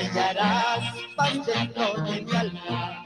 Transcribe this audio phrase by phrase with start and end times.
[0.00, 3.04] Hallarás paz dentro de mi alma.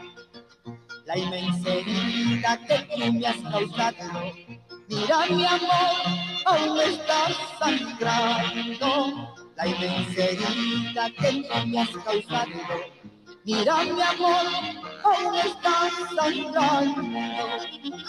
[1.06, 4.32] La inmensa herida que tú me has causado,
[4.88, 5.92] mira mi amor,
[6.46, 9.34] aún estás sangrando.
[9.56, 12.94] La inmensa herida que tú me has causado,
[13.46, 14.46] Mira mi amor,
[15.04, 17.04] aún estás sangrando.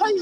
[0.06, 0.20] Ay.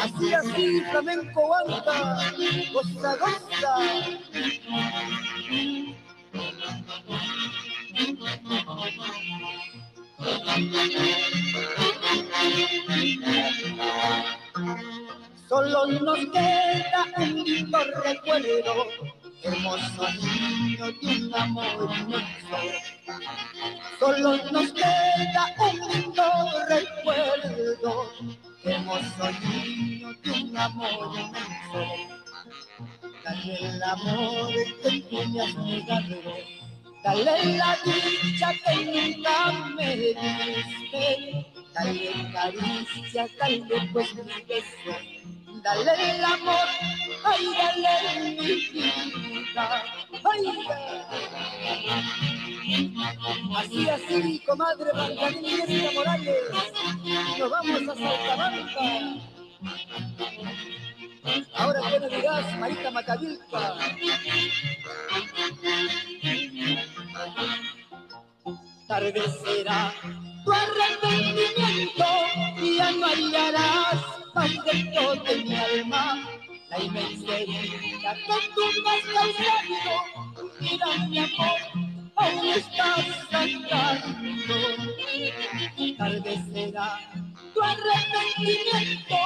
[0.00, 2.32] Así, así, flamenco anda,
[2.72, 3.76] goza, goza.
[15.48, 18.86] Solo nos queda un lindo recuerdo
[19.42, 22.58] hermoso niño de un amor inmenso.
[23.98, 26.24] Solo nos queda un lindo
[26.68, 28.12] recuerdo,
[28.64, 31.82] hermoso niño de un amor inmenso.
[33.24, 34.52] Dale el amor
[34.82, 36.20] que has negado,
[37.04, 46.24] dale la dicha que nunca me diste, dale caricia, dale pues mi beso dale el
[46.24, 46.66] amor,
[47.24, 48.30] ay, dale mi
[48.70, 49.82] vida,
[50.24, 50.42] ay,
[53.56, 56.44] Así, así, comadre Margarita Morales,
[57.38, 58.80] nos vamos a Saltabanca.
[61.54, 63.76] Ahora qué me dirás, Marita Macavilca.
[68.88, 69.94] Tarde será
[70.44, 72.04] tu arrepentimiento
[72.60, 73.92] y ya no mi
[75.92, 76.28] alma
[76.70, 78.14] la inmensa herida
[78.54, 79.94] que me has causado.
[80.60, 81.60] Mira mi amor,
[82.16, 83.30] aún estás
[86.22, 86.98] vez será
[87.52, 89.20] tu arrepentimiento,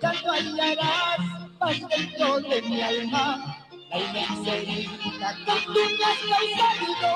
[0.00, 1.18] ya no hallarás
[1.58, 3.56] paz dentro de mi alma.
[3.90, 7.10] La inmensa herida que tú has.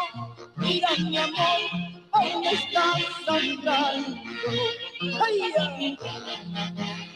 [0.56, 1.60] Mira mi amor,
[2.12, 4.16] aún estás sangrando.
[5.24, 7.09] Ay, ay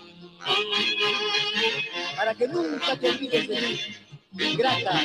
[2.16, 4.56] para que nunca te olvides de mí.
[4.56, 5.00] Grata.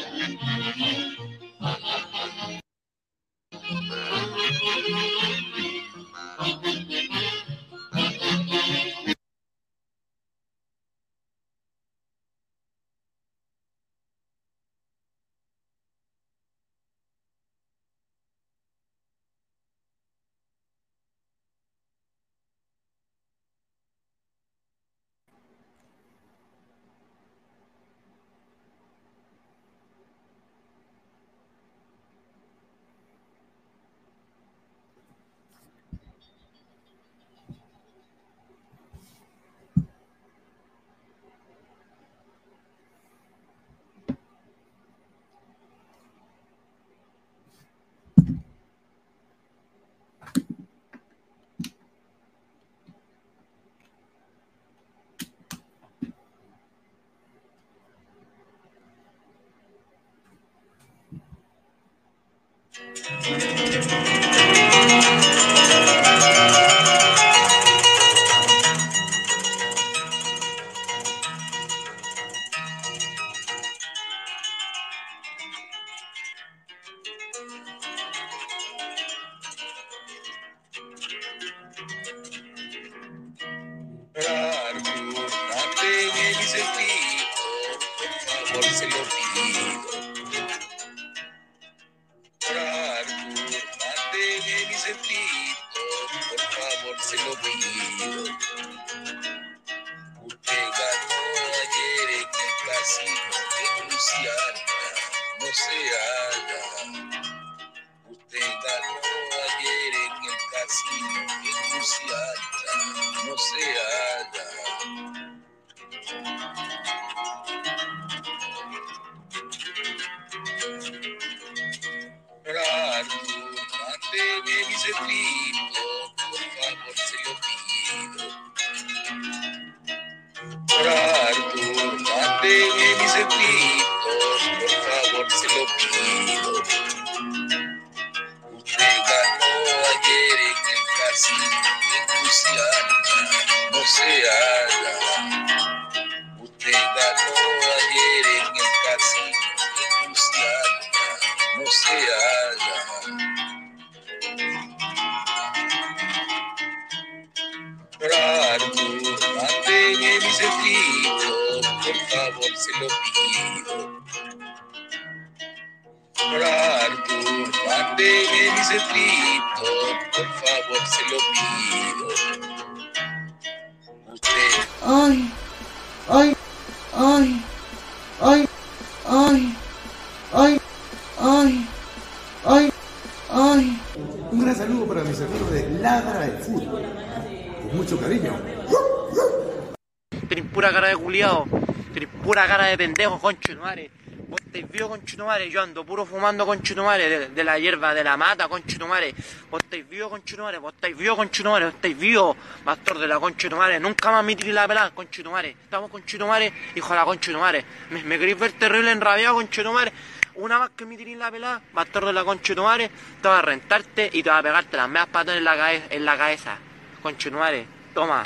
[192.80, 193.92] Pendejo, conchetumare.
[194.30, 195.50] Vos estáis vivo, conchetumare.
[195.50, 199.14] Yo ando puro fumando, conchetumare, de, de la hierba de la mata, conchetumare.
[199.52, 200.60] Vos estáis vivo, conchetumare.
[200.60, 201.66] Vos estáis vivo, conchetumare.
[201.66, 203.82] Vos estáis vivo, pastor de la conchetumare.
[203.82, 205.50] Nunca más me tiré la pelada, conchetumare.
[205.62, 207.66] Estamos, conchetumare, hijo de la conchetumare.
[207.90, 209.92] Me, me queréis ver terrible enrabiado, conchetumare.
[210.36, 212.90] Una vez que me tiré la pelada, pastor de la conchetumare,
[213.22, 216.06] te va a rentarte y te va a pegarte las meas patas en la, en
[216.06, 216.58] la cabeza.
[217.02, 218.26] Conchetumare, toma.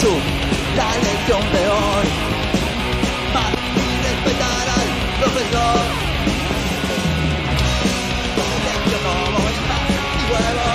[0.00, 0.12] tú,
[0.76, 2.06] la lección de hoy.
[3.34, 3.52] Más
[4.06, 4.88] respetar al
[5.20, 5.80] profesor.
[8.56, 10.68] Elección como espacio y huevo.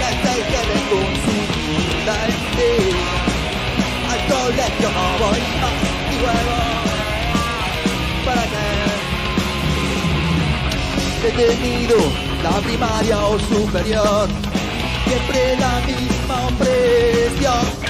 [0.00, 2.74] La estrategia de consumirla en ti.
[4.12, 6.58] Al colegio como espacio y huevo.
[8.24, 8.68] ¿Para qué?
[11.26, 11.98] He tenido
[12.42, 14.28] la primaria o superior
[15.04, 17.87] siempre la misma opresión.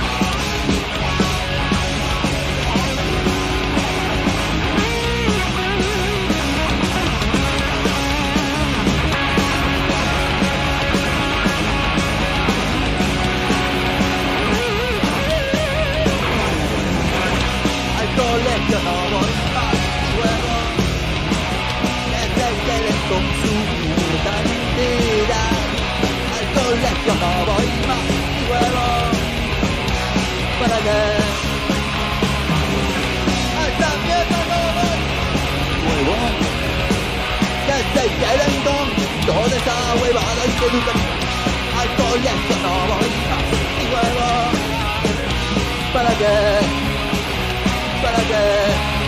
[27.08, 28.12] よ登ります
[28.44, 28.84] 上を
[30.60, 30.92] まだね
[33.56, 34.52] 朝見えたの
[35.88, 36.20] 上を
[37.64, 38.92] 絶対やれんどん
[39.24, 40.92] どうでさ上は歩いてるか
[41.76, 42.68] あとやっと登
[43.00, 43.56] ります
[43.88, 44.28] 上を
[45.94, 46.22] まだね
[48.02, 48.98] まだね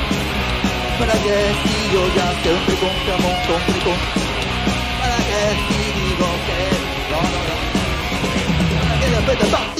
[1.00, 1.32] Para que
[1.64, 3.98] si yo ya te un pregón, te amo, te un pregón
[5.00, 5.32] Para que
[5.72, 5.79] si
[9.40, 9.79] 的大地。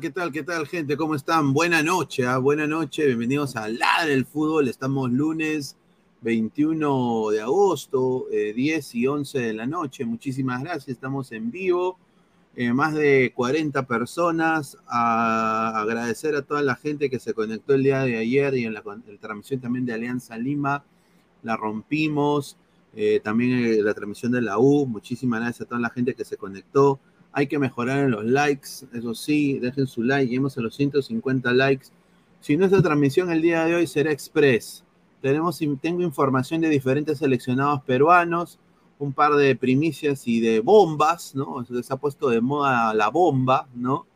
[0.00, 0.32] ¿Qué tal?
[0.32, 0.96] ¿Qué tal, gente?
[0.96, 1.52] ¿Cómo están?
[1.52, 2.38] Buena noche, ¿ah?
[2.38, 3.04] buena noche.
[3.04, 4.68] Bienvenidos a Ladre el Fútbol.
[4.68, 5.76] Estamos lunes
[6.22, 10.06] 21 de agosto, 10 eh, y 11 de la noche.
[10.06, 10.88] Muchísimas gracias.
[10.88, 11.98] Estamos en vivo.
[12.56, 14.78] Eh, más de 40 personas.
[14.86, 18.72] A agradecer a toda la gente que se conectó el día de ayer y en
[18.72, 18.82] la,
[19.20, 20.84] transmisión también de Alianza Lima.
[21.42, 22.56] La rompimos.
[22.96, 24.86] Eh, también la transmisión de la U.
[24.86, 26.98] Muchísimas gracias a toda la gente que se conectó.
[27.32, 31.52] Hay que mejorar en los likes, eso sí, dejen su like, lleguemos a los 150
[31.52, 31.86] likes.
[32.40, 34.84] Si nuestra transmisión el día de hoy será express,
[35.22, 38.58] tenemos, tengo información de diferentes seleccionados peruanos,
[38.98, 41.64] un par de primicias y de bombas, ¿no?
[41.64, 44.06] Se ha puesto de moda la bomba, ¿no?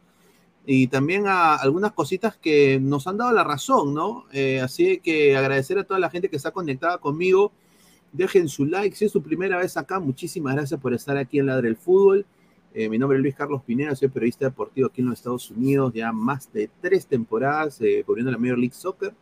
[0.67, 4.25] Y también a algunas cositas que nos han dado la razón, ¿no?
[4.33, 7.53] Eh, así que agradecer a toda la gente que está conectada conmigo.
[8.13, 8.97] Dejen su like.
[8.97, 12.27] Si es su primera vez acá, muchísimas gracias por estar aquí en Ladre el Fútbol.
[12.79, 15.95] Eh, mi nombre es Luis Carlos Pineda, soy periodista deportivo aquí en los Estados Unidos,
[15.95, 19.15] ya más de tres temporadas eh, cubriendo la Major League Soccer.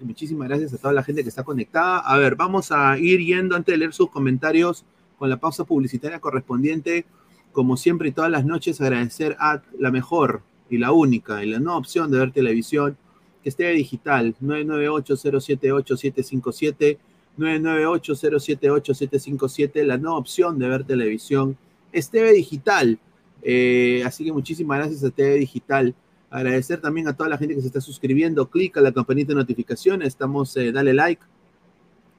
[0.00, 1.98] muchísimas gracias a toda la gente que está conectada.
[1.98, 4.86] A ver, vamos a ir yendo antes de leer sus comentarios
[5.18, 7.04] con la pausa publicitaria correspondiente.
[7.52, 11.58] Como siempre y todas las noches, agradecer a la mejor y la única y la
[11.58, 12.96] nueva opción de ver televisión,
[13.42, 16.96] que esté digital, 998-078-757,
[17.36, 21.58] 998-078-757, la nueva opción de ver televisión
[21.96, 22.98] es TV Digital.
[23.42, 25.94] Eh, así que muchísimas gracias a TV Digital.
[26.28, 28.50] Agradecer también a toda la gente que se está suscribiendo.
[28.50, 30.08] Clic a la campanita de notificaciones.
[30.08, 31.22] Estamos, eh, dale like.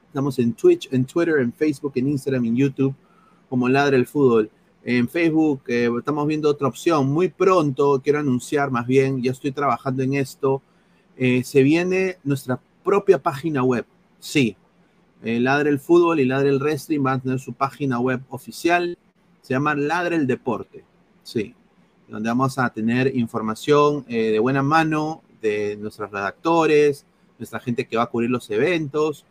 [0.08, 2.94] Estamos en Twitch, en Twitter, en Facebook, en Instagram, en YouTube,
[3.48, 4.50] como Ladre el Fútbol.
[4.82, 7.08] En Facebook eh, estamos viendo otra opción.
[7.08, 10.60] Muy pronto, quiero anunciar más bien, ya estoy trabajando en esto.
[11.16, 13.84] se viene nuestra propia página web.
[14.18, 14.56] Sí,
[15.22, 18.96] Ladre el Fútbol y Ladre el Wrestling van a tener su página web oficial
[19.48, 20.84] se llama Ladre el Deporte,
[21.22, 21.54] sí,
[22.06, 27.06] donde vamos a tener información eh, de buena mano de nuestros redactores,
[27.38, 29.24] nuestra gente que va a cubrir los eventos.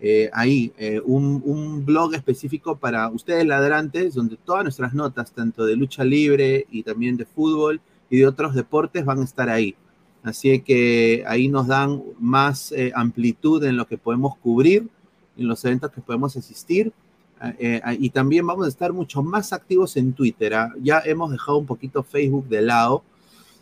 [0.00, 5.66] Eh, ahí, eh, un, un, blog específico para ustedes ladrantes, donde todas nuestras notas, tanto
[5.66, 9.76] de lucha libre y también de fútbol y de otros deportes, van a estar ahí.
[10.22, 14.88] Así que ahí nos dan más amplitud en lo que podemos cubrir,
[15.36, 16.90] en los eventos que podemos asistir
[17.42, 20.54] eh, eh, y también vamos a estar mucho más activos en Twitter.
[20.54, 20.72] ¿ah?
[20.80, 23.02] Ya hemos dejado un poquito Facebook de lado.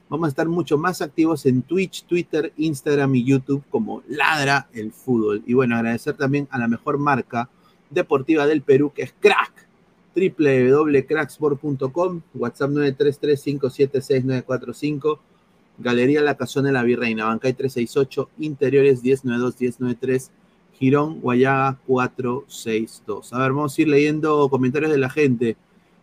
[0.09, 4.93] Vamos a estar mucho más activos en Twitch, Twitter, Instagram y YouTube como Ladra el
[4.93, 5.43] Fútbol.
[5.47, 7.49] Y bueno, agradecer también a la mejor marca
[7.91, 9.67] deportiva del Perú, que es Crack,
[10.15, 15.19] www.cracksport.com, WhatsApp 933-576-945,
[15.79, 20.31] Galería La Casona de la Virreina, Bancay 368, Interiores 1092-1093,
[20.81, 23.35] Girón, Guayaga 462.
[23.35, 25.59] A ver, vamos a ir leyendo comentarios de la gente.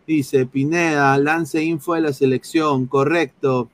[0.06, 3.68] Dice Pineda, lance info de la selección, correcto.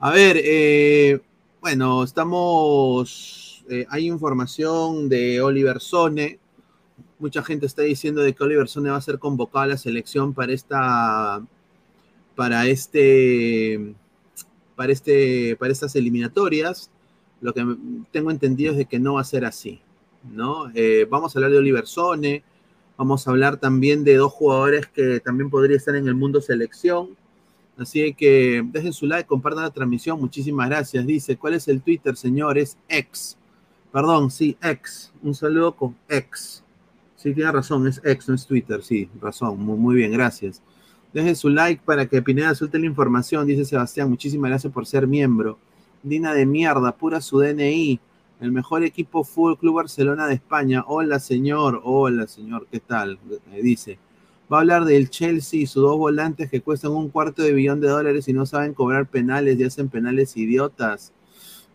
[0.00, 1.20] A ver, eh,
[1.60, 6.40] bueno, estamos, eh, hay información de Oliver Sone.
[7.20, 10.52] Mucha gente está diciendo que Oliver Sone va a ser convocado a la selección para
[10.52, 11.40] esta,
[12.34, 13.94] para este,
[14.74, 16.90] para este, para estas eliminatorias.
[17.40, 17.64] Lo que
[18.12, 19.80] tengo entendido es de que no va a ser así,
[20.32, 20.70] ¿no?
[20.74, 22.42] Eh, vamos a hablar de Oliver Sone
[22.96, 27.10] Vamos a hablar también de dos jugadores que también podrían estar en el mundo selección.
[27.76, 30.18] Así que dejen su like, compartan la transmisión.
[30.18, 31.06] Muchísimas gracias.
[31.06, 32.78] Dice, ¿cuál es el Twitter, señores?
[32.88, 33.36] Ex.
[33.92, 35.12] Perdón, sí, ex.
[35.22, 36.64] Un saludo con ex.
[37.16, 38.82] Sí, tiene razón, es ex, no es Twitter.
[38.82, 39.60] Sí, razón.
[39.60, 40.62] Muy, muy bien, gracias.
[41.12, 44.08] Dejen su like para que Pineda suelte la información, dice Sebastián.
[44.08, 45.58] Muchísimas gracias por ser miembro.
[46.02, 48.00] Dina de mierda, pura su DNI
[48.40, 50.84] el mejor equipo Fútbol Club Barcelona de España.
[50.86, 51.80] Hola, señor.
[51.84, 52.66] Hola, señor.
[52.70, 53.18] ¿Qué tal?
[53.62, 53.98] Dice.
[54.52, 57.80] Va a hablar del Chelsea y sus dos volantes que cuestan un cuarto de billón
[57.80, 61.12] de dólares y no saben cobrar penales y hacen penales idiotas.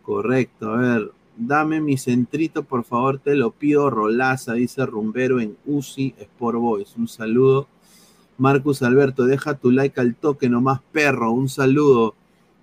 [0.02, 0.70] Correcto.
[0.70, 3.90] A ver, dame mi centrito, por favor, te lo pido.
[3.90, 6.96] Rolaza, dice Rumbero en UCI Sport Boys.
[6.96, 7.66] Un saludo.
[8.38, 11.32] Marcus Alberto, deja tu like al toque, nomás perro.
[11.32, 12.14] Un saludo.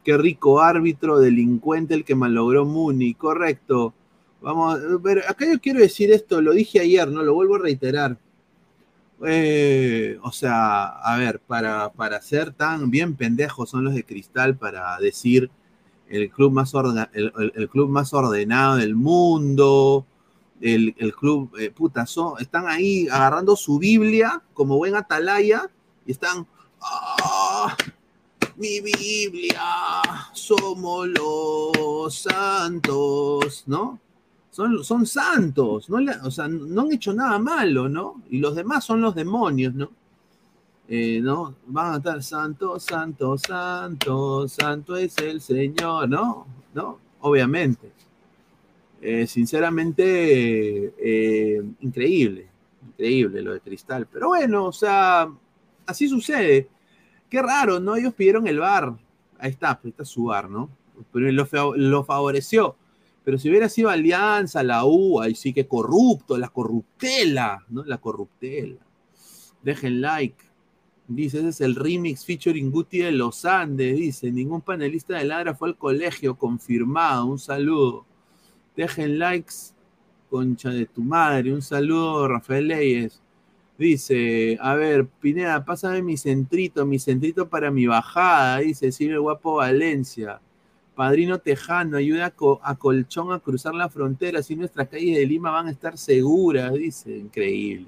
[0.03, 3.93] Qué rico árbitro, delincuente el que malogró Muni, correcto.
[4.41, 8.17] Vamos, pero acá yo quiero decir esto, lo dije ayer, no lo vuelvo a reiterar.
[9.25, 14.55] Eh, o sea, a ver, para, para ser tan bien pendejos son los de Cristal
[14.57, 15.51] para decir
[16.07, 16.73] el club más,
[17.13, 20.05] el, club más ordenado del mundo,
[20.61, 21.73] el, club, eh,
[22.39, 25.69] están ahí agarrando su Biblia como buen atalaya
[26.05, 26.47] y están,
[26.81, 27.75] ¡ah!
[28.59, 29.61] Mi Biblia,
[30.33, 33.99] somos los santos, ¿no?
[34.51, 35.97] Son, son santos, ¿no?
[36.25, 38.21] O sea, no han hecho nada malo, ¿no?
[38.29, 39.89] Y los demás son los demonios, ¿no?
[40.89, 41.55] Eh, ¿no?
[41.67, 46.45] Van a estar santo, santo, santo, santo es el Señor, ¿no?
[46.73, 46.99] ¿No?
[47.21, 47.91] Obviamente.
[49.01, 52.47] Eh, sinceramente, eh, increíble,
[52.87, 54.05] increíble lo de Cristal.
[54.11, 55.29] Pero bueno, o sea,
[55.85, 56.67] así sucede.
[57.29, 57.95] Qué raro, ¿no?
[57.95, 58.97] Ellos pidieron el bar.
[59.37, 60.69] Ahí está, ahí está su bar, ¿no?
[61.13, 62.75] Pero lo, favoreció.
[63.23, 67.83] Pero si hubiera sido Alianza, la U, ahí sí que corrupto, la corruptela, ¿no?
[67.85, 68.79] La corruptela.
[69.61, 70.43] Dejen like.
[71.07, 73.97] Dice, ese es el remix featuring Guti de los Andes.
[73.97, 77.25] Dice, ningún panelista de Ladra fue al colegio, confirmado.
[77.25, 78.05] Un saludo.
[78.75, 79.73] Dejen likes,
[80.29, 81.53] concha de tu madre.
[81.53, 83.21] Un saludo, Rafael Leyes.
[83.79, 89.55] Dice, a ver, Pineda, pásame mi centrito, mi centrito para mi bajada, dice Silvio Guapo
[89.55, 90.41] Valencia.
[90.95, 95.67] Padrino Tejano, ayuda a, Colchón a cruzar la frontera, así nuestras calles de Lima van
[95.67, 97.87] a estar seguras, dice, increíble.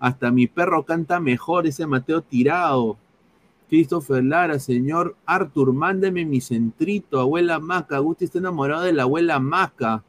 [0.00, 2.98] Hasta mi perro canta mejor, ese Mateo Tirado.
[3.68, 8.00] Christopher Lara, señor Arthur, mándeme mi centrito, abuela Maca.
[8.00, 10.02] Gusti está enamorado de la abuela Maca.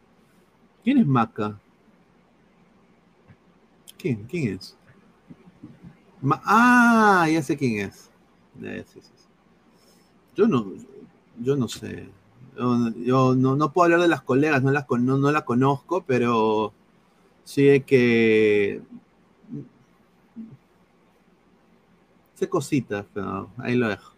[0.83, 1.59] ¿Quién es Maca?
[3.99, 4.23] ¿Quién?
[4.23, 4.75] ¿Quién es?
[6.45, 8.09] Ah, ya sé quién es.
[10.35, 10.73] Yo no,
[11.39, 12.09] yo no sé.
[12.57, 16.73] Yo, no, puedo hablar de las colegas, no, las, no, la conozco, pero
[17.43, 18.81] sí que.
[22.33, 24.13] Sé cositas, pero ahí lo dejo.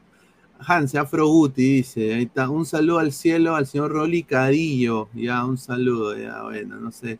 [0.59, 5.45] Hans Afro Guti dice, ahí está, un saludo al cielo al señor Rolly Cadillo, ya,
[5.45, 7.17] un saludo, ya, bueno, no sé,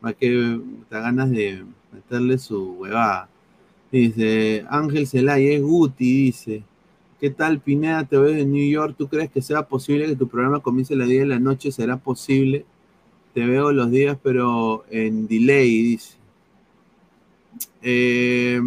[0.00, 3.28] para que te ganas de meterle su huevada.
[3.90, 6.62] Dice Ángel Zelay, es Guti, dice.
[7.20, 8.04] ¿Qué tal, Pineda?
[8.04, 8.94] Te ves en New York.
[8.96, 11.72] ¿Tú crees que sea posible que tu programa comience a las 10 de la noche?
[11.72, 12.64] ¿Será posible?
[13.34, 16.14] Te veo los días, pero en delay, dice.
[17.82, 18.60] Eh,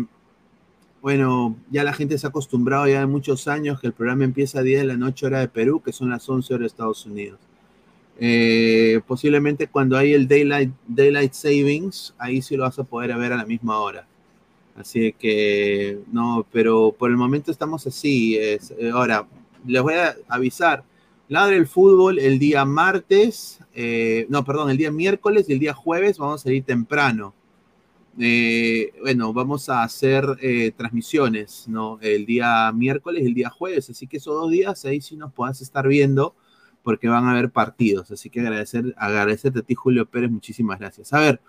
[1.02, 4.60] bueno, ya la gente se ha acostumbrado ya de muchos años que el programa empieza
[4.60, 7.06] a 10 de la noche hora de Perú, que son las 11 horas de Estados
[7.06, 7.40] Unidos.
[8.20, 13.34] Eh, posiblemente cuando hay el daylight, daylight savings, ahí sí lo vas a poder ver
[13.34, 14.08] a la misma hora.
[14.76, 18.38] Así que, no, pero por el momento estamos así.
[18.38, 19.28] Es, eh, ahora,
[19.66, 20.84] les voy a avisar.
[21.28, 25.74] Ladre el fútbol el día martes, eh, no, perdón, el día miércoles y el día
[25.74, 27.34] jueves vamos a ir temprano.
[28.20, 30.26] Eh, bueno, vamos a hacer
[30.76, 31.98] transmisiones, ¿no?
[32.02, 35.34] El día miércoles y el día jueves, así que esos dos días ahí sí nos
[35.34, 36.36] puedas estar viendo
[36.84, 38.12] porque van a haber partidos.
[38.12, 41.14] Así que agradecer, agradecerte a ti, Julio Pérez, muchísimas gracias.
[41.14, 41.42] A ver,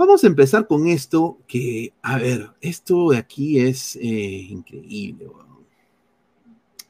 [0.00, 5.26] Vamos a empezar con esto que, a ver, esto de aquí es eh, increíble.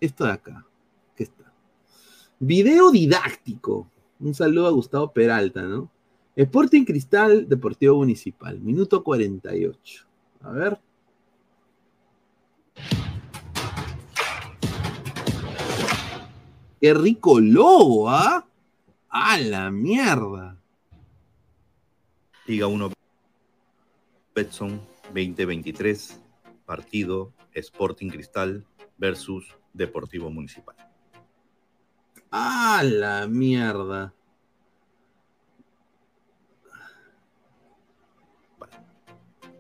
[0.01, 0.65] Esto de acá,
[1.17, 1.53] ¿qué está?
[2.39, 3.91] Video didáctico.
[4.21, 5.91] Un saludo a Gustavo Peralta, ¿no?
[6.37, 10.07] Sporting Cristal Deportivo Municipal, minuto 48.
[10.43, 10.81] A ver.
[16.81, 18.47] Qué rico logo, ¿ah?
[19.09, 20.57] ¡A la mierda!
[22.47, 23.00] Liga 1
[24.35, 24.81] Betson
[25.13, 26.21] 2023,
[26.65, 28.65] partido Sporting Cristal
[28.97, 30.77] versus Deportivo Municipal.
[32.31, 34.15] ¡A la mierda!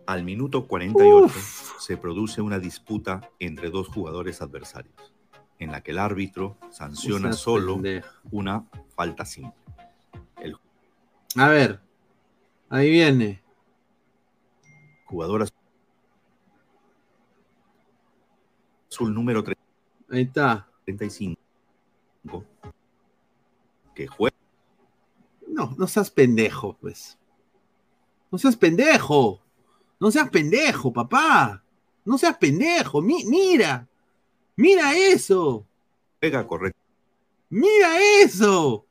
[0.07, 1.81] Al minuto 48 Uf.
[1.81, 5.15] se produce una disputa entre dos jugadores adversarios,
[5.59, 7.81] en la que el árbitro sanciona solo
[8.31, 8.65] una
[8.97, 9.55] falta simple.
[10.37, 10.57] El
[11.37, 11.81] A ver,
[12.69, 13.41] ahí viene.
[15.11, 15.43] Jugador
[18.91, 19.43] azul número
[20.11, 20.67] Ahí está.
[20.85, 21.37] 35
[23.95, 24.37] que juega
[25.47, 27.19] No, no seas pendejo, pues.
[28.31, 29.41] No seas pendejo.
[29.99, 31.63] No seas pendejo, papá.
[32.05, 33.03] No seas pendejo.
[33.03, 33.87] Mi- mira.
[34.57, 35.67] Mira eso.
[36.21, 36.47] juega
[37.51, 38.87] Mira eso.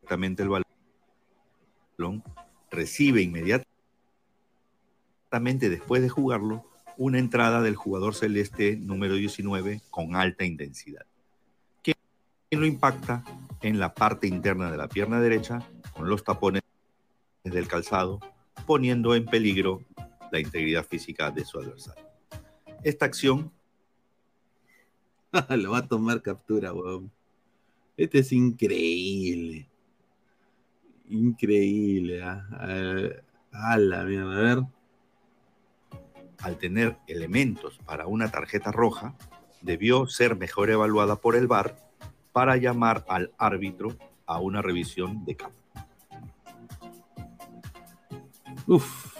[0.00, 2.22] correctamente el balón,
[2.70, 3.73] recibe inmediatamente
[5.40, 6.64] después de jugarlo
[6.96, 11.06] una entrada del jugador celeste número 19 con alta intensidad,
[11.82, 11.94] que
[12.50, 13.24] lo impacta
[13.62, 15.60] en la parte interna de la pierna derecha
[15.92, 16.62] con los tapones
[17.42, 18.20] del calzado,
[18.66, 19.82] poniendo en peligro
[20.30, 22.04] la integridad física de su adversario.
[22.82, 23.50] Esta acción
[25.56, 27.10] Lo va a tomar captura, weón.
[27.96, 29.68] Este es increíble.
[31.08, 32.22] Increíble.
[32.22, 32.46] ah.
[32.52, 34.38] A ver, A la mierda.
[34.38, 34.64] A ver.
[36.42, 39.14] Al tener elementos para una tarjeta roja,
[39.62, 41.76] debió ser mejor evaluada por el VAR
[42.32, 45.60] para llamar al árbitro a una revisión de campo.
[48.66, 49.14] Uf.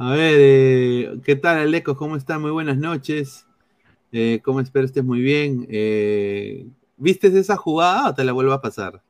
[0.00, 1.96] A ver, eh, ¿qué tal, Aleco?
[1.96, 2.38] ¿Cómo está?
[2.38, 3.46] Muy buenas noches.
[4.12, 5.66] Eh, ¿Cómo espero estés muy bien?
[5.68, 9.02] Eh, ¿Viste esa jugada o te la vuelvo a pasar?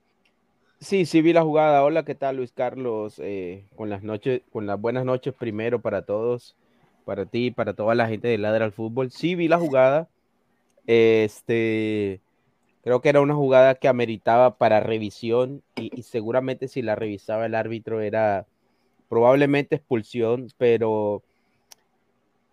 [0.81, 1.83] Sí, sí vi la jugada.
[1.83, 3.19] Hola, ¿qué tal, Luis Carlos?
[3.19, 6.55] Eh, con las noches, con las buenas noches primero para todos,
[7.05, 9.11] para ti, para toda la gente de Ladra al Fútbol.
[9.11, 10.09] Sí vi la jugada.
[10.87, 12.21] Este,
[12.85, 17.57] creo que era una jugada que ameritaba para revisión y, seguramente si la revisaba el
[17.57, 18.47] árbitro era
[19.09, 21.23] probablemente expulsión, pero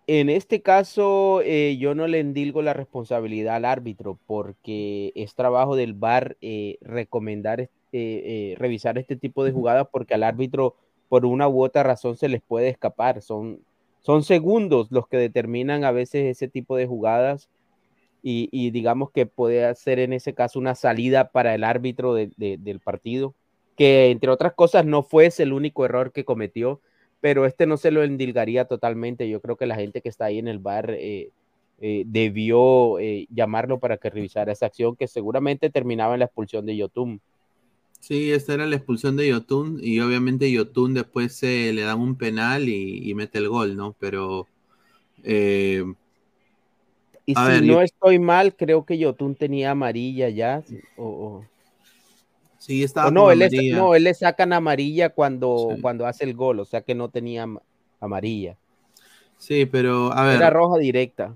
[0.08, 5.76] en este caso eh, yo no le endilgo la responsabilidad al árbitro porque es trabajo
[5.76, 10.74] del VAR eh, recomendar, eh, eh, revisar este tipo de jugadas porque al árbitro
[11.08, 13.22] por una u otra razón se les puede escapar.
[13.22, 13.60] Son,
[14.02, 17.48] son segundos los que determinan a veces ese tipo de jugadas
[18.22, 22.58] y, digamos que puede ser en ese caso una salida para el árbitro de- de-
[22.58, 23.34] del partido,
[23.76, 26.80] que entre otras cosas no fuese el único error que cometió,
[27.20, 29.28] pero este no se lo endilgaría totalmente.
[29.28, 31.30] Yo creo que la gente que está ahí en el bar eh,
[32.06, 32.98] debió
[33.30, 37.20] llamarlo para que revisara esa acción que seguramente terminaba en la expulsión de Yotun.
[38.06, 42.14] Sí, esta era la expulsión de Yotun y obviamente Yotun después eh, le dan un
[42.16, 43.96] penal y, y mete el gol, ¿no?
[43.98, 44.46] Pero
[45.24, 45.84] eh,
[47.26, 50.62] Y si ver, no estoy mal, creo que Yotun tenía amarilla ya.
[50.96, 51.44] O, o-
[52.58, 53.40] sí, estaba o no, él
[53.72, 55.82] no, él le sacan amarilla cuando, Sí.
[55.82, 57.58] cuando hace el gol, o sea que no tenía am-
[58.00, 58.56] amarilla.
[59.38, 60.36] Sí, pero a ver.
[60.36, 61.34] Era roja directa.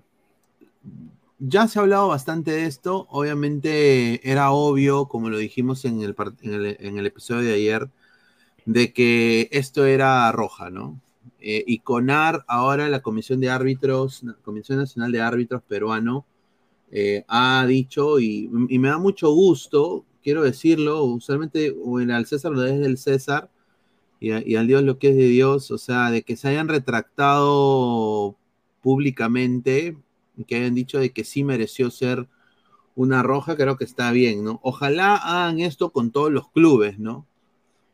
[1.41, 3.07] Ya se ha hablado bastante de esto.
[3.11, 7.91] Obviamente era obvio, como lo dijimos en el, episodio de ayer,
[8.67, 11.01] de que esto era roja, ¿no?
[11.41, 16.27] Eh, y CONAR, ahora la Comisión de Árbitros, la Comisión Nacional de Árbitros Peruano,
[16.93, 22.53] eh, ha dicho, y, me da mucho gusto, quiero decirlo, usualmente o el al César
[22.53, 23.51] lo es del César,
[24.21, 28.37] y al Dios lo que es de Dios, o sea, de que se hayan retractado
[28.83, 29.97] públicamente,
[30.45, 32.27] que hayan dicho de que sí mereció ser
[32.97, 34.61] una roja, creo que está bien, ¿no?
[34.63, 37.27] Ojalá hagan esto con todos los clubes, ¿no?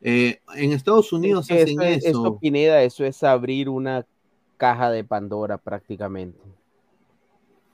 [0.01, 2.39] Eh, en Estados Unidos Es hacen eso, es- eso.
[2.39, 4.05] Pineda, eso es abrir una
[4.57, 6.39] caja de Pandora prácticamente.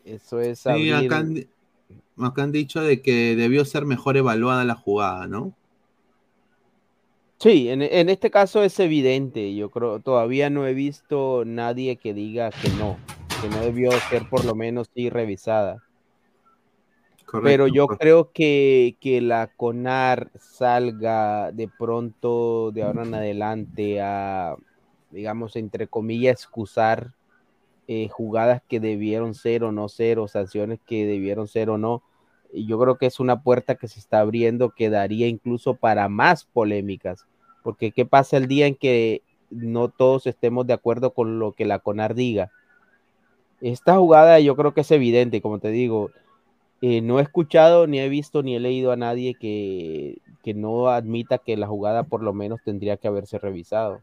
[0.04, 0.94] Eso es Sí, abrir.
[0.94, 1.46] acá han,
[2.18, 5.52] acá han dicho de que debió ser mejor evaluada la jugada, ¿no?
[7.38, 9.54] Sí, en, en este caso es evidente.
[9.54, 12.96] Yo creo, todavía no he visto nadie que diga que no,
[13.42, 15.82] que no debió ser por lo menos sí revisada.
[17.42, 24.54] Pero yo creo que, que la CONAR salga de pronto de ahora en adelante a,
[25.10, 27.14] digamos, entre comillas, excusar
[27.88, 32.04] eh, jugadas que debieron ser o no ser, o sanciones que debieron ser o no.
[32.52, 36.44] Yo creo que es una puerta que se está abriendo que daría incluso para más
[36.44, 37.26] polémicas,
[37.64, 41.64] porque ¿qué pasa el día en que no todos estemos de acuerdo con lo que
[41.64, 42.52] la CONAR diga?
[43.62, 46.10] Esta jugada yo creo que es evidente, como te digo,
[46.82, 50.88] eh, no he escuchado, ni he visto, ni he leído a nadie que, que no
[50.88, 54.02] admita que la jugada por lo menos tendría que haberse revisado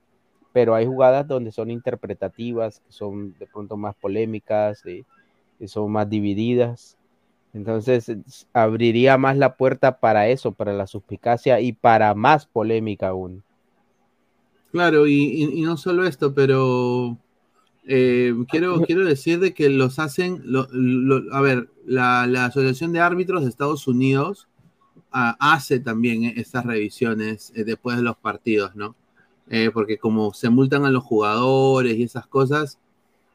[0.52, 5.06] pero hay jugadas donde son interpretativas, que son de pronto más polémicas, que
[5.68, 6.98] son más divididas.
[7.54, 8.16] Entonces
[8.54, 13.44] abriría más la puerta para eso, para la suspicacia y para más polémica aún.
[14.72, 17.18] Claro, y, no solo esto, pero
[17.86, 20.44] eh, quiero, quiero decir de que los hacen,
[21.32, 24.48] a ver, la, Asociación de Árbitros de Estados Unidos
[25.12, 28.96] ah, hace también estas revisiones eh, después de los partidos, ¿no?
[29.50, 32.78] Eh, porque como se multan a los jugadores y esas cosas,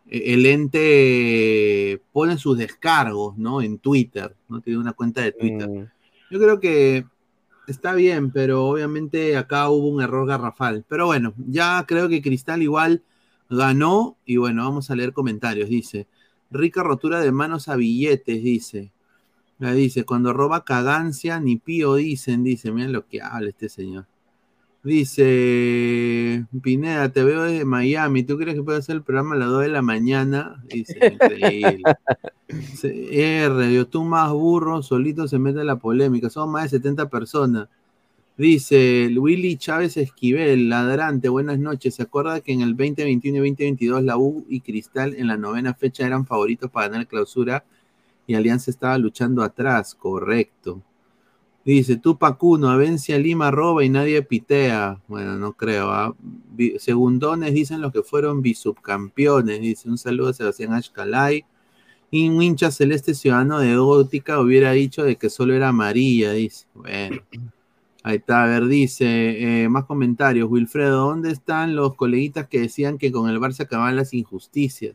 [0.09, 3.61] eh, el ente pone sus descargos, ¿no?
[3.61, 4.61] En Twitter, ¿no?
[4.61, 5.69] Tiene una cuenta de Twitter.
[5.69, 5.89] Mm.
[6.31, 7.05] Yo creo que
[7.67, 10.85] está bien, pero obviamente acá hubo un error garrafal.
[10.89, 13.03] Pero bueno, ya creo que Cristal igual
[13.51, 15.69] ganó y bueno, vamos a leer comentarios.
[15.69, 16.07] Dice,
[16.51, 18.93] rica rotura de manos a billetes, dice.
[19.59, 24.07] dice, cuando roba cagancia, ni pío dicen, dice, miren lo que habla este señor.
[24.85, 28.23] Dice Pineda, te veo desde Miami.
[28.23, 30.63] ¿Tú crees que puede hacer el programa a las 2 de la mañana?
[30.69, 31.83] Dice, increíble.
[32.83, 36.29] R, tú más burro, solito se mete en la polémica.
[36.29, 37.69] Son más de 70 personas.
[38.37, 41.95] Dice Willy Chávez Esquivel, ladrante, buenas noches.
[41.95, 45.73] ¿Se acuerda que en el 2021 y 2022 la U y Cristal en la novena
[45.75, 47.65] fecha eran favoritos para ganar clausura
[48.27, 49.95] y Alianza estaba luchando atrás?
[49.95, 50.83] Correcto.
[51.65, 55.01] Dice, tú Pacuno, Avencia Lima roba y nadie pitea.
[55.07, 55.93] Bueno, no creo.
[55.93, 56.17] ¿ah?
[56.79, 59.61] Segundones dicen los que fueron bisubcampeones.
[59.61, 61.45] Dice, un saludo a Sebastián Ashkalay.
[62.11, 66.67] Y un hincha celeste ciudadano de Gótica hubiera dicho de que solo era amarilla, dice.
[66.75, 67.23] Bueno,
[68.05, 70.49] ahí está, a ver, dice, eh, más comentarios.
[70.49, 74.95] Wilfredo, ¿dónde están los coleguitas que decían que con el Barça acaban las injusticias?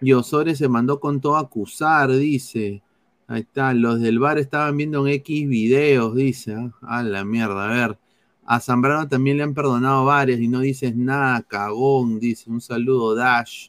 [0.00, 2.82] Y Osores se mandó con todo a acusar, dice.
[3.26, 6.54] Ahí está, los del bar estaban viendo en X videos, dice.
[6.54, 6.72] ¿ah?
[6.82, 7.98] A la mierda, a ver.
[8.46, 12.50] A Zambrano también le han perdonado varias y no dices nada, cagón, dice.
[12.50, 13.68] Un saludo, Dash.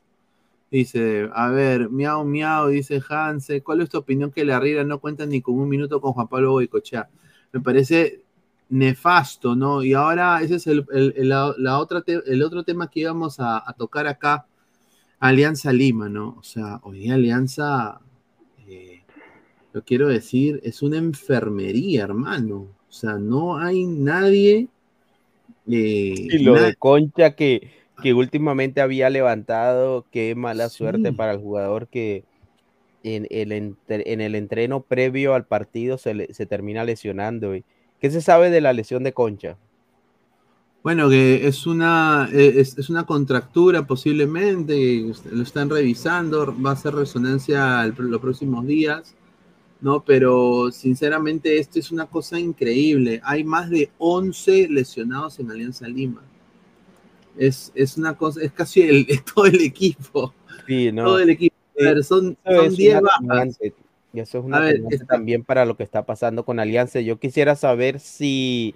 [0.71, 3.61] Dice, a ver, miau, miau, dice Hanse.
[3.63, 6.27] ¿Cuál es tu opinión que la Riera no cuenta ni con un minuto con Juan
[6.27, 7.09] Pablo Boicochea?
[7.51, 8.21] Me parece
[8.69, 9.83] nefasto, ¿no?
[9.83, 10.85] Y ahora ese es el,
[11.17, 14.45] la, otra el otro tema que íbamos a, a, tocar acá,
[15.19, 16.35] Alianza Lima, ¿no?
[16.39, 17.99] O sea, hoy Alianza
[19.71, 22.67] lo quiero decir, es una enfermería, hermano.
[22.89, 24.67] O sea, no hay nadie.
[25.67, 27.69] Eh, y lo de Concha que,
[28.01, 32.23] que últimamente había levantado, qué mala suerte para el jugador que
[33.03, 37.53] en el, en el entreno previo al partido se, se termina lesionando.
[37.99, 39.57] ¿Qué se sabe de la lesión de Concha?
[40.81, 46.95] Bueno, que es una, e, es, una contractura posiblemente, lo están revisando, va a hacer
[46.95, 49.15] resonancia los próximos días.
[49.81, 50.03] ¿no?
[50.03, 53.21] Pero sinceramente esto es una cosa increíble.
[53.23, 56.21] Hay más de 11 lesionados en Alianza Lima.
[57.37, 60.33] Es, una cosa, es casi el, todo el equipo.
[60.67, 61.05] Sí, no.
[61.05, 61.55] Todo el equipo.
[62.03, 63.59] Son, 10 bajas.
[64.11, 66.99] Y eso es una ver, también para lo que está pasando con Alianza.
[66.99, 68.73] Yo quisiera saber si,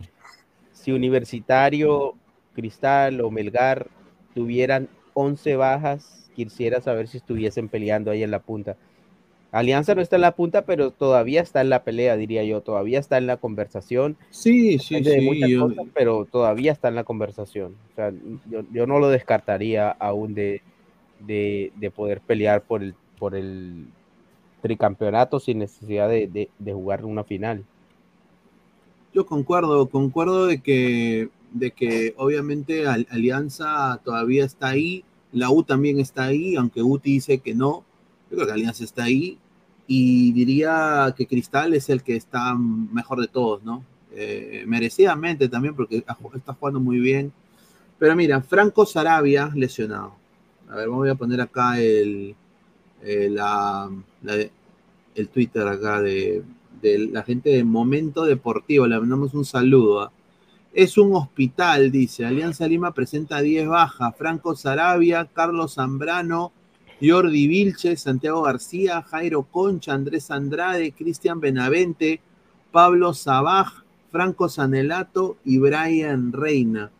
[0.74, 2.16] si Universitario,
[2.54, 3.88] Cristal o Melgar
[4.36, 8.78] tuvieran 11 bajas, quisiera saber si estuviesen peleando ahí en la punta.
[9.54, 12.62] Alianza no está en la punta, pero todavía está en la pelea, diría yo.
[12.62, 14.18] Todavía está en la conversación.
[14.32, 15.60] Sí, sí, sí.
[15.94, 17.76] pero todavía está en la conversación.
[17.92, 18.12] O sea,
[18.72, 20.64] yo, no lo descartaría aún de,
[21.26, 23.88] de, poder pelear por el, por el
[24.62, 27.64] tricampeonato sin necesidad de, de, jugar una final.
[29.14, 36.00] Yo concuerdo, concuerdo de que, de que obviamente Alianza todavía está ahí, la U también
[36.00, 37.84] está ahí, aunque UTI dice que no.
[38.30, 39.38] Yo creo que Alianza está ahí
[39.88, 43.84] y diría que Cristal es el que está mejor de todos, ¿no?
[44.16, 47.32] Eh, merecidamente también porque está jugando muy bien.
[48.00, 50.23] Pero mira, Franco Sarabia lesionado.
[50.70, 52.36] A ver, voy a poner acá el,
[53.02, 53.40] el,
[54.28, 54.52] eh,
[55.16, 56.44] el Twitter acá de,
[56.82, 58.88] la gente de Momento Deportivo.
[58.88, 60.02] Le mandamos un saludo.
[60.02, 60.12] ¿ah?
[60.74, 62.26] Es un hospital, dice.
[62.26, 64.16] Alianza Lima presenta 10 bajas.
[64.18, 66.52] Franco Sarabia, Carlos Zambrano,
[67.02, 72.22] Jordi Vilche, Santiago García, Jairo Concha, Andrés Andrade, Cristian Benavente,
[72.72, 76.92] Pablo Sabaj, Franco Sanelato y Brian Reina.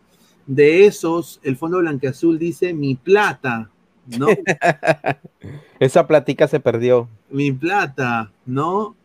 [0.46, 3.70] De esos, el Fondo Blanqueazul dice mi plata,
[4.18, 4.28] ¿no?
[5.80, 7.08] Esa platica se perdió.
[7.30, 8.96] mi plata, ¿no?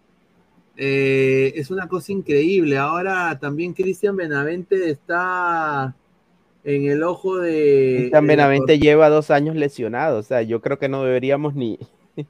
[0.80, 2.78] Eh, es una cosa increíble.
[2.78, 5.94] Ahora también Cristian Benavente está
[6.62, 7.96] en el ojo de.
[7.98, 10.18] Cristian la Benavente lleva dos años lesionado.
[10.18, 11.78] O sea, yo creo que no deberíamos ni.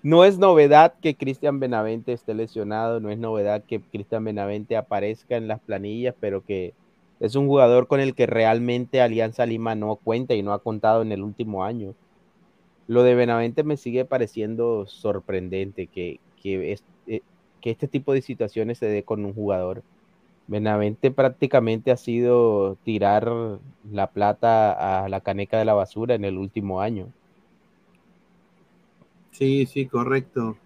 [0.00, 5.36] No es novedad que Cristian Benavente esté lesionado, no es novedad que Cristian Benavente aparezca
[5.36, 6.72] en las planillas, pero que
[7.20, 11.02] es un jugador con el que realmente Alianza Lima no cuenta y no ha contado
[11.02, 11.94] en el último año.
[12.86, 16.78] Lo de Benavente me sigue pareciendo sorprendente que, eh,
[17.60, 19.82] que este tipo de situaciones se dé con un jugador.
[20.46, 23.30] Benavente prácticamente ha sido tirar
[23.90, 27.08] la plata a la caneca de la basura en el último año.
[29.32, 30.56] Sí, sí, correcto.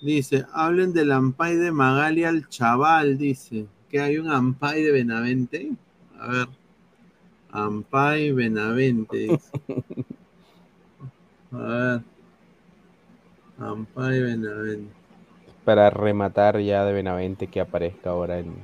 [0.00, 3.66] Dice, hablen del Ampay de Magali al chaval, dice.
[3.92, 5.70] ¿Que hay un Ampay de Benavente?
[6.18, 6.48] A ver.
[7.50, 9.38] Ampay Benavente.
[11.52, 12.00] A ver.
[13.58, 14.90] Ampay Benavente.
[15.66, 18.54] Para rematar ya de Benavente que aparezca ahora en...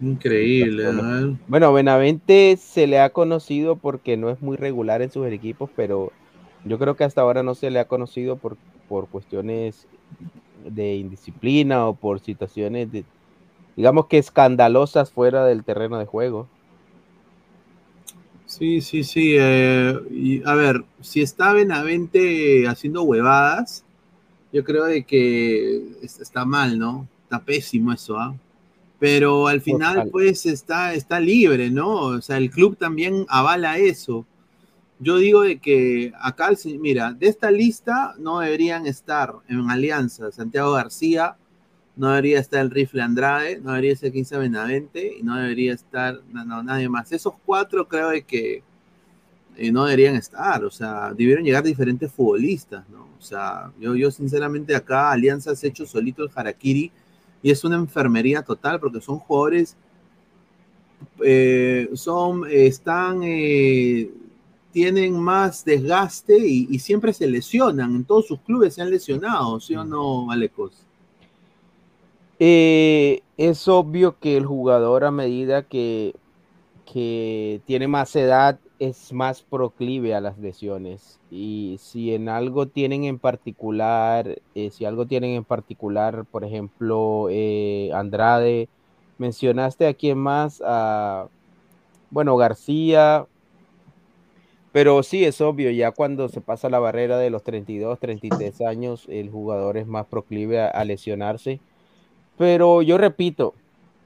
[0.00, 1.36] Increíble, a ver.
[1.46, 6.10] Bueno, Benavente se le ha conocido porque no es muy regular en sus equipos, pero
[6.64, 8.56] yo creo que hasta ahora no se le ha conocido por,
[8.88, 9.86] por cuestiones
[10.64, 13.04] de indisciplina o por situaciones, de,
[13.76, 16.48] digamos que escandalosas fuera del terreno de juego.
[18.46, 19.34] Sí, sí, sí.
[19.38, 23.84] eh, y, a ver, si está Benavente haciendo huevadas,
[24.52, 27.08] yo creo de que es- está mal, ¿no?
[27.24, 28.34] Está pésimo eso, ¿ah?
[29.00, 30.10] Pero al final, Total.
[30.10, 31.92] pues, está, está libre, ¿no?
[31.98, 34.26] O sea, el club también avala eso.
[35.00, 40.72] Yo digo de que acá, mira, de esta lista no deberían estar en Alianza Santiago
[40.72, 41.36] García,
[41.96, 46.20] no debería estar el Rifle Andrade, no debería estar 15 Benavente y no debería estar
[46.30, 47.10] no, no, nadie más.
[47.10, 48.62] Esos cuatro creo que
[49.56, 53.08] eh, no deberían estar, o sea, debieron llegar diferentes futbolistas, ¿no?
[53.18, 56.92] O sea, yo, yo sinceramente acá Alianza se ha hecho solito el Harakiri
[57.42, 59.74] y es una enfermería total porque son jugadores,
[61.24, 63.20] eh, son, eh, están,
[64.70, 69.58] tienen más desgaste y, y siempre se lesionan, en todos sus clubes se han lesionado,
[69.60, 70.85] ¿sí o no, Alecos?
[72.38, 76.14] Eh, es obvio que el jugador a medida que,
[76.92, 81.20] que tiene más edad es más proclive a las lesiones.
[81.30, 87.28] Y si en algo tienen en particular, eh, si algo tienen en particular, por ejemplo,
[87.30, 88.68] eh, Andrade,
[89.18, 91.28] mencionaste a quién más, a,
[92.10, 93.26] bueno, García,
[94.72, 99.06] pero sí es obvio, ya cuando se pasa la barrera de los 32, 33 años,
[99.08, 101.60] el jugador es más proclive a- a lesionarse.
[102.38, 103.54] Pero yo repito,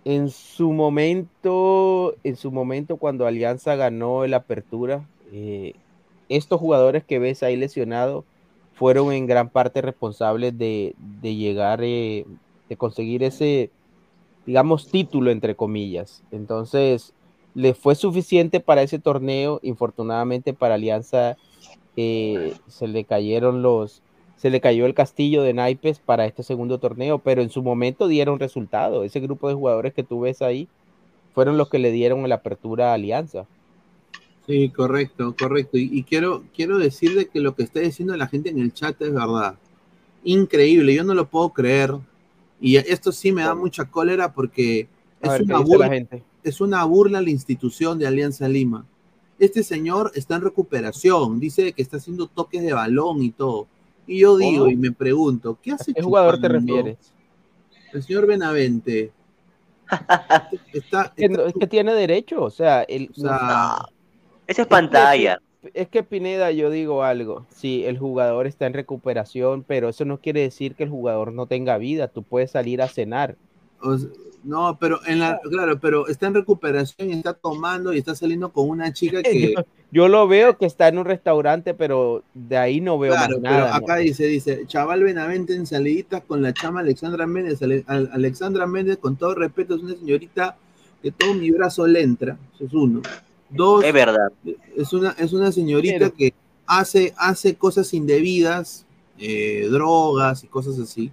[0.04, 5.74] en su momento, en su momento cuando Alianza ganó el Apertura, eh,
[6.28, 8.24] estos jugadores que ves ahí lesionados
[8.74, 12.24] fueron en gran parte responsables de, llegar, eh,
[12.68, 13.70] de conseguir ese,
[14.46, 16.22] digamos, título entre comillas.
[16.30, 17.12] Entonces,
[17.54, 19.60] le fue suficiente para ese torneo.
[19.62, 21.36] Infortunadamente para Alianza
[21.96, 24.02] eh, se le cayeron los,
[24.40, 28.08] se le cayó el castillo de naipes para este segundo torneo, pero en su momento
[28.08, 29.04] dieron resultado.
[29.04, 30.66] Ese grupo de jugadores que tú ves ahí
[31.34, 33.44] fueron los que le dieron la apertura a Alianza.
[34.46, 35.76] Sí, correcto, correcto.
[35.76, 38.98] Y, y quiero, quiero decirle que lo que está diciendo la gente en el chat
[39.02, 39.56] es verdad.
[40.24, 41.94] Increíble, yo no lo puedo creer.
[42.62, 44.88] Y esto sí me da mucha cólera porque
[45.20, 46.22] es ver, ¿qué una, la burla, gente?
[46.42, 48.86] es una burla a la institución de Alianza Lima.
[49.38, 53.68] Este señor está en recuperación, dice que está haciendo toques de balón y todo.
[54.10, 57.12] Y yo digo y me pregunto, ¿qué hace ¿A qué jugador te refieres?
[57.92, 59.12] El señor Benavente.
[60.72, 63.86] Está, Que es que tiene derecho, o sea, el, o sea,
[64.48, 65.40] Esa es pantalla.
[65.74, 70.18] es que Pineda, yo digo algo, sí, el jugador está en recuperación, pero eso no
[70.18, 73.36] quiere decir que el jugador no tenga vida, tú puedes salir a cenar.
[73.80, 74.08] O sea,
[74.44, 78.52] no, pero en la, claro, pero está en recuperación y está tomando y está saliendo
[78.52, 79.62] con una chica que, Yo,
[79.92, 83.42] yo lo veo que está en un restaurante, pero de ahí no veo claro, más
[83.50, 83.76] pero nada.
[83.76, 84.00] acá ¿no?
[84.02, 87.60] dice, dice, chaval Benavente en saliditas con la chama Alexandra Méndez.
[87.62, 90.56] Ale- Al- Alexandra Méndez, con todo respeto, es una señorita
[91.02, 93.02] que todo mi brazo le entra, eso es uno.
[93.48, 94.30] Dos, Es verdad.
[94.76, 96.34] es una, es una señorita Pero- que
[96.66, 98.86] hace, hace cosas indebidas,
[99.18, 101.10] eh, drogas y cosas así.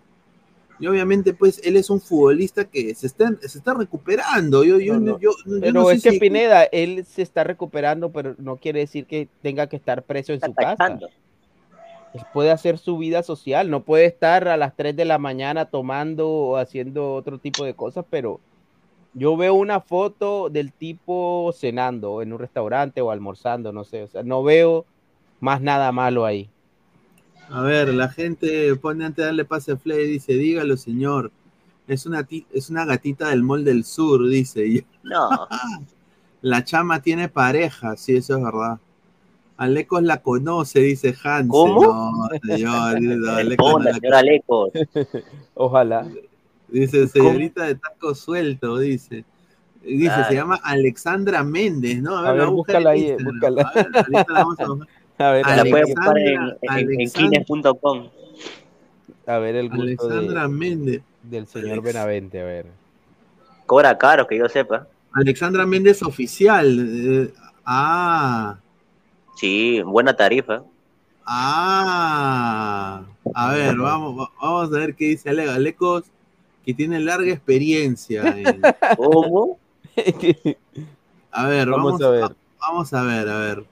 [0.79, 4.63] Y obviamente, pues, él es un futbolista que se está, se está recuperando.
[4.63, 5.19] Yo, yo, No, no.
[5.19, 8.57] yo- yo Pero no sé es que si- Pineda, él se está recuperando, pero no
[8.57, 10.99] quiere decir que tenga que estar preso en su casa.
[12.13, 15.65] Él puede hacer su vida social, no puede estar a las 3 de la mañana
[15.65, 18.39] tomando o haciendo otro tipo de cosas, pero
[19.13, 24.07] yo veo una foto del tipo cenando en un restaurante o almorzando, no sé, o
[24.07, 24.85] sea, no veo
[25.39, 26.49] más nada malo ahí.
[27.49, 31.31] A ver, la gente pone antes de darle pase a Flay, dice, dígalo, señor.
[31.87, 34.65] Es una, ti- es una gatita del Mall del Sur, dice.
[34.67, 35.47] Y- No,
[36.41, 38.77] La chama tiene pareja, sí, eso es verdad.
[39.55, 41.47] Alecos la conoce, dice Hans.
[41.49, 41.81] ¿Cómo?
[41.81, 44.71] No, señor, no, Alecos no responda, la señor Aleco.
[45.55, 46.07] Ojalá.
[46.67, 49.23] Dice, señorita de taco suelto, dice.
[49.83, 50.27] Dice, Claro.
[50.27, 52.17] se llama Alexandra Méndez, ¿no?
[52.17, 53.61] A ver, búscala ahí, búscala.
[53.61, 54.87] A ver, ahorita la vamos a buscar.
[55.19, 58.09] A ver, La a ver, puede buscar en, Alexandra- en, kines.com.
[59.25, 61.01] a ver el gusto Alexandra de- Méndez.
[61.23, 62.65] del señor Benavente, a ver.
[63.65, 64.87] Cobra caro, que yo sepa.
[65.13, 66.87] Alexandra Méndez oficial.
[66.89, 67.33] eh,
[67.65, 68.57] ah,
[69.35, 70.63] Sí, buena tarifa.
[71.25, 73.01] ah.
[73.33, 76.03] A ver, vamos, va- vamos a ver qué dice Ale- Alecos,
[76.65, 78.23] que tiene larga experiencia.
[78.37, 78.61] en-
[78.95, 79.57] ¿Cómo?
[81.31, 82.23] A ver, Vamos vamos, a ver.
[82.23, 83.63] a- vamos a ver, a ver.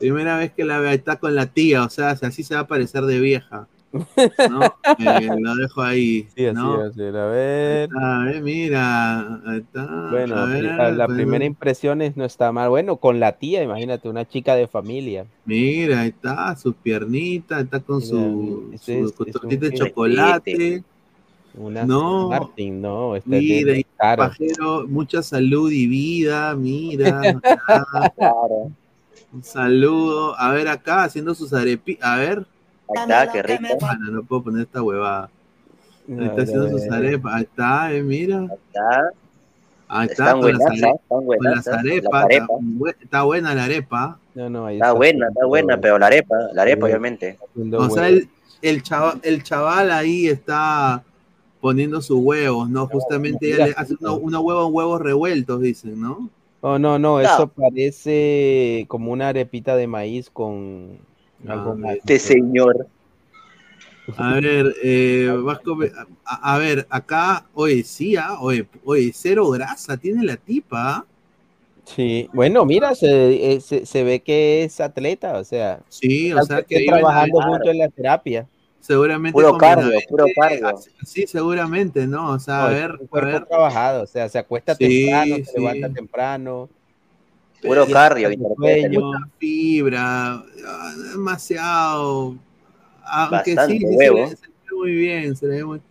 [0.00, 2.66] Primera vez que la ve, está con la tía, o sea, así se va a
[2.66, 3.68] parecer de vieja.
[3.92, 4.00] ¿no?
[4.98, 6.26] Eh, lo dejo ahí.
[6.36, 6.74] Sí, así ¿no?
[6.74, 7.88] a ver.
[8.00, 9.40] A ver, mira.
[9.46, 10.08] ahí está.
[10.10, 12.68] Bueno, a ver, la, la pues, primera impresión es no está mal.
[12.70, 15.26] Bueno, con la tía, imagínate, una chica de familia.
[15.44, 19.72] Mira, ahí está, sus piernitas, está con su, Mira, su es- es un tortita de
[19.74, 20.82] chocolate.
[21.54, 22.28] Una No.
[22.28, 24.22] Martin, no, esta es de- Mira, caro.
[24.22, 27.20] pajero, mucha salud y vida, mira.
[28.16, 28.70] Claro.
[29.32, 30.38] Un saludo.
[30.38, 32.08] A ver acá, haciendo sus arepitas.
[32.08, 32.46] A ver.
[32.96, 33.62] Ahí está, qué rico.
[34.10, 35.30] No, puedo poner esta huevada.
[36.08, 37.34] Ahí está haciendo sus arepas.
[37.34, 38.44] Ahí está, eh, mira.
[38.44, 39.10] Está,
[39.92, 41.66] Ahí está, están con las, están buenas.
[41.68, 42.26] arepas.
[42.30, 44.18] Está, bue- está buena la arepa.
[44.34, 46.92] No, no, ahí Está buena, está buena, pero la arepa, la arepa, Sí.
[46.92, 47.38] obviamente.
[47.76, 48.28] O sea, el,
[48.62, 51.02] el, chaval, el chaval ahí está
[51.60, 52.86] poniendo sus huevos, ¿no?
[52.86, 56.28] Justamente mira, ella le hace unos unos huevos, huevos revueltos, dicen, ¿no?
[56.62, 57.20] Oh, no, no, No.
[57.20, 60.98] eso parece como una arepita de maíz con
[61.46, 61.96] algo Ah, más.
[61.96, 62.86] Este señor.
[64.16, 65.78] A ver, eh, Vasco,
[66.24, 70.96] a, a ver, acá, oye, sí, ah, oye, oye, cero grasa tiene la tipa.
[70.96, 71.04] ¿ah?
[71.84, 76.42] Sí, bueno, mira, se, eh, se, se ve que es atleta, o sea, Sí, o
[76.42, 78.46] sea, que que trabajando junto en la terapia.
[78.80, 80.68] Seguramente Puro Benavente, puro cardio.
[80.68, 82.32] así- Sí, seguramente, ¿no?
[82.32, 83.46] O sea, a No, ver, un a cuerpo ver.
[83.46, 86.68] trabajado, o sea, se acuesta Sí, temprano, se levanta temprano.
[87.62, 89.10] Puro tiene cardio, sueño.
[89.38, 90.32] fibra,
[90.66, 92.36] ah, demasiado.
[93.04, 94.16] Aunque Bastante sí, se, huevo.
[94.16, 94.36] ve,
[94.76, 95.82] muy bien, se le ve muy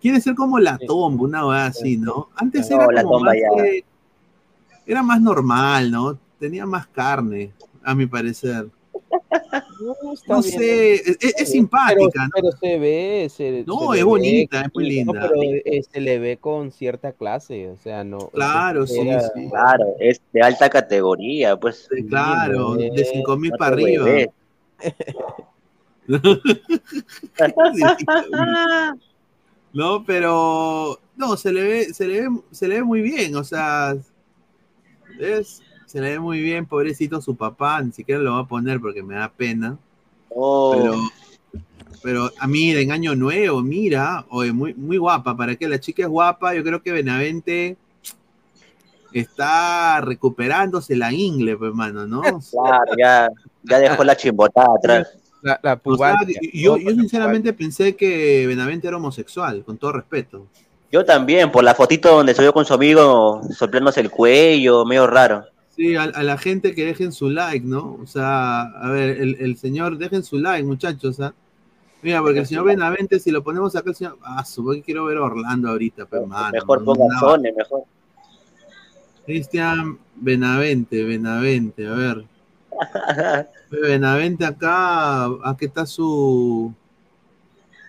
[0.00, 2.28] Quiere ser como la tomba, una cosa así, ¿no?
[2.36, 3.64] Antes No, era la como tomba más, ya.
[3.64, 3.84] eh,
[4.86, 6.18] era más normal, ¿no?
[6.38, 8.68] Tenía más carne, a mi parecer.
[10.26, 12.30] No, sé, es, es- es Pero- simpática, ¿no?
[12.34, 13.30] Pero se ve.
[13.34, 15.12] Se, No, se es le ve bonita, es muy no, linda.
[15.28, 18.28] pero eh, se le ve con cierta clase, o sea, no.
[18.30, 19.48] Claro, sí, era- sí.
[19.48, 21.88] Claro, es de alta categoría, pues.
[21.94, 24.06] Sí, Claro, Sí, de 5 mil para arriba.
[29.72, 33.44] No, pero no, se le ve, se le ve, se le ve muy bien, o
[33.44, 33.94] sea,
[35.20, 38.78] es, se le ve muy bien, pobrecito su papá, ni siquiera lo va a poner
[38.78, 39.78] porque me da pena,
[40.30, 40.94] Oh, pero,
[42.02, 46.02] pero a mí en año nuevo, mira, oye, muy, muy guapa, para que la chica
[46.02, 47.78] es guapa, yo creo que Benavente
[49.12, 52.20] está recuperándose la ingle, pues, hermano, ¿no?
[52.52, 53.30] claro, ya,
[53.62, 55.08] ya dejó la chimbotada atrás.
[55.40, 59.92] La, la O sea, pubalgia, yo, yo sinceramente pensé que Benavente era homosexual, con todo
[59.92, 60.46] respeto.
[60.90, 65.46] Yo también, por la fotito donde subió con su amigo soplándose el cuello, medio raro.
[65.78, 68.00] Sí, a, a la gente que dejen su like, ¿no?
[68.02, 71.32] O sea, a ver, el, el señor, dejen su like, muchachos, ¿ah?
[72.02, 74.18] Mira, porque el señor Benavente, si lo ponemos acá, el señor.
[74.24, 76.50] Ah, supongo que quiero ver a Orlando ahorita, pero mano.
[76.50, 77.84] Mejor ponga no, Sone, mejor.
[79.24, 82.24] Cristian Benavente, Benavente, a ver.
[83.70, 86.74] Benavente acá, aquí está su.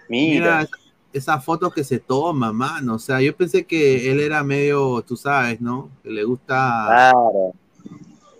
[0.07, 0.77] Mira, Mira, esa-
[1.11, 2.95] esa foto que se toma, mano.
[2.95, 5.89] O sea, yo pensé que él era medio, tú sabes, ¿no?
[6.03, 7.53] Que le gusta, claro,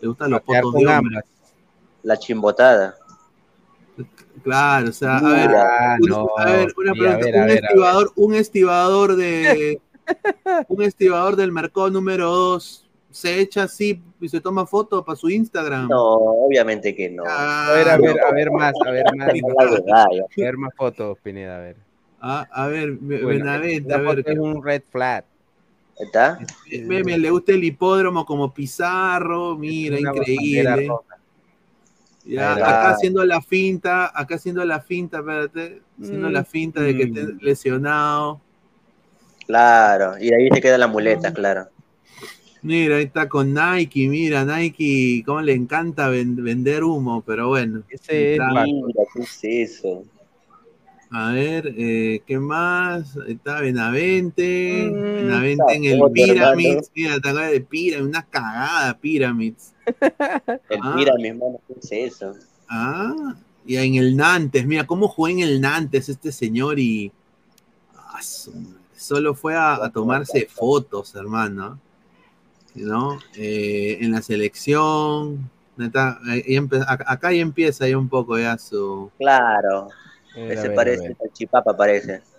[0.02, 0.94] le gustan los con de hombre.
[1.18, 1.24] ambas.
[2.04, 2.96] la chimbotada.
[4.44, 7.46] Claro, o sea, a ver, Ah, un- no, a ver, una a un ver, a
[7.46, 7.64] ver.
[7.66, 9.82] estibador, un estibador de
[10.70, 15.30] un estibador del mercado número 2 se echa así y se toma foto para su
[15.30, 15.90] Instagram.
[15.90, 17.24] No, obviamente que no.
[17.28, 19.28] Ah, A ver, a ver, a ver más, a ver más,
[19.60, 21.76] a ver más fotos, Pineda, a ver.
[22.22, 25.26] ah, a ver, Bueno, Benavente, a ver, es un red flag.
[26.00, 26.40] ¿Está?
[26.86, 30.88] meme, le gusta el hipódromo como Pizarro, mira, increíble.
[32.26, 37.04] Ya, acá haciendo la finta, acá haciendo la finta, espérate, haciendo la finta de que
[37.04, 37.38] esté Mm.
[37.42, 38.42] lesionado.
[39.48, 41.68] Claro, y ahí se queda la muleta, claro.
[42.62, 47.84] Mira, ahí está con Nike, mira, Nike, cómo le encanta ven- vender humo, pero bueno.
[47.90, 48.42] Ese es.
[48.42, 50.04] Mira, ¿qué es eso?
[51.12, 53.18] A ver, eh, ¿qué más?
[53.18, 59.74] Ahí Está Benavente, Mm, Benavente en el Pyramids, mira, te de Pyramids, una cagada Pyramids.
[60.70, 60.94] El Ah.
[60.96, 62.36] mira, mi hermano, ¿qué es eso?
[62.70, 63.36] Ah,
[63.66, 67.12] y en el Nantes, mira cómo juega en el Nantes este señor y
[67.96, 68.20] ah,
[68.96, 71.80] solo fue a, a tomarse fotos, hermano.
[72.76, 73.18] ¿No?
[73.36, 75.50] Eh, en la selección.
[75.76, 76.20] neta,
[77.08, 79.10] acá ya empieza ya un poco ya su.
[79.18, 79.88] Claro,
[80.44, 81.18] Mira, ese a ver, a parece, ver.
[81.22, 82.22] el chipapa parece.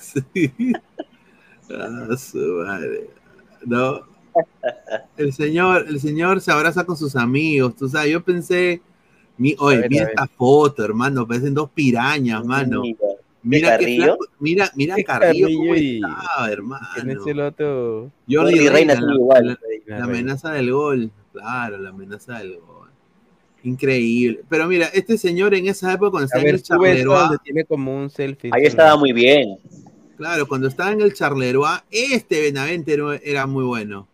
[0.00, 0.52] Sí.
[1.70, 3.10] Ah, su madre.
[3.64, 4.00] No.
[5.16, 7.74] El señor, el señor se abraza con sus amigos.
[7.76, 8.82] Tú sabes, yo pensé,
[9.38, 11.26] mi, oye, ver, mira esta foto, hermano.
[11.26, 12.82] Parecen dos pirañas, mano.
[13.42, 14.04] Mira, Carrillo?
[14.04, 16.86] flaco, mira, mira ¿Qué Carrillo, cómo Carrillo y- estaba, hermano.
[16.94, 18.10] ¿Quién es el otro?
[18.28, 19.58] Jordi Reina, Reina la, igual.
[19.86, 21.10] la- la amenaza del gol.
[21.32, 22.85] Claro, la amenaza del gol.
[23.66, 24.42] Increíble.
[24.48, 27.96] Pero mira, este señor en esa época cuando estaba en el Charleroi, donde tiene como
[27.96, 28.52] un selfie.
[28.54, 29.58] Ahí estaba muy bien.
[30.16, 34.06] claro, cuando estaba en el Charleroi, este Benavente era, muy bueno.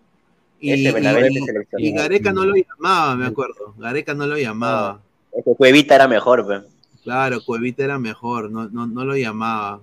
[0.59, 1.41] Y, Ese Benavente
[1.77, 3.75] y- y Gareca no lo llamaba, me acuerdo.
[3.77, 5.03] Gareca no lo llamaba.
[5.33, 6.67] Ese Cuevita era mejor, pe.
[7.03, 9.83] Claro, Cuevita era mejor, no, no, no lo llamaba.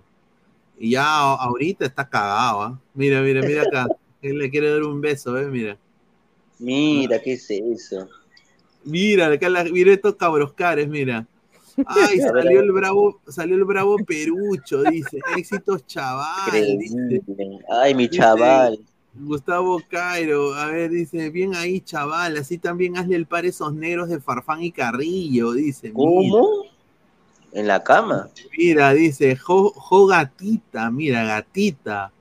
[0.79, 2.79] Y ya ahorita está cagado, ¿ah?
[2.95, 3.87] Mira, mira, mira acá.
[4.23, 5.47] Él le quiere dar un beso, ¿ves?
[5.47, 5.77] Mira.
[6.57, 8.09] Mira, ¿qué es eso?
[8.83, 11.25] Mira, acá la, mira estos cabroscares, mira.
[11.85, 15.19] Ay, A a salió el bravo, salió el bravo Perucho, dice.
[15.37, 17.21] Éxitos chaval, dice.
[17.69, 18.79] Ay, mi Dice- chaval.
[19.13, 23.73] Gustavo Cairo, a ver, dice, bien ahí, chaval, así también hazle el par a esos
[23.73, 25.87] negros de Farfán y Carrillo, dice.
[25.87, 25.95] Mira.
[25.95, 26.65] ¿Cómo?
[27.51, 28.29] En la cama.
[28.57, 32.11] Mira, dice, jo, jo gatita, mira, gatita.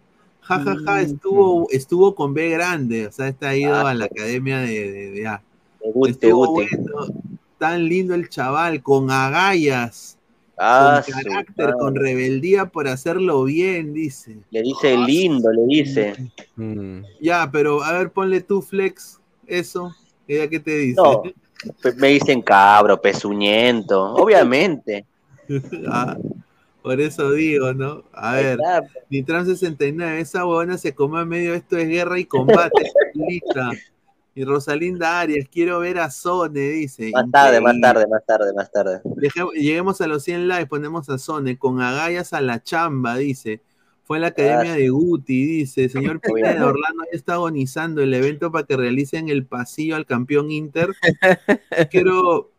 [0.41, 4.07] Ja, ja, ja, estuvo, estuvo con B grande, o sea, está ido Ah, a la
[4.07, 5.43] academia de, de, de- ah,
[6.07, 6.69] Estuvo Guti.
[6.77, 7.07] bueno,
[7.59, 10.17] tan lindo el chaval, con agallas,
[10.61, 14.39] Ah, con carácter, con rebeldía por hacerlo bien, dice.
[14.51, 16.33] Le dice lindo, le dice.
[16.57, 17.03] Mm.
[17.21, 19.95] Ya, pero a ver, ponle tú, Flex, eso,
[20.27, 21.01] ella qué te dice.
[21.01, 24.15] No, pe- me dicen cabro, pezuñento.
[24.15, 25.07] Obviamente.
[25.91, 26.17] Ah,
[26.83, 28.03] por eso digo, ¿no?
[28.13, 28.59] A ver.
[29.11, 32.83] Nitram 69, esa huevona se come en medio, esto es guerra y combate.
[34.39, 37.11] Y Rosalinda Arias, quiero ver a Sone, dice.
[37.13, 39.01] Más tarde, más tarde, más tarde, más tarde.
[39.53, 43.61] Lleguemos a los 100 likes, ponemos a Sone, con agallas a la chamba, dice.
[44.05, 45.89] Fue en la academia Ah, de Guti, dice.
[45.89, 46.65] Señor Pineda.
[46.65, 50.91] Orlando ya está agonizando el evento para que realicen el pasillo al campeón Inter.
[51.91, 52.53] Quiero,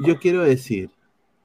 [0.00, 0.88] yo quiero decir,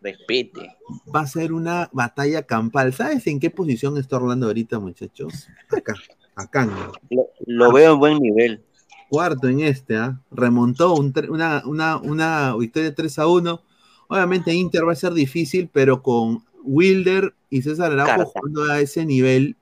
[0.02, 0.78] Respete.
[1.14, 2.94] va a ser una batalla campal.
[2.94, 5.50] ¿Sabes en qué posición está Orlando ahorita, muchachos?
[5.70, 5.96] Acá,
[6.36, 6.66] acá.
[6.66, 6.94] ¿no?
[7.10, 8.64] Lo, lo veo en buen nivel.
[9.10, 10.20] Cuarto en este, ¿ah?
[10.32, 13.62] remontó un una, una, una victoria 3 a 1.
[14.08, 19.06] Obviamente Inter va a ser difícil, pero con Wilder y César Araujo jugando a ese
[19.06, 19.56] nivel,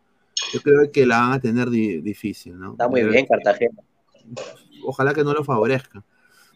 [0.53, 2.71] yo creo que la van a tener di- difícil, ¿no?
[2.73, 3.81] Está muy Pero bien, Cartagena.
[4.85, 6.03] Ojalá que no lo favorezca.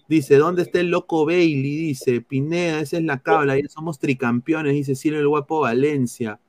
[0.07, 1.77] Dice, ¿dónde está el loco Bailey?
[1.77, 6.39] Dice, Pineda, esa es la cabla, ya somos tricampeones, dice Silvio el Guapo Valencia.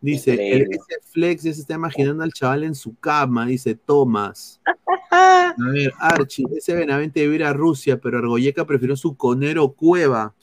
[0.00, 4.60] Dice, el ese Flex ya se está imaginando al chaval en su cama, dice Tomás.
[5.10, 10.34] A ver, Archie, ese Benavente debe ir a Rusia, pero Argoyeca prefirió su conero Cueva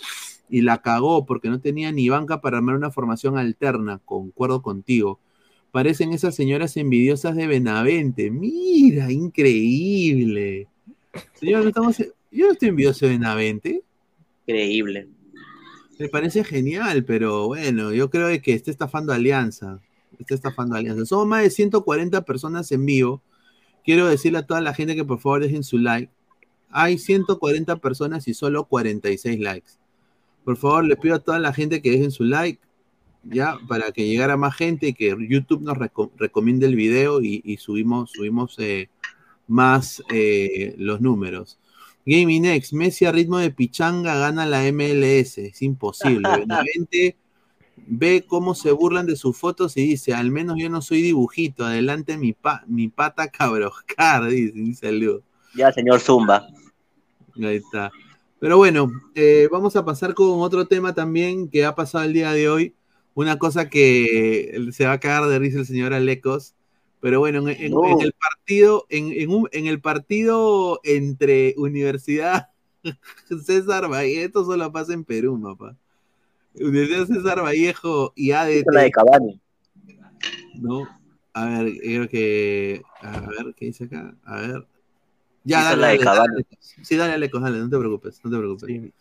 [0.50, 4.00] y la cagó porque no tenía ni banca para armar una formación alterna.
[4.06, 5.20] Concuerdo contigo.
[5.72, 8.30] Parecen esas señoras envidiosas de Benavente.
[8.30, 10.68] Mira, increíble.
[11.34, 13.84] Señor, no estamos, yo no estoy envidioso de Benavente.
[14.46, 15.08] Increíble.
[16.00, 19.80] Me parece genial, pero bueno, yo creo que está estafando Alianza.
[20.20, 21.06] Está estafando Alianza.
[21.06, 23.22] Somos más de 140 personas en vivo.
[23.84, 26.12] Quiero decirle a toda la gente que por favor dejen su like.
[26.70, 29.72] Hay 140 personas y solo 46 likes.
[30.44, 32.60] Por favor, le pido a toda la gente que dejen su like,
[33.24, 37.42] ya, para que llegara más gente y que YouTube nos reco- recomiende el video y,
[37.44, 38.90] y subimos, subimos eh,
[39.48, 41.58] más eh, los números.
[42.10, 45.38] Gaming X, Messi a ritmo de pichanga gana la MLS.
[45.46, 46.30] Es imposible.
[46.40, 47.18] Benavente
[47.76, 51.66] ve cómo se burlan de sus fotos y dice, al menos yo no soy dibujito,
[51.66, 55.22] adelante mi, pa- mi pata cabroscar, dice, el Leo.
[55.54, 56.48] Ya, señor Zumba.
[57.36, 57.92] Ahí está.
[58.40, 62.32] Pero bueno, eh, vamos a pasar con otro tema también que ha pasado el día
[62.32, 62.74] de hoy.
[63.16, 66.54] Una cosa que se va a cagar de risa el señor Alecos.
[67.00, 67.86] Pero bueno, en, en- No.
[67.86, 72.50] en el partido, en, en un- en el partido entre Universidad
[73.46, 75.76] César Vallejo, esto solo pasa en Perú, papá.
[76.56, 78.66] Universidad César Vallejo y ADT.
[78.72, 79.40] La de Cavani.
[80.56, 80.88] No,
[81.34, 82.82] a ver, creo que.
[83.02, 84.16] A ver, ¿qué dice acá?
[84.24, 84.68] A ver.
[85.44, 86.48] Ya, Esa dale, es la de dale, dale.
[86.60, 88.94] Sí, dale, Alecos, dale, no te preocupes, no te preocupes.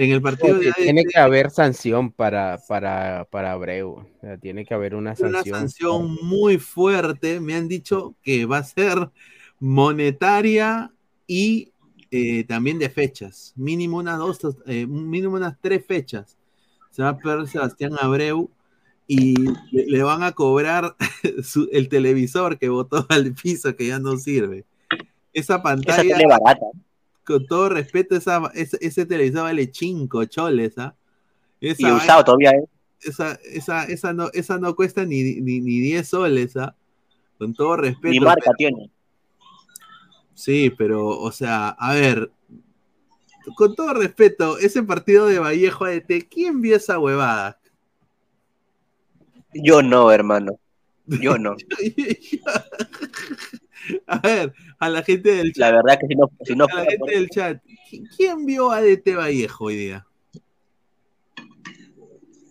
[0.00, 3.90] En el partido de Porque ADT, tiene que haber sanción para, para, para Abreu.
[3.90, 5.58] O sea, tiene que haber una una sanción.
[5.58, 7.40] sanción muy fuerte.
[7.40, 9.10] Me han dicho que va a ser
[9.58, 10.92] monetaria
[11.26, 11.72] y
[12.12, 13.52] eh, también de fechas.
[13.56, 16.38] Mínimo unas dos, eh, mínimo unas tres fechas.
[16.90, 18.50] Se va a perder Sebastián Abreu
[19.08, 19.34] y
[19.72, 20.94] le, le van a cobrar
[21.42, 24.64] su- el televisor que botó al piso que ya no sirve.
[25.32, 26.66] Esa Esa pantalla, tele barata.
[27.28, 30.96] Con todo respeto, esa, ese, ese televisor vale cinco choles, ¿ah?
[31.60, 32.64] Esa Y usado todavía, ¿eh?
[33.02, 36.74] esa, esa, esa, no, esa no cuesta ni, ni, ni 10 soles, ¿ah?
[37.36, 38.08] Con todo respeto.
[38.08, 38.90] Ni marca pero- tiene.
[40.32, 42.30] Sí, pero, o sea, a ver,
[43.56, 47.60] con todo respeto, ese partido de Vallejo ADT, ¿quién vio esa huevada?
[49.52, 50.58] Yo no, hermano.
[51.06, 51.56] Yo no.
[54.06, 56.68] a ver, a la gente del chat, La verdad que si no, si no a
[56.68, 60.06] la por gente del chat, ¿qui- ¿quién vio ADT Vallejo hoy día?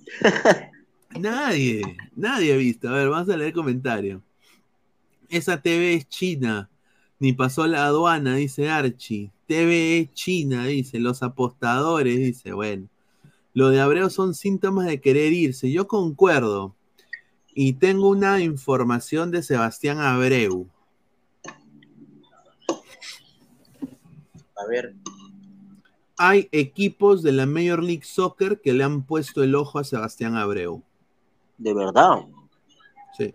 [1.19, 1.81] Nadie,
[2.15, 2.89] nadie ha visto.
[2.89, 4.21] A ver, vamos a leer comentario.
[5.29, 6.69] Esa TV es china,
[7.19, 9.31] ni pasó la aduana, dice Archie.
[9.47, 10.99] TV es china, dice.
[10.99, 12.51] Los apostadores, dice.
[12.53, 12.87] Bueno,
[13.53, 15.71] lo de Abreu son síntomas de querer irse.
[15.71, 16.75] Yo concuerdo.
[17.53, 20.67] Y tengo una información de Sebastián Abreu.
[24.57, 24.95] A ver.
[26.17, 30.35] Hay equipos de la Major League Soccer que le han puesto el ojo a Sebastián
[30.35, 30.81] Abreu.
[31.57, 32.25] De verdad.
[33.15, 33.33] Sí.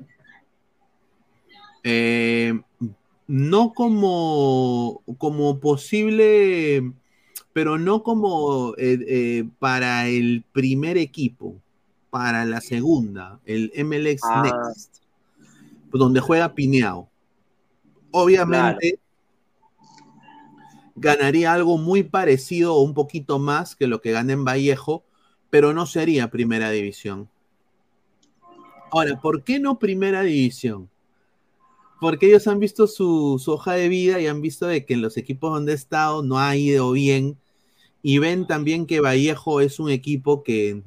[1.84, 2.60] Eh,
[3.26, 6.92] no como, como posible,
[7.52, 11.56] pero no como eh, eh, para el primer equipo,
[12.10, 14.42] para la segunda, el MLS Ah.
[14.42, 14.96] Next,
[15.92, 17.08] donde juega Pineao.
[18.10, 18.98] Obviamente
[20.94, 25.04] ganaría algo muy parecido o un poquito más que lo que gana en Vallejo,
[25.50, 27.28] pero no sería primera división.
[28.90, 30.90] Ahora, ¿por qué no primera división?
[32.00, 35.02] Porque ellos han visto su, su hoja de vida y han visto de que en
[35.02, 37.38] los equipos donde ha estado no ha ido bien
[38.02, 40.82] y ven también que Vallejo es un equipo que,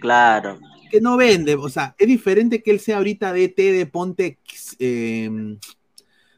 [0.00, 0.58] Claro.
[0.90, 4.38] que no vende, o sea, es diferente que él sea ahorita DT de Ponte
[4.78, 5.30] eh,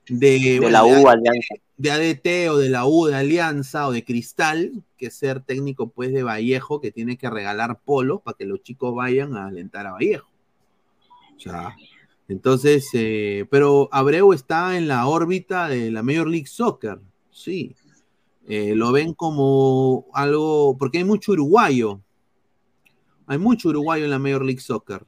[0.09, 1.55] de, De bueno, la U, Alianza.
[1.79, 6.13] De ADT o de la U de Alianza o de Cristal, que ser técnico pues
[6.13, 9.93] de Vallejo, que tiene que regalar polos para que los chicos vayan a alentar a
[9.93, 10.29] Vallejo.
[11.37, 11.77] O sea,
[12.27, 17.01] entonces, eh, pero Abreu está en la órbita de la Major League Soccer,
[17.31, 17.75] sí.
[18.49, 22.01] Eh, lo ven como algo, porque hay mucho uruguayo.
[23.27, 25.07] Hay mucho uruguayo en la Major League Soccer.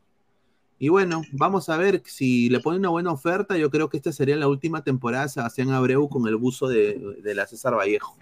[0.83, 3.59] Y bueno, vamos a ver si le ponen una buena oferta.
[3.59, 7.19] Yo creo que esta sería la última temporada de Sebastián Abreu con el buzo de,
[7.23, 8.17] de la César Vallejo.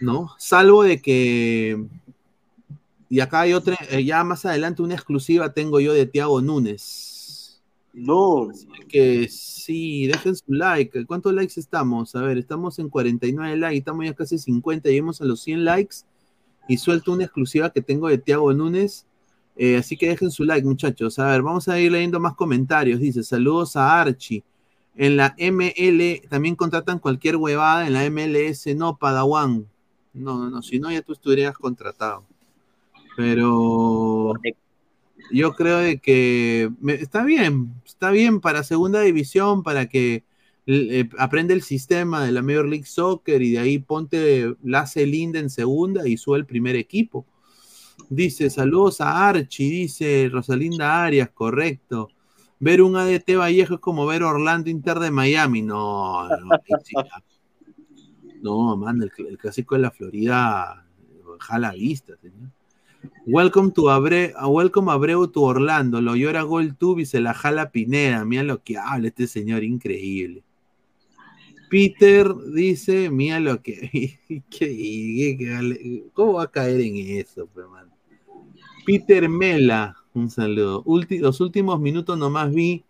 [0.00, 0.30] ¿No?
[0.38, 1.86] Salvo de que.
[3.10, 7.62] Y acá hay otra, eh, ya más adelante una exclusiva tengo yo de Tiago Núñez.
[7.92, 8.48] No.
[8.88, 11.04] Que sí, dejen su like.
[11.04, 12.14] ¿Cuántos likes estamos?
[12.14, 15.96] A ver, estamos en 49 likes, estamos ya casi 50, lleguemos a los 100 likes.
[16.68, 19.04] Y suelto una exclusiva que tengo de Tiago Núñez.
[19.56, 21.18] Eh, así que dejen su like, muchachos.
[21.18, 23.00] A ver, vamos a ir leyendo más comentarios.
[23.00, 24.44] Dice, saludos a Archie.
[24.96, 27.86] En la ML también contratan cualquier huevada.
[27.86, 29.66] En la MLS no, Padawan.
[30.14, 30.62] No, no, no.
[30.62, 32.24] Si no, ya tú estuvieras contratado.
[33.16, 34.34] Pero
[35.32, 37.72] yo creo de que me- está bien.
[37.84, 40.24] Está bien para segunda división, para que
[40.66, 45.38] eh, aprende el sistema de la Major League Soccer y de ahí ponte Lace Linda
[45.38, 47.24] en segunda y sube el primer equipo.
[48.08, 52.08] Dice, saludos a Archie, dice Rosalinda Arias, correcto.
[52.60, 55.62] Ver un ADT Vallejo es como ver Orlando Inter de Miami.
[55.62, 56.48] No, no,
[58.42, 60.86] no man, el, cl- el clásico de la Florida
[61.40, 62.50] jala vista, señor.
[63.26, 66.00] Welcome to Abre, welcome Abreu to Orlando.
[66.00, 68.24] Lo llora Gol Tube y se la jala Pineda.
[68.24, 70.42] Mira lo que habla este señor, increíble.
[71.68, 74.18] Peter dice, mira lo que.
[76.14, 77.90] ¿Cómo va a caer en eso, man?
[78.86, 80.84] Peter Mela, un saludo.
[81.10, 82.84] Los últimos minutos nomás vi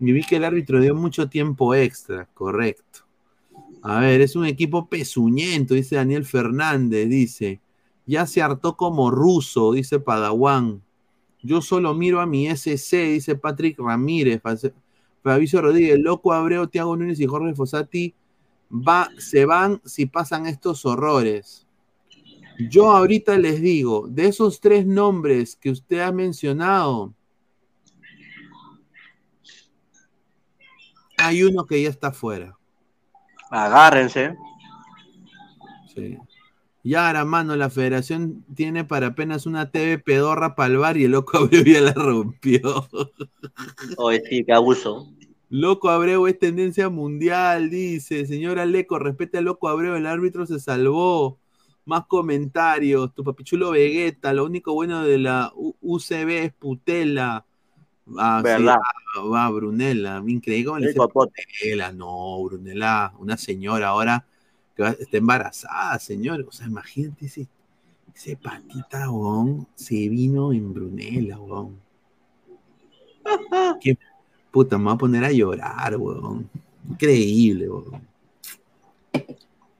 [0.00, 3.00] y vi que el árbitro dio mucho tiempo extra, correcto.
[3.82, 7.60] A ver, es un equipo pezuñento, dice Daniel Fernández, dice.
[8.04, 10.82] Ya se hartó como ruso, dice Padawan.
[11.42, 14.42] Yo solo miro a mi SC, dice Patrick Ramírez.
[14.42, 14.56] Fa-
[15.22, 18.12] Fabricio Rodríguez, Loco Abreu, Tiago Núñez y Jorge Fossati
[18.72, 21.67] va, se van si pasan estos horrores.
[22.58, 27.14] Yo ahorita les digo, de esos tres nombres que usted ha mencionado,
[31.16, 32.56] hay uno que ya está fuera.
[33.50, 34.36] Agárrense.
[35.94, 36.18] Sí.
[36.82, 41.04] Ya, ahora, mano, la federación tiene para apenas una TV pedorra para el bar y
[41.04, 42.88] el loco Abreu ya la rompió.
[43.96, 45.12] Oye, sí, qué abuso.
[45.50, 48.26] Loco Abreu es tendencia mundial, dice.
[48.26, 51.38] Señora Leco, respete a Loco Abreu, el árbitro se salvó.
[51.88, 53.14] Más comentarios.
[53.14, 57.46] Tu papichulo Vegeta, lo único bueno de la U- UCB es Putela.
[58.18, 58.76] Ah, sí, ¿Verdad?
[59.16, 60.22] ah, va, Brunella.
[60.26, 60.92] Increíble.
[60.92, 61.92] Brunella.
[61.92, 64.26] No, Brunella, una señora ahora
[64.76, 66.44] que va- está embarazada, señor.
[66.46, 67.48] O sea, imagínate ese,
[68.14, 71.80] ese patita, weón, se vino en Brunella, weón.
[73.80, 73.96] Qué
[74.50, 76.50] puta, me voy a poner a llorar, weón.
[76.90, 78.06] Increíble, weón.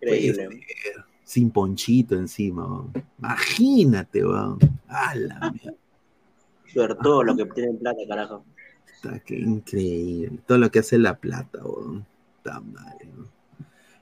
[0.01, 0.47] Increíble.
[0.47, 1.08] Puede ser.
[1.29, 2.91] Sin ponchito encima, weón.
[3.19, 4.59] Imagínate, weón.
[4.89, 6.97] A la mierda.
[7.03, 8.47] Todo lo que tienen plata, carajo.
[8.95, 10.41] Está que increíble.
[10.47, 12.07] Todo lo que hace la plata, weón.
[12.39, 13.29] Está madre, weón.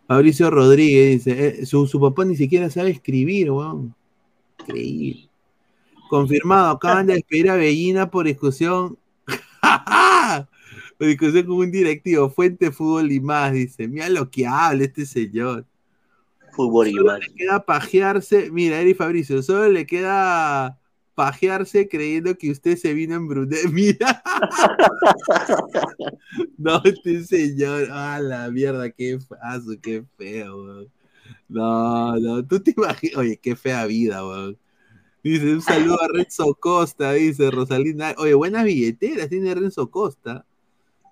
[0.06, 3.92] Mauricio Rodríguez dice, eh, su, su papá ni siquiera sabe escribir, weón.
[4.60, 5.28] Increíble.
[6.08, 8.96] Confirmado, acaban de despedir a Bellina por discusión.
[10.96, 12.30] por discusión con un directivo.
[12.30, 13.88] Fuente Fútbol y más, dice.
[13.88, 15.66] Mira lo que habla este señor.
[16.56, 17.20] Fútbol y Solo más.
[17.20, 18.50] le queda pajearse.
[18.50, 20.80] Mira, Eri Fabricio, solo le queda
[21.14, 23.68] pajearse creyendo que usted se vino en Brunel.
[23.72, 24.22] Mira.
[26.58, 27.88] no, este señor.
[27.92, 30.92] Ah, la mierda, qué faso, qué feo, weón.
[31.48, 33.16] No, no, tú te imaginas.
[33.16, 34.58] Oye, qué fea vida, weón.
[35.22, 38.14] Dice, un saludo a Renzo Costa, dice Rosalina.
[38.18, 40.46] Oye, buenas billeteras tiene Renzo Costa.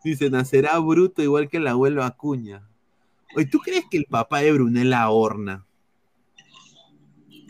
[0.05, 2.63] Dice, nacerá bruto igual que el abuelo Acuña.
[3.37, 5.65] Oye, ¿tú crees que el papá de Brunella Horna,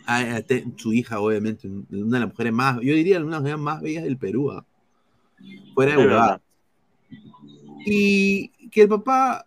[0.07, 3.41] ah, te- su hija, obviamente, una de las mujeres más, yo diría una de las
[3.41, 4.65] mujeres más bellas del Perú, ah,
[5.73, 6.41] fuera de huevada.
[7.85, 9.45] Y que el papá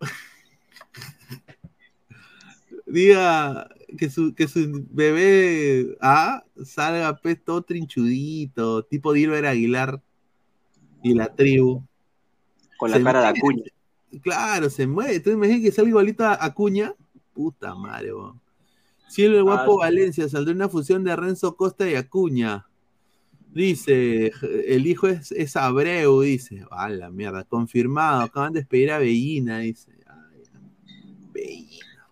[2.86, 10.00] diga que su, que su bebé ah, salga pues todo trinchudito, tipo Dilber Aguilar
[11.02, 11.84] y la tribu.
[12.76, 13.38] Con la Se cara de.
[13.38, 13.62] Acuña.
[14.22, 15.20] Claro, se mueve.
[15.20, 16.94] ¿Tú imaginas que salga igualito a Acuña?
[17.32, 18.40] Puta madre, weón.
[19.08, 19.86] Cielo el guapo Ah.
[19.86, 22.66] Valencia, saldrá una fusión de Renzo Costa y Acuña.
[23.52, 24.32] Dice,
[24.66, 26.64] el hijo es, es Abreu, dice.
[26.70, 28.22] A la mierda, confirmado.
[28.22, 29.90] Acaban de despedir a Bellina, dice.
[30.06, 30.42] Ay,
[31.32, 32.06] Bellina.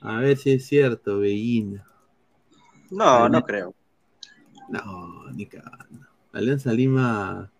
[0.00, 1.84] A ver si es cierto, Bellina.
[2.90, 3.74] No, no creo.
[4.70, 6.06] No, ni cagando.
[6.32, 7.50] Alianza Lima.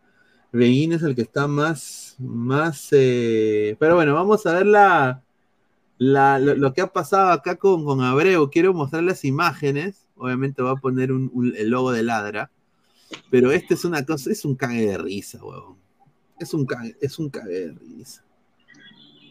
[0.52, 2.16] Reguín es el que está más.
[2.18, 5.22] más eh, Pero bueno, vamos a ver la,
[5.98, 8.50] la- lo, que ha pasado acá con, con Abreu.
[8.50, 10.06] Quiero mostrar las imágenes.
[10.16, 12.50] Obviamente va a poner un- el logo de ladra.
[13.30, 15.76] Pero este es una cosa, es un cague de risa, huevón.
[16.38, 18.24] Es un cague, es un cague de risa.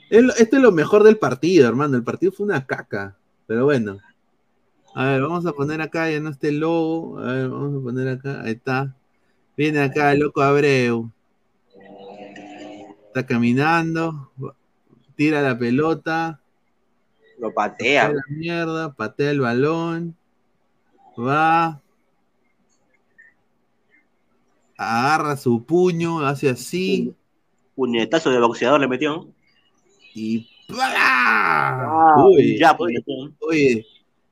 [0.10, 1.98] Es lo- Esto es lo mejor del partido, hermano.
[1.98, 3.18] El partido fue una caca.
[3.48, 4.00] Pero bueno.
[4.96, 7.20] A ver, vamos a poner acá, ya no este logo.
[7.20, 8.42] A ver, vamos a poner acá.
[8.42, 8.97] Ahí está.
[9.58, 11.12] Viene acá el loco Abreu.
[13.08, 14.32] Está caminando.
[15.16, 16.40] Tira la pelota.
[17.40, 18.14] Lo Patea patea.
[18.14, 18.94] la mierda.
[18.94, 20.16] Patea el balón.
[21.20, 21.82] Va.
[24.78, 26.20] Agarra su puño.
[26.26, 27.16] Hace así.
[27.76, 29.28] Puñetazo de boxeador le metió.
[30.14, 30.48] Y.
[30.80, 33.86] Ah, Uy, ya, pues, oye, oye,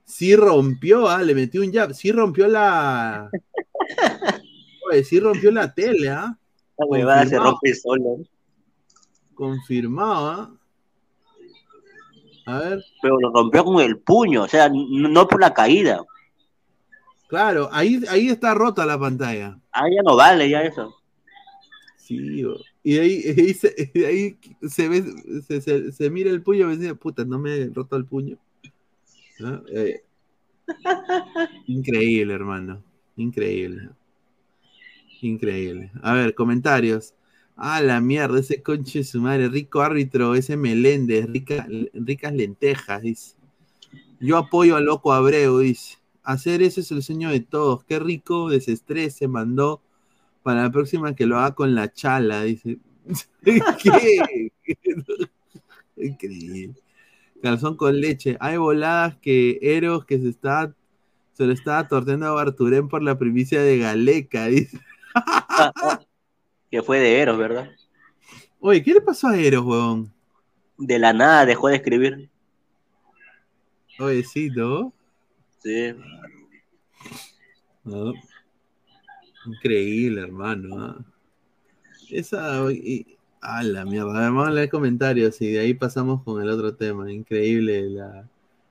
[0.04, 3.30] sí rompió, ah, le metió un jab, sí rompió la.
[4.90, 6.38] Oye, sí rompió la tele, ah.
[6.78, 8.18] La huevada se rompe solo.
[9.34, 10.52] Confirmado, ah.
[12.48, 16.04] A ver, Pero lo rompió con el puño, o sea, no por la caída.
[17.28, 19.60] claro, ahí, ahí está rota la pantalla.
[19.72, 20.96] Ah, ya no vale ya eso.
[21.98, 22.44] Sí,
[22.84, 24.38] y de ahí, ahí se, de ahí
[24.70, 25.04] se ve,
[25.48, 28.06] se, se- se mira el puño y me dice, puta, no me he roto el
[28.06, 28.38] puño.
[29.40, 29.64] ¿No?
[29.70, 30.04] Eh,
[31.68, 32.84] increíble, hermano.
[33.18, 33.90] Increíble.
[35.26, 35.92] Increíble.
[36.04, 37.16] A ver, comentarios.
[37.56, 43.36] Ah, la mierda, ese conche su madre, rico árbitro, ese Meléndez, rica- ricas lentejas, dice.
[44.20, 45.98] Yo apoyo a Loco Abreu, dice.
[46.24, 47.84] Hacer eso es el sueño de todos.
[47.86, 49.82] Qué rico desestrés se mandó
[50.44, 52.78] para la próxima que lo haga con la chala, dice.
[53.44, 54.52] ¿Qué?
[55.98, 56.76] Increíble.
[57.42, 58.38] Calzón con leche.
[58.40, 60.74] Hay voladas que Eros que se está
[61.34, 64.80] se lo estaba torteando a Barturén por la primicia de Galeca, dice.
[66.72, 67.70] Que fue de Eros, ¿verdad?
[68.60, 70.12] Oye, ¿qué le pasó a Eros, weón?
[70.78, 72.30] De la nada dejó de escribir.
[74.00, 74.92] Oye, sí, ¿no?
[75.64, 75.94] Sí.
[77.84, 78.14] No.
[79.46, 80.84] Increíble, hermano.
[80.84, 81.06] ¿ah?
[82.10, 82.72] Esa.
[82.72, 84.12] y- a la mierda.
[84.12, 87.12] Vamos a leer comentarios y de ahí pasamos con el otro tema.
[87.12, 87.90] Increíble.
[87.92, 88.28] La...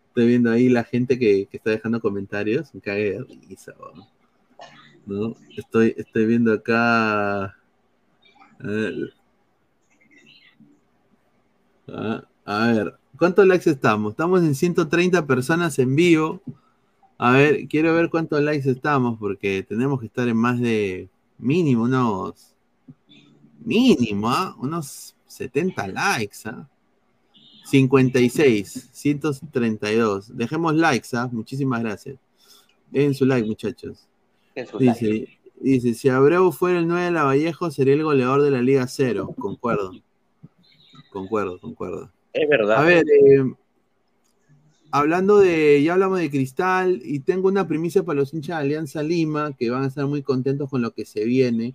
[0.09, 2.74] Estoy viendo ahí la gente que, que está dejando comentarios.
[2.74, 4.13] Me cague de risa, weón.
[5.57, 7.44] Estoy, viendo acá.
[7.44, 7.55] A
[8.61, 9.14] ver.
[11.88, 14.12] Ah, a ver, ¿cuántos likes estamos?
[14.12, 16.42] Estamos en 130 personas en vivo.
[17.18, 21.84] A ver, quiero ver cuántos likes estamos, porque tenemos que estar en más de mínimo
[21.84, 22.55] unos.
[23.61, 24.55] Mínimo, ¿ah?
[24.59, 26.68] Unos 70 likes, ¿ah?
[27.66, 30.36] 56, 132.
[30.36, 31.28] Dejemos likes, ¿ah?
[31.30, 32.18] Muchísimas gracias.
[32.90, 34.09] Den su like, muchachos.
[34.55, 38.50] En Dice, dice, si Abreu fuera el 9 de la Vallejo, sería el goleador de
[38.50, 39.34] la Liga Cero.
[39.38, 39.92] Concuerdo.
[41.11, 42.11] Concuerdo, concuerdo.
[42.32, 42.78] Es verdad.
[42.78, 43.55] A ver, eh,
[44.90, 49.02] hablando de, ya hablamos de Cristal y tengo una primicia para los hinchas de Alianza
[49.02, 51.74] Lima que van a estar muy contentos con lo que se viene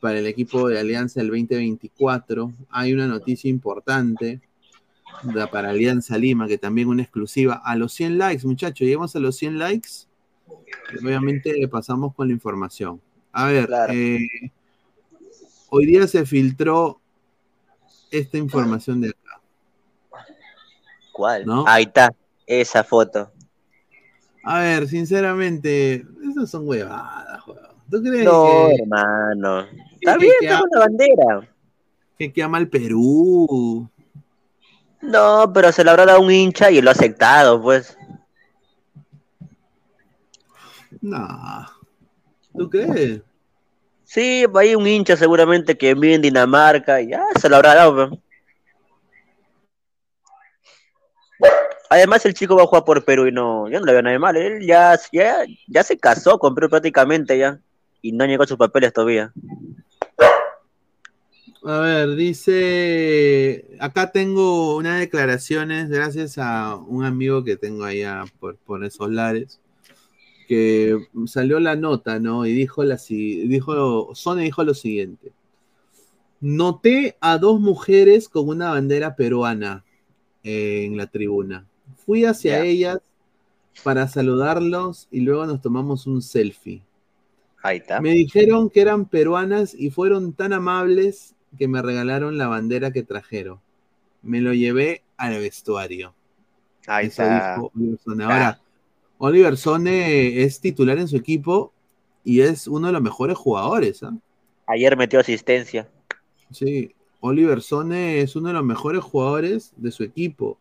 [0.00, 2.52] para el equipo de Alianza el 2024.
[2.70, 4.40] Hay una noticia importante
[5.50, 8.80] para Alianza Lima que también una exclusiva a los 100 likes, muchachos.
[8.80, 9.90] Lleguemos a los 100 likes.
[11.02, 13.00] Obviamente pasamos con la información.
[13.32, 14.26] A ver, eh,
[15.70, 17.00] hoy día se filtró
[18.10, 19.40] esta información de acá.
[21.12, 21.46] ¿Cuál?
[21.46, 21.64] ¿No?
[21.66, 22.14] Ahí está,
[22.46, 23.30] esa foto.
[24.44, 27.42] A ver, sinceramente, esas son huevadas.
[27.90, 29.66] ¿Tú crees No, que, hermano.
[30.00, 31.48] Está bien, que está con la bandera.
[32.18, 33.88] que, que ama el Perú?
[35.00, 37.96] No, pero se lo habrá dado un hincha y lo ha aceptado, pues.
[41.02, 41.66] No.
[42.56, 43.20] ¿Tú crees?
[44.04, 47.94] Sí, hay un hincha seguramente que vive en Dinamarca y ya se lo habrá dado.
[47.94, 48.20] pues.
[51.90, 54.12] Además, el chico va a jugar por Perú y no, yo no le veo nada
[54.12, 54.36] de mal.
[54.36, 57.60] Él ya, ya, ya se casó con Perú prácticamente ya.
[58.00, 59.32] Y no llegó a sus papeles todavía.
[61.64, 68.56] A ver, dice, acá tengo unas declaraciones gracias a un amigo que tengo allá por,
[68.56, 69.60] por esos lares,
[70.46, 72.46] que salió la nota, ¿no?
[72.46, 75.32] Y dijo, la, dijo, Sony dijo lo siguiente.
[76.40, 79.84] Noté a dos mujeres con una bandera peruana
[80.42, 81.66] eh, en la tribuna.
[82.04, 82.98] Fui hacia ellas
[83.84, 86.82] para saludarlos y luego nos tomamos un selfie.
[87.62, 88.00] Ahí está.
[88.00, 93.02] Me dijeron que eran peruanas y fueron tan amables que me regalaron la bandera que
[93.02, 93.60] trajeron.
[94.22, 96.14] Me lo llevé al vestuario.
[96.86, 97.54] Ahí Eso está.
[97.56, 97.72] dijo.
[98.22, 98.60] Ahora,
[99.24, 101.72] Oliver Sone es titular en su equipo
[102.24, 104.02] y es uno de los mejores jugadores.
[104.02, 104.12] ¿ah?
[104.66, 105.88] Ayer metió asistencia.
[106.50, 110.58] Sí, Oliver Sone es uno de los mejores jugadores de su equipo.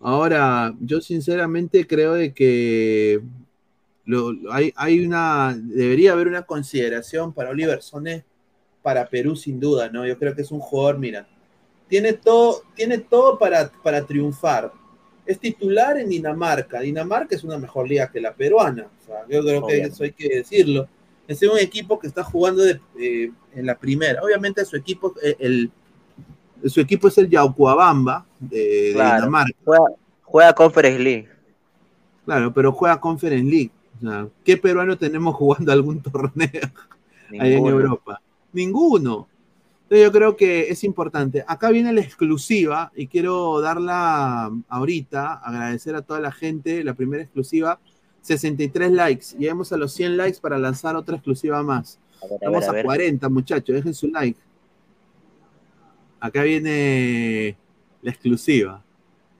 [0.00, 3.20] Ahora, yo sinceramente creo de que
[4.06, 8.24] lo- hay, hay una, debería haber una consideración para Oliver Sone
[8.82, 10.06] para Perú sin duda, ¿no?
[10.06, 11.28] Yo creo que es un jugador, mira,
[11.88, 14.72] tiene todo, tiene todo para, para triunfar.
[15.24, 16.80] Es titular en Dinamarca.
[16.80, 18.88] Dinamarca es una mejor liga que la peruana.
[19.02, 20.88] O sea, yo creo que eso hay que decirlo.
[21.28, 24.20] Es un equipo que está jugando de- eh, en la primera.
[24.22, 25.70] Obviamente su equipo, eh, el,
[26.66, 28.92] su equipo es el Yaucuabamba de.
[29.16, 29.56] Dinamarca.
[29.64, 29.84] Juega,
[30.22, 31.28] juega Conference League.
[32.24, 33.70] Claro, pero juega Conference League.
[33.98, 36.50] O sea, ¿qué peruano tenemos jugando algún torneo
[37.38, 37.66] ahí en.
[37.66, 38.20] Europa?
[38.52, 39.28] Ninguno.
[39.92, 41.44] Entonces yo creo que es importante.
[41.46, 47.22] Acá viene la exclusiva y quiero darla ahorita, agradecer a toda la gente, la primera
[47.22, 47.78] exclusiva,
[48.22, 49.26] 63 likes.
[49.36, 51.98] Lleguemos a los 100 likes para lanzar otra exclusiva más.
[52.22, 52.84] A ver, a ver, a a ver.
[52.86, 54.40] 40, muchachos, dejen su like.
[56.20, 57.58] Acá viene
[58.00, 58.82] la exclusiva.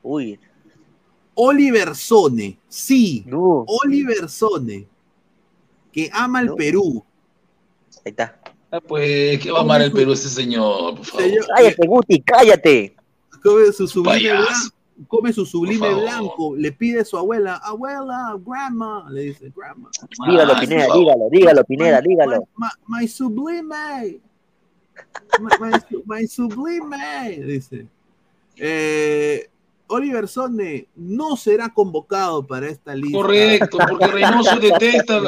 [0.02, 0.38] Uy,
[1.32, 3.64] Oliver Sone, sí, no.
[3.66, 4.86] Oliver Sone,
[5.90, 6.56] que ama el No.
[6.56, 7.02] Perú.
[8.04, 8.41] Ahí está.
[8.72, 11.22] Ah, Pues, ¿qué va a amar el Perú ese señor, por favor?
[11.26, 12.96] Señor, Cállate, Guti, cállate.
[13.42, 14.74] come su sublime blanco,
[15.08, 19.90] come su sublime blanco, le pide a su abuela, abuela, grandma, le dice, grandma.
[20.26, 22.48] Dígalo, Ay, Pineda, dígalo, dígalo, Pineda, My- dígalo.
[22.56, 24.20] My, my- my sublime.
[25.40, 25.70] My,
[26.06, 26.96] my sublime,
[27.44, 27.86] dice.
[28.56, 29.48] Eh,
[29.92, 33.16] Oliver Sone no será convocado para esta lista.
[33.18, 35.20] Correcto, porque Reynoso detesta,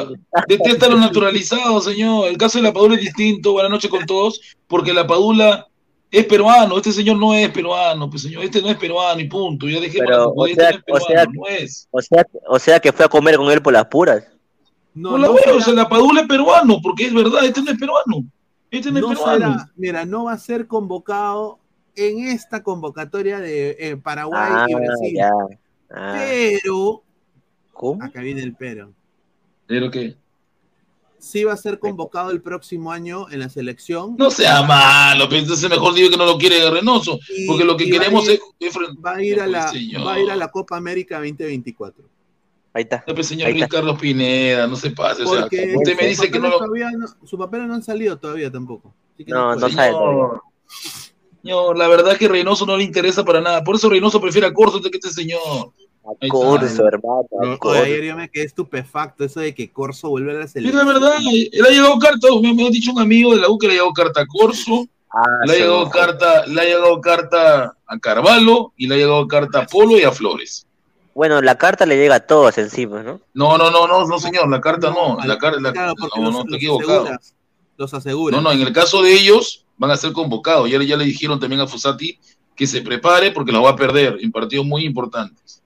[0.47, 2.27] detesta lo naturalizado, señor.
[2.27, 3.53] El caso de la Padula es distinto.
[3.53, 5.67] Buenas noches con todos, porque la Padula
[6.09, 6.77] es peruano.
[6.77, 8.43] Este señor no es peruano, pues señor.
[8.43, 9.67] Este no es peruano y punto.
[9.67, 11.87] Ya dejé Pero, o este sea- no es o peruano, sea- no es.
[11.91, 14.23] O sea, o sea que fue a comer con él por las puras.
[14.93, 17.71] No, la no será- o sea, la Padula es peruano, porque es verdad, este no
[17.71, 18.23] es peruano.
[18.71, 19.37] Este no es no peruano.
[19.53, 21.59] será- mira, no va a ser convocado
[21.95, 25.13] en esta convocatoria de eh, Paraguay Ah, y Brasil.
[25.15, 25.31] ya.
[25.91, 27.03] Ah, Pero,
[27.73, 28.03] ¿Cómo?
[28.03, 28.91] acá viene el pero.
[29.67, 30.15] ¿Pero qué?
[31.17, 34.15] Sí va a ser convocado el próximo año en la selección.
[34.17, 37.89] No sea malo, entonces mejor digo que no lo quiere Reynoso, Y- porque lo que
[37.89, 40.05] queremos ir- es, Va a ir a la, señor.
[40.05, 42.05] va a ir a la Copa América 2024.
[42.73, 43.03] Ahí está.
[43.07, 43.67] No, pues, señor Ahí Luis.
[43.67, 45.23] Carlos Pineda, no se pase.
[45.23, 46.59] O sea, Porque usted me dice que no lo.
[46.59, 48.93] no- sus papeles no han salido todavía tampoco.
[49.15, 49.73] Así que No, no puede.
[49.73, 50.41] sabe todavía.
[51.45, 53.63] Señor, señor, la verdad es que Reynoso no le interesa para nada.
[53.63, 55.71] Por eso Reynoso prefiere a Corso antes que este señor.
[56.21, 56.27] Está.
[56.27, 57.25] Curso, hermano.
[57.63, 60.85] No, ayer yo me quedé estupefacto eso de que Corso vuelve a la Es selección.
[60.85, 63.57] la verdad, él ha llegado carta, me, me ha dicho un amigo de la U
[63.57, 64.85] que le ha llegado carta a Corso,
[65.17, 65.89] Ah, le ha llegado no.
[65.89, 70.03] carta, le ha llegado carta a Carvalho y le ha llegado carta a Polo y
[70.03, 70.67] a Flores.
[71.13, 73.21] Bueno, la carta le llega a todos encima, ¿no?
[73.33, 76.19] No, no, no, no, no, señor, la carta no, No, la carta, la- Claro, porque
[76.19, 76.99] no, los, no, estoy los equivocado.
[77.03, 77.33] aseguras,
[77.77, 78.35] los asegura.
[78.35, 80.69] No, no, en el caso de ellos van a ser convocados.
[80.69, 82.17] Ya, le- ya le dijeron también a Fusati
[82.55, 85.61] que se prepare porque la va a perder en partidos muy importantes.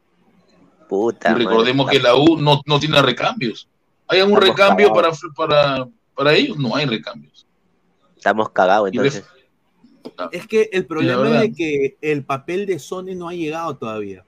[0.87, 1.31] Puta.
[1.31, 1.97] Y recordemos madre.
[1.99, 3.67] que la U no, no tiene recambios.
[4.07, 6.57] ¿Hay algún Estamos recambio para, para, para ellos?
[6.57, 7.45] No hay recambios.
[8.15, 9.23] Estamos cagados entonces.
[10.31, 11.43] Es que el problema verdad.
[11.43, 14.25] es de que el papel de Sony no ha llegado todavía.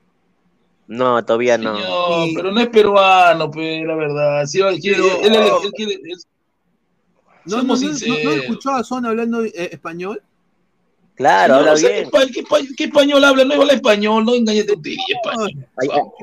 [0.87, 1.75] No, todavía no.
[1.75, 4.45] Señor, Y- pero no es peruano, pe, la verdad.
[4.45, 6.17] Sí, él quiere- Pero- él- él- él quiere- él-
[7.45, 10.21] ¿No, no, Seamos no, no, escuchó a Sony hablando eh, español?
[11.15, 12.05] Claro, habla bien.
[12.05, 13.43] ¿qué, pa- qué pa- qué español habla?
[13.45, 15.51] No habla español, no engañe tontería, español.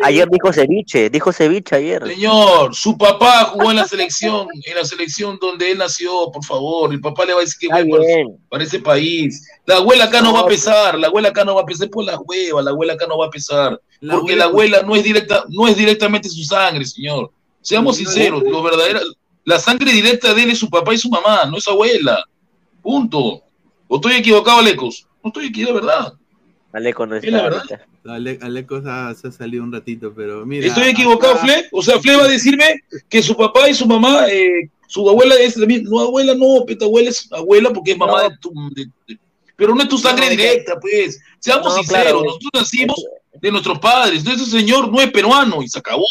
[0.02, 2.04] Ayer dijo ceviche, dijo ceviche ayer.
[2.06, 6.92] Señor, su papá jugó en la selección, en la selección donde él nació, por favor.
[6.92, 8.04] El papá le va a decir que voy para,
[8.48, 9.46] para ese país.
[9.66, 12.04] La abuela acá no va a pesar, la abuela acá no va a pesar por
[12.04, 13.80] la hueva, la abuela acá no va a pesar.
[14.00, 17.30] La porque abuela- la abuela no es directa, no es directamente su sangre, señor.
[17.60, 19.00] Seamos sinceros, lo verdadera,
[19.44, 22.24] la sangre directa de él es su papá y su mamá, no es abuela.
[22.82, 23.42] Punto.
[23.88, 25.06] ¿O estoy equivocado, Lecos?
[25.22, 26.12] No estoy equivocado, ¿verdad?
[26.72, 27.58] Aleco no Es la verdad.
[27.60, 27.86] ahorita.
[28.06, 30.66] Ale- Aleco se ha, se ha salido un ratito, pero mira.
[30.66, 31.68] ¿Estoy equivocado, acá- Fle?
[31.72, 35.34] O sea, Fle va a decirme que su papá y su mamá, eh, su abuela
[35.36, 35.88] es la misma.
[35.90, 38.28] No, abuela no, peta abuela es abuela porque es mamá No.
[38.28, 38.52] de tu.
[38.74, 39.18] de- de-
[39.56, 41.20] pero no es tu sangre No, directa, pues.
[41.40, 42.22] Seamos No, sinceros, claro.
[42.24, 43.02] nosotros nacimos
[43.40, 44.24] de nuestros padres.
[44.26, 46.04] Ese señor no es peruano y se acabó.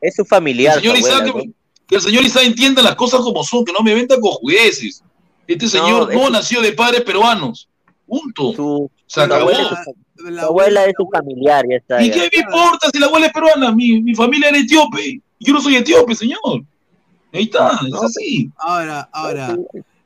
[0.00, 0.74] Es su El familiar.
[0.80, 1.52] señor su Isaac, abuela, ¿no?
[1.86, 5.02] Que el señor Isaac entienda las cosas como son, que no me venda con jueces.
[5.46, 7.68] Este señor no, nació de padres peruanos.
[8.06, 8.52] Punto.
[8.54, 9.42] Su, Se acabó.
[9.42, 12.02] abuela, es su- La abuela es su familiar, ya está.
[12.02, 12.14] ¿Y ya.
[12.14, 13.72] qué me importa si la abuela es peruana?
[13.72, 15.20] Mi, mi familia era etíope.
[15.40, 16.38] Yo no soy etíope, señor.
[17.32, 18.48] Ahí está, es así.
[18.58, 19.56] Ahora, ahora,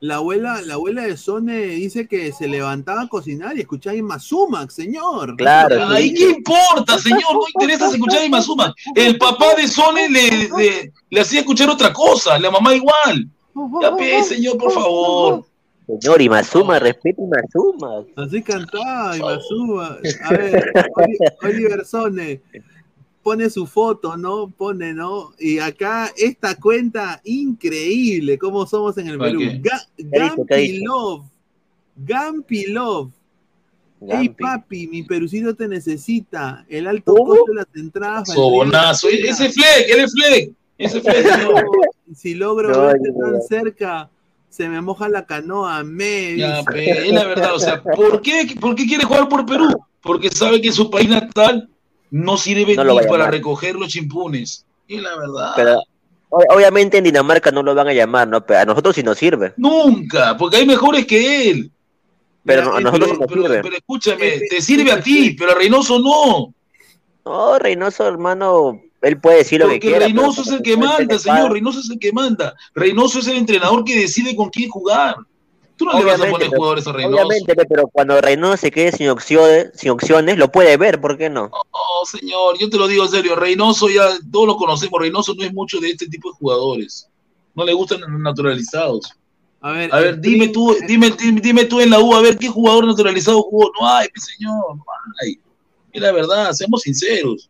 [0.01, 4.69] la abuela, la abuela de Sone dice que se levantaba a cocinar y escuchaba Imazumac,
[4.69, 5.35] señor.
[5.37, 6.15] Claro, Ay, sí.
[6.15, 7.33] ¿qué importa, señor?
[7.33, 8.73] No interesa escuchar a Imazuma.
[8.95, 13.27] El papá de Sone le, le, le hacía escuchar otra cosa, la mamá igual.
[13.81, 15.45] Ya pe, señor, por favor.
[15.99, 18.05] Señor, Imazuma, respeta Imazuma.
[18.15, 19.97] Así cantaba Imazuma.
[20.25, 22.41] A ver, Oli- Oliver Sone
[23.23, 24.49] pone su foto, ¿no?
[24.49, 25.33] Pone, ¿no?
[25.39, 29.39] Y acá esta cuenta increíble, cómo somos en el ¿Para Perú.
[29.41, 29.61] qué?
[29.61, 30.09] Ga- ¿Qué dice?
[30.09, 30.83] ¿Qué Gampi dice?
[30.85, 31.25] Love.
[31.97, 33.11] Gampi Love.
[34.01, 34.29] Hey Gampi.
[34.43, 36.65] papi, mi perucito te necesita.
[36.69, 37.25] El alto ¿Cómo?
[37.31, 38.29] costo de las entradas.
[38.33, 39.09] Sobonazo.
[39.09, 39.29] la pena.
[39.31, 40.51] Ese fleck, él es fleck.
[40.77, 41.25] Ese fleck.
[42.15, 43.39] Si logro No, verte no, tan no.
[43.47, 44.09] cerca,
[44.49, 45.83] se me moja la canoa.
[45.83, 47.53] Me Ya, pe, es la verdad.
[47.53, 49.67] O sea, ¿por qué, ¿por qué quiere jugar por Perú?
[50.01, 51.69] Porque sabe que su país natal
[52.11, 54.65] no sirve No ni para recoger los chimpunes.
[54.87, 55.51] Es la verdad.
[55.55, 55.79] Pero
[56.49, 58.45] obviamente en Dinamarca no lo van a llamar, ¿no?
[58.45, 59.53] Pero a nosotros sí nos sirve.
[59.57, 61.71] Nunca, porque hay mejores que él.
[62.43, 63.61] Pero Mira, no- a nosotros sí Pero, nos pero- sirve.
[63.63, 65.39] pero escúchame, Ese- te sirve a ese ti, fleck.
[65.39, 66.53] pero a Reynoso no.
[67.25, 70.05] No, Reynoso, hermano, él puede decir lo que Porque quiera.
[70.05, 71.51] Reynoso pero es el que manda, señor.
[71.51, 72.55] Reynoso es el que manda.
[72.73, 75.15] Reynoso es el entrenador que decide con quién jugar.
[75.79, 77.15] Tú no le vas a Obviamente, poner jugadores a Reynoso.
[77.25, 81.17] Obviamente, pe, pero cuando Reynoso se quede sin opciones, sin opciones, lo puede ver, ¿por
[81.17, 81.43] qué no?
[81.43, 83.35] No, señor, yo te lo digo en serio.
[83.37, 84.99] Reynoso ya todos lo conocemos.
[84.99, 87.07] Reynoso no es mucho de este tipo de jugadores.
[87.55, 89.13] No le gustan los naturalizados.
[89.61, 92.21] A ver, A ver, dime Prin- tú, dime, dime, dime tú en la U, a
[92.21, 93.71] ver qué jugador naturalizado jugó.
[93.79, 94.83] No hay, señor, no
[95.23, 95.39] hay.
[95.93, 97.49] Es la verdad, seamos sinceros.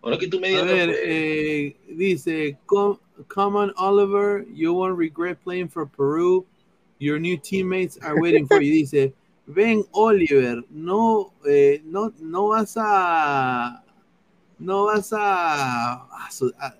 [0.00, 0.66] Ahora que tú me A digas.
[0.66, 6.44] ver, pues, eh, dice, come, come on, Oliver, you won't regret playing for Peru.
[6.98, 8.72] Your new teammates are waiting for you.
[8.72, 9.12] Dice,
[9.46, 13.82] ven, Oliver, no, eh, no, no vas a,
[14.58, 16.28] no vas a, a
[16.60, 16.74] a-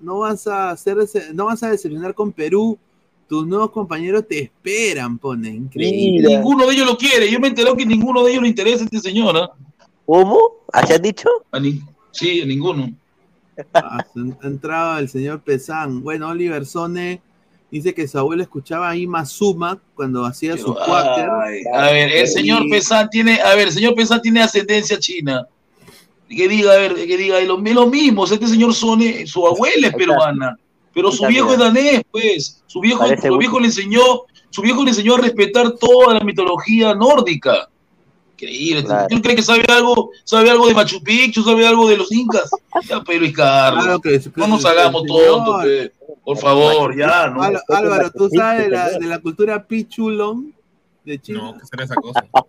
[0.00, 2.78] no vas a hacer, ese- no vas a decepcionar con Perú.
[3.28, 6.26] Tus nuevos compañeros te esperan, pone, increíble.
[6.28, 6.38] Mira.
[6.38, 7.30] ninguno de ellos lo quiere.
[7.30, 9.36] Yo me enteré que ninguno de ellos le interesa a este señor.
[9.36, 9.50] ¿ah?
[10.06, 10.40] ¿Cómo?
[10.72, 11.28] ¿Así has dicho?
[11.52, 11.80] A ni-
[12.10, 12.90] sí, a ninguno.
[13.74, 14.04] Ah,
[14.42, 16.02] entraba el señor Pesán.
[16.02, 17.20] Bueno, Oliver Sone
[17.70, 21.28] Dice que su abuelo escuchaba a Ima Suma cuando hacía su Pero, quaker.
[21.30, 25.46] ay, a ver, el señor Pesán tiene, a ver, el señor Pesán tiene ascendencia china.
[26.28, 29.88] Que diga, a ver, que diga, es lo, lo mismo, este señor Sone, su abuela
[29.88, 30.56] es peruana,
[30.92, 32.62] pero su viejo es danés, pues.
[32.66, 36.94] Su viejo, su viejo le enseñó, su viejo le enseñó a respetar toda la mitología
[36.94, 37.69] nórdica.
[38.40, 38.84] Increíble.
[38.84, 39.06] Claro.
[39.10, 42.50] ¿Tú crees que sabe algo, sabe algo de Machu Picchu, sabe algo de los incas?
[42.88, 43.84] Ya, pero Luis Carlos.
[43.84, 45.92] Claro que- no nos hagamos tontos, pe.
[46.24, 47.42] por favor, ya, ¿no?
[47.42, 50.54] Álvaro, ¿tú sabes de la, de la cultura Pichulón
[51.04, 51.38] de China?
[51.42, 52.24] No, ¿qué será esa cosa?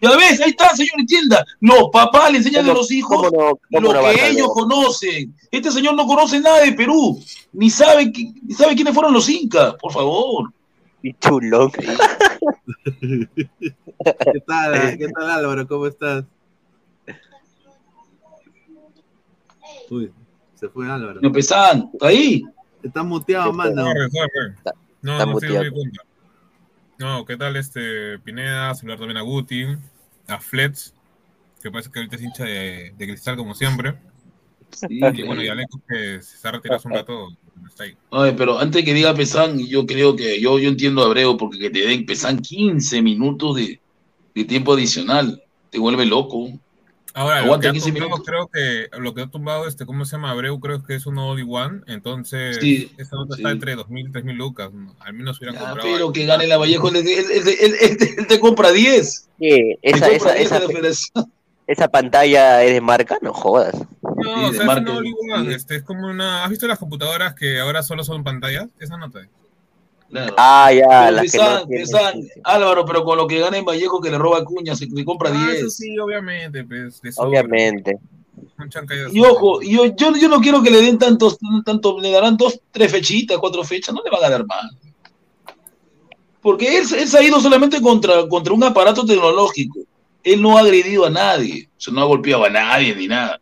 [0.00, 1.44] Ya ves, ahí está, señor, entienda.
[1.58, 5.34] Los papás le enseñan a los hijos cómo no- cómo lo no que ellos conocen.
[5.50, 7.20] Este señor no conoce nada de Perú,
[7.52, 8.12] ni sabe,
[8.46, 10.52] ni sabe quiénes fueron los incas, por favor.
[11.02, 11.70] Pichulón.
[13.00, 15.66] ¿Qué tal, ¿Qué tal Álvaro?
[15.66, 16.24] ¿Cómo estás?
[19.90, 20.12] Uy,
[20.54, 21.20] se fue Álvaro.
[21.20, 22.44] No pesan, ¿está ahí?
[22.82, 23.86] Está muteado, mano.
[25.02, 26.02] No, no muy cuenta.
[26.98, 28.74] No, ¿qué tal este Pineda?
[28.74, 29.64] Saludar también a Guti,
[30.26, 30.94] a Flets,
[31.62, 33.96] que parece que ahorita es hincha de, de cristal como siempre.
[34.70, 37.28] Sí, Y bueno, y Aleco que se ha retirado hace un rato.
[37.66, 37.94] Está ahí.
[38.10, 41.58] Ay, pero antes que diga Pesan, yo creo que yo, yo entiendo a Abreu porque
[41.58, 43.80] que te den Pesan 15 minutos de,
[44.34, 46.50] de tiempo adicional, te vuelve loco.
[47.14, 48.26] Ahora, lo Aguanta que, ha 15 tumbado, minutos.
[48.26, 50.30] creo que lo que ha tumbado, este, ¿cómo se llama?
[50.30, 51.80] Abreu, creo que es un Only One.
[51.88, 53.42] Entonces, Sí, esta nota sí.
[53.42, 54.70] está entre 2.000 y 3.000 lucas.
[55.00, 55.82] Al menos hubieran Ya, comprado.
[55.82, 56.12] pero algo.
[56.12, 57.26] que gane la Vallejo, él, él- él-
[57.60, 59.28] él- él- él te compra 10.
[59.40, 61.24] Sí, esa, compra esa, 10 esa,
[61.66, 63.74] esa pantalla es de marca, no jodas.
[64.22, 64.82] No, o sea,
[65.48, 65.56] es.
[65.56, 66.44] Este, es como una.
[66.44, 68.68] ¿Has visto las computadoras que ahora solo son pantallas?
[68.78, 69.28] Esa nota es.
[70.10, 70.34] Claro.
[70.38, 72.30] Ah, ya, las que no tienen.
[72.44, 75.30] Álvaro, pero con lo que gana en Vallejo que le roba cuña, se le compra
[75.34, 75.58] Ah, 10.
[75.58, 76.64] eso sí, obviamente.
[76.64, 77.00] Pues.
[77.18, 77.98] Obviamente.
[79.12, 82.60] Y ojo, yo, yo, yo no quiero que le den tantos, tanto, le darán dos,
[82.72, 84.72] tres fechitas, cuatro fechas, no le van a dar más.
[86.40, 89.80] Porque él, él se ha ido solamente contra, contra un aparato tecnológico.
[90.24, 93.40] Él no ha agredido a nadie, o sea, no ha golpeado a nadie ni nada.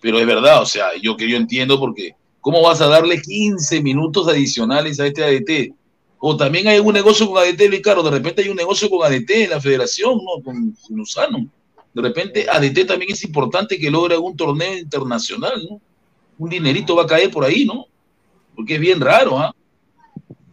[0.00, 3.82] Pero es verdad, o sea, yo que yo entiendo porque ¿cómo vas a darle 15
[3.82, 5.74] minutos adicionales a este ADT?
[6.18, 9.04] O también hay un negocio con ADT, Luis Carlos, de repente hay un negocio con
[9.04, 10.42] ADT en la federación, ¿no?
[10.42, 11.46] Con, con Lozano.
[11.92, 15.80] De repente ADT también es importante que logre algún torneo internacional, ¿no?
[16.38, 17.86] Un dinerito va a caer por ahí, ¿no?
[18.54, 19.54] Porque es bien raro, ¿ah?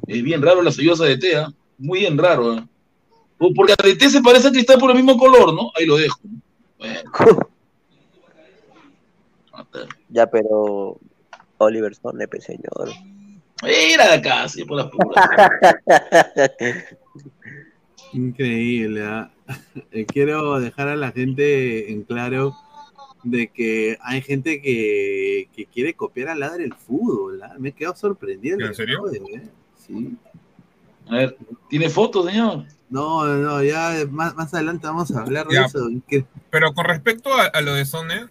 [0.08, 1.54] Es bien raro las ayudas ADT, ¿ah?
[1.78, 2.68] Muy bien raro, ¿ah?
[3.38, 5.72] Porque ADT se parece a Cristal por el mismo color, ¿no?
[5.76, 6.20] Ahí lo dejo.
[6.24, 6.42] ¿no?
[6.78, 7.02] Bueno,
[10.14, 11.00] Ya, pero
[11.58, 12.90] Oliver Stone, pues, señor.
[13.64, 15.26] Mira de acá, sí, por las puras.
[18.14, 19.04] Increíble.
[19.06, 19.30] ¿ah?
[19.92, 22.56] Eh, Quiero dejar a la gente en claro
[23.24, 27.42] de que hay gente que, que quiere copiar al ladre el fútbol.
[27.44, 27.56] ¿ah?
[27.60, 28.60] Me he quedado sorprendido.
[28.66, 29.04] ¿En serio?
[29.12, 29.50] ¿eh?
[29.78, 30.16] Sí.
[31.10, 31.38] A ver,
[31.70, 32.66] ¿tiene fotos, señor?
[32.90, 35.66] No, no, ya más, más adelante vamos a hablar de Ya.
[35.66, 35.90] eso.
[36.52, 38.28] Pero con respecto a, a lo de Sone,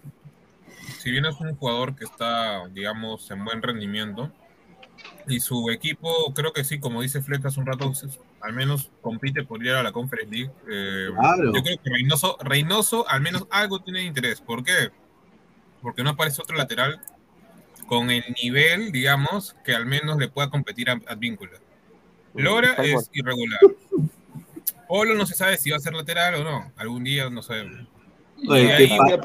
[1.03, 4.31] si bien es un jugador que está, digamos, en buen rendimiento,
[5.27, 7.91] y su equipo, creo que sí, como dice Fleck hace un rato,
[8.39, 10.51] al menos compite por ir a la Conference League.
[10.71, 11.53] eh, Claro.
[11.53, 14.39] Yo creo que Reynoso, Reynoso al menos algo tiene de interés.
[14.39, 14.91] ¿Por qué?
[15.81, 17.01] Porque no aparece otro lateral
[17.87, 21.59] con el nivel, digamos, que al menos le pueda competir a Advíncula.
[22.33, 23.59] Lora es irregular.
[24.87, 26.71] Polo no se sabe si va a ser lateral o no.
[26.77, 27.89] Algún día no sabemos.
[28.49, 29.21] Oye, Y ahí, señor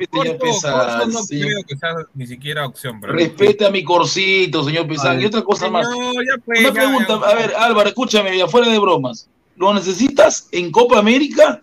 [1.08, 1.46] no señor.
[1.48, 3.00] creo que sea ni siquiera opción.
[3.00, 3.22] para mí.
[3.24, 5.16] Respete a mi corsito, señor Pesán.
[5.18, 5.24] Ay.
[5.24, 5.88] Y otra cosa más.
[5.88, 7.26] No, ya pues, Una ya, pregunta, ya.
[7.28, 9.28] a ver, Álvaro, escúchame, ya fuera de bromas.
[9.56, 11.60] ¿Lo necesitas en Copa América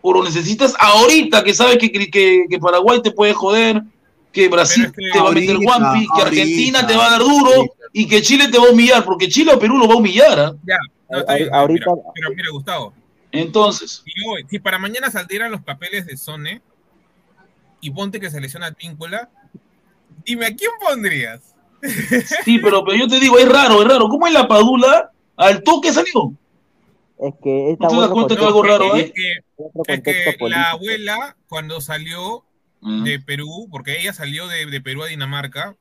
[0.00, 3.82] o lo necesitas ahorita que sabes que, que, que Paraguay te puede joder,
[4.32, 7.06] que Brasil Pero es que te va a meter guampi, que Argentina ahorita, te va
[7.06, 7.74] a dar duro ahorita.
[7.92, 10.38] y que Chile te va a humillar, porque Chile o Perú lo va a humillar.
[10.40, 10.52] ¿ah?
[10.66, 10.76] Ya,
[11.08, 12.92] no, bien, Ahorita- mira, pero mira, Gustavo,
[13.32, 14.02] Entonces,
[14.48, 16.60] si para mañana saldieran los papeles de Sone
[17.86, 19.30] y ponte que se lesiona Tíncula,
[20.24, 21.54] dime, ¿a quién pondrías?
[22.44, 24.08] sí, pero, pero yo te digo, es raro, es raro.
[24.08, 25.10] ¿Cómo es la Padula?
[25.36, 26.32] Al toque salió.
[27.18, 29.12] Es que está ¿No te das cuenta que algo es raro, que- eh?
[29.86, 32.42] es que, es que la abuela, cuando salió
[32.80, 33.04] Mm.
[33.04, 35.76] de Perú, porque ella salió de, de Perú a Dinamarca,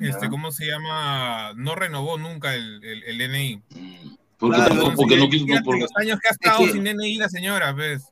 [0.00, 0.28] este.
[0.28, 1.52] ¿cómo se llama?
[1.56, 3.62] No renovó nunca el, el, el DNI.
[4.36, 5.46] Porque, Claro, no, porque no quiso.
[5.64, 8.02] Porque- los años que ha estado que- sin DNI la señora, ¿ves?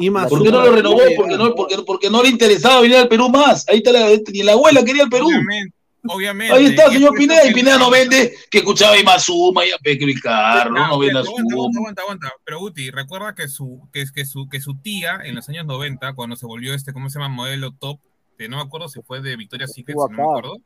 [0.00, 1.00] Ima ¿Por qué no lo renovó?
[1.14, 3.68] Porque no, porque, porque no le interesaba venir al Perú más.
[3.68, 5.26] Ahí está la, ni la abuela quería el Perú.
[5.26, 5.74] Obviamente,
[6.08, 6.54] obviamente.
[6.54, 7.46] Ahí está, Y es señor Pineda.
[7.46, 11.18] Y Pineda no vende que escuchaba a Imazuma y a Peque Carlos, No, no vende
[11.18, 11.80] a aguanta, aguanta, Zuma.
[11.80, 12.32] aguanta, aguanta.
[12.44, 16.14] Pero Guti, recuerda que su, que, que su, que su tía en los años 90,
[16.14, 17.34] cuando se volvió este, ¿cómo se llama?
[17.34, 18.00] Modelo top,
[18.38, 20.56] que no me acuerdo si fue de Victoria Secret, si no me acuerdo.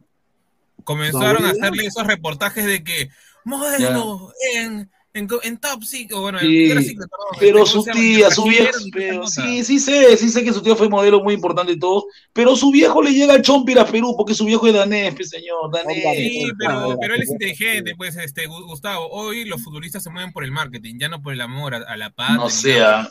[0.85, 3.11] Comenzaron a hacerle esos reportajes de que,
[3.45, 7.71] modelo en, en, en Top Secret, o bueno, en Sí, Victoria's Secret, perdón, pero este,
[7.71, 8.01] su ¿cómo se llama?
[8.01, 11.35] tía, su viejo, pero sí, sí sé, sí sé que su tío fue modelo muy
[11.35, 14.67] importante y todo, pero su viejo le llega al Chompir a Perú porque su viejo
[14.67, 16.03] es danés, pues, señor, danés.
[16.17, 19.09] Sí, pero, pero él es inteligente, pues, este, Gu- Gustavo.
[19.11, 21.97] Hoy los futbolistas se mueven por el marketing, ya no por el amor a, a
[21.97, 22.37] la patria.
[22.37, 23.09] No sea,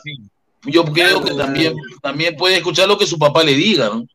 [0.66, 4.06] yo creo que también, también puede escuchar lo que su papá le diga, ¿no?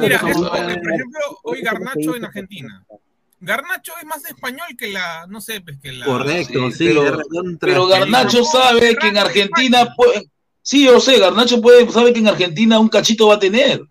[0.00, 2.84] Mira, es por ejemplo, hoy Garnacho en Argentina.
[3.40, 6.04] Garnacho es más español que la, no sé, pues que la.
[6.06, 6.90] Correcto, sí,
[7.58, 10.28] pero, Garnacho sabe que en Argentina puede,
[10.62, 13.82] sí, yo sé, Garnacho puede, sabe que en Argentina un cachito va a tener.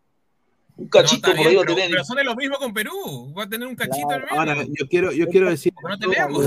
[0.75, 1.91] Un cachito Está por ahí va a pero, tener.
[1.91, 3.33] pero son de lo mismo con Perú.
[3.37, 4.23] Va a tener un cachito al.
[4.29, 6.45] Ahora, yo quiero, yo quiero decir Porque no esto, tenemos.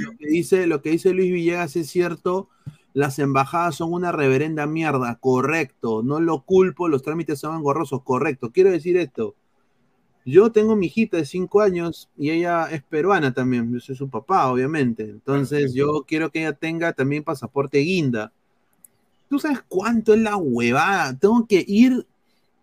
[0.00, 2.50] lo que dice, lo que dice Luis Villegas es cierto.
[2.92, 6.02] Las embajadas son una reverenda mierda, correcto.
[6.02, 8.50] No lo culpo, los trámites son engorrosos, correcto.
[8.50, 9.36] Quiero decir esto.
[10.24, 13.72] Yo tengo mi hijita de 5 años y ella es peruana también.
[13.72, 15.04] Yo soy su papá, obviamente.
[15.04, 18.32] Entonces, yo quiero que ella tenga también pasaporte guinda.
[19.28, 21.16] ¿Tú sabes cuánto es la huevada?
[21.18, 22.06] Tengo que ir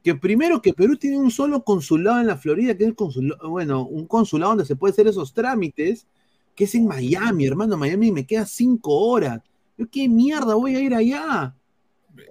[0.03, 3.49] que primero que Perú tiene un solo consulado en la Florida, que es el consulado,
[3.49, 6.07] bueno, un consulado donde se puede hacer esos trámites,
[6.55, 9.41] que es en Miami, hermano, Miami me queda cinco horas.
[9.77, 11.53] Yo qué mierda voy a ir allá.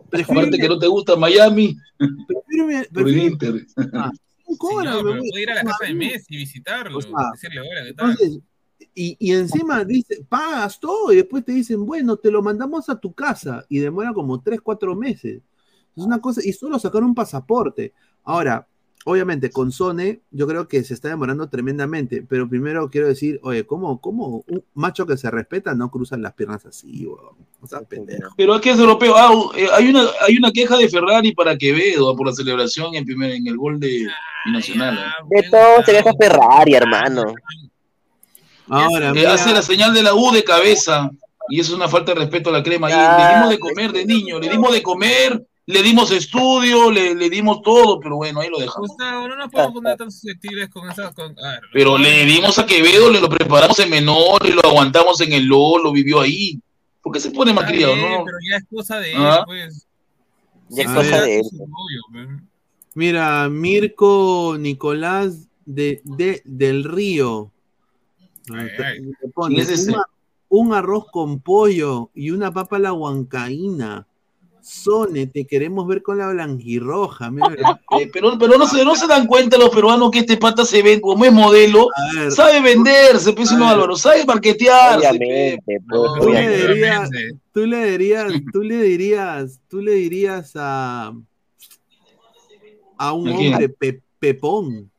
[0.09, 3.67] Prefiero que no te gusta Miami, prefiero prefiero- Inter.
[4.49, 6.99] Sí, no, me pero puede ir a la casa de Messi y visitarlo.
[6.99, 8.11] O sea, decirle, hola, ¿qué tal?
[8.11, 8.41] Entonces,
[8.95, 12.99] y, y encima dice, pagas todo y después te dicen, bueno, te lo mandamos a
[12.99, 15.43] tu casa y demora como tres, cuatro meses.
[15.97, 17.93] Es una cosa, y solo sacar un pasaporte.
[18.23, 18.67] Ahora,
[19.09, 23.65] obviamente, con Sone, yo creo que se está demorando tremendamente, pero primero quiero decir, oye,
[23.65, 27.37] ¿cómo, cómo un macho que se respeta no cruzan las piernas así, weón?
[27.61, 28.35] O sea, pendejo.
[28.37, 29.15] Pero aquí es europeo.
[29.17, 33.05] Ah, eh, hay, una, hay una queja de Ferrari para Quevedo por la celebración en,
[33.05, 34.09] primer, en el gol de
[34.45, 34.99] Binacional.
[34.99, 35.43] ¿eh?
[35.43, 37.33] De todo se deja Ferrari, hermano.
[38.69, 41.11] Ahora, Eh, hace la señal de la U de cabeza
[41.49, 42.91] y eso es una falta de respeto a la crema.
[42.91, 46.91] Y Ah, le dimos de comer de niño, le dimos de comer, le dimos estudio,
[46.91, 48.89] le, le dimos todo, pero bueno, ahí lo dejamos.
[48.91, 51.13] Gustavo, no nos podemos poner tan susceptibles con esas.
[51.15, 54.61] Con, a ver, Pero le dimos a Quevedo, le lo preparamos en menor y lo
[54.65, 56.61] aguantamos en el LOL, lo vivió ahí.
[57.03, 58.25] Porque se pone bien, ¿no?
[58.25, 59.43] Pero ya es cosa de él, Ah.
[59.47, 59.87] pues.
[60.69, 61.25] Ya es cosa ver.
[61.25, 61.47] de él.
[61.53, 62.29] Obvio, pues.
[62.95, 67.51] Mira, Mirko Nicolás de, de- del Río.
[68.53, 69.01] Ay, ay.
[70.49, 74.07] Un arroz con pollo y una papa a la huancaína.
[74.67, 77.31] Sone, te queremos ver con la blanquirroja.
[77.31, 80.65] Mira, Eh, pero pero no, se, no se dan cuenta los peruanos que este pata
[80.65, 83.69] se ve como es modelo, ver, sabe venderse, pues, no.
[83.69, 84.23] Álvaro, sabe.
[84.23, 87.11] Obviamente, pues, No, tú le dirías,
[87.53, 91.13] tú le dirías, tú le dirías, tú le dirías a
[92.99, 94.91] a un hombre pe- pepón.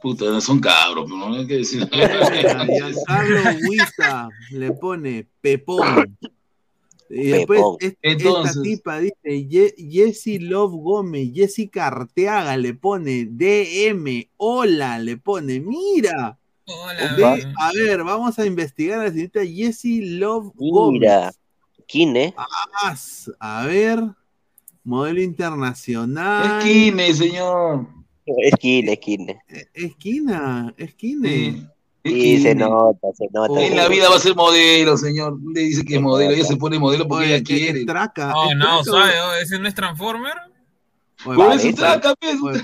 [0.00, 1.86] Puta, son cabros, pero no hay que decir.
[1.92, 6.16] Giancarlo Huiza le pone pepón.
[7.12, 13.26] Y después es- Entonces- esta tipa dice Ye- Jessie Love Gómez, Jessica Arteaga le pone
[13.26, 16.38] DM, hola, le pone, mira.
[16.66, 21.00] Hola, a ver, vamos a investigar a la señorita Jessie Love Gómez.
[21.00, 21.32] Mira,
[21.86, 22.32] Kine.
[23.40, 24.00] A ver,
[24.84, 26.58] modelo internacional.
[26.60, 27.88] Esquine, señor.
[28.24, 29.38] Es Kine, es Kine.
[29.74, 31.28] Esquina, esquina.
[31.28, 31.66] Sí.
[32.04, 33.60] Sí, se nota, se nota.
[33.60, 35.38] En la vida va a ser modelo, señor.
[35.54, 37.80] Le dice que es modelo, ella se pone modelo porque Oye, ella quiere.
[37.80, 38.32] es traca.
[38.34, 38.80] Oh, es no.
[38.80, 40.32] Oh, ¿Ese no es Transformer?
[41.26, 42.36] Oye, eso traca, pues.
[42.40, 42.54] Ese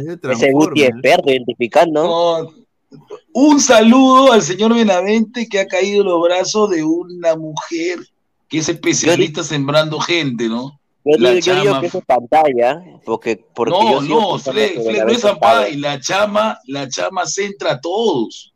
[0.00, 0.84] Guti Transformer.
[0.84, 2.02] experto identificando.
[2.02, 2.98] No.
[3.34, 8.00] Un saludo al señor Benavente que ha caído en los brazos de una mujer
[8.48, 10.78] que es especialista sembrando gente, ¿no?
[11.04, 11.80] Yo La digo, yo digo chama.
[11.80, 15.76] que eso es pantalla, porque, porque no, yo no, Fle, Fle, no es sabe.
[15.76, 18.54] la chama, la chama centra a todos.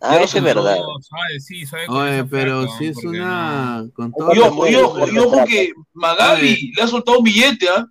[0.00, 0.76] Ah, eso es verdad.
[0.78, 3.86] No, sabe, sí, sabe Oye, pero si es porque una.
[3.94, 6.72] Con todo Y ojo, y ojo, y ojo que Magali Oye.
[6.76, 7.86] le ha soltado un billete, ¿ah?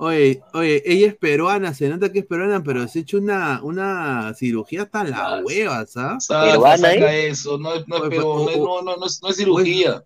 [0.00, 3.60] Oye, oye, ella es peruana, se nota que es peruana, pero se ha hecho una,
[3.62, 6.26] una cirugía hasta la hueva, ¿sabes?
[6.28, 9.28] ¿Peruana, saca eso, no, es- no, es, pero, o- no, no, no, no es, no
[9.30, 10.04] es cirugía,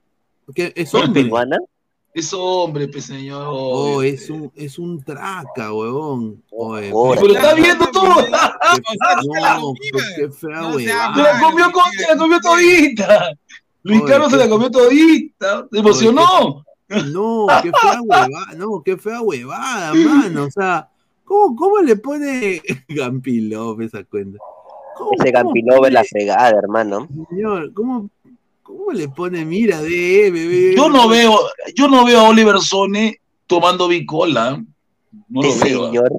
[0.57, 1.59] es ¿Es peruana?
[2.15, 3.47] Es hombre, pues señor.
[3.49, 6.43] Oh, es un, es un traca, huevón.
[6.51, 7.21] Oye, Ahora.
[7.21, 8.17] Pero está viendo todo.
[10.17, 11.15] qué- fea No huevada.
[11.15, 13.33] Se la comió, con, se la comió todita.
[13.85, 15.67] Luis Carlos se la comió todita.
[15.73, 16.65] Se emocionó.
[16.89, 20.45] No, qué fea huevada, no, qué fea huevada, mano.
[20.45, 20.91] O sea,
[21.25, 24.39] ¿cómo, cómo le pone Gampi López a cuenta?
[24.97, 27.09] ¿Cómo- Ese cómo Campilova es la fregada, hermano.
[27.31, 28.11] Señor, ¿cómo,
[28.63, 30.75] cómo le pone mira de bebé?
[30.77, 31.39] Yo no veo,
[31.75, 34.63] yo no veo a Oliver Sone tomando bicola.
[35.29, 35.87] No lo Ese veo.
[35.87, 36.11] señor.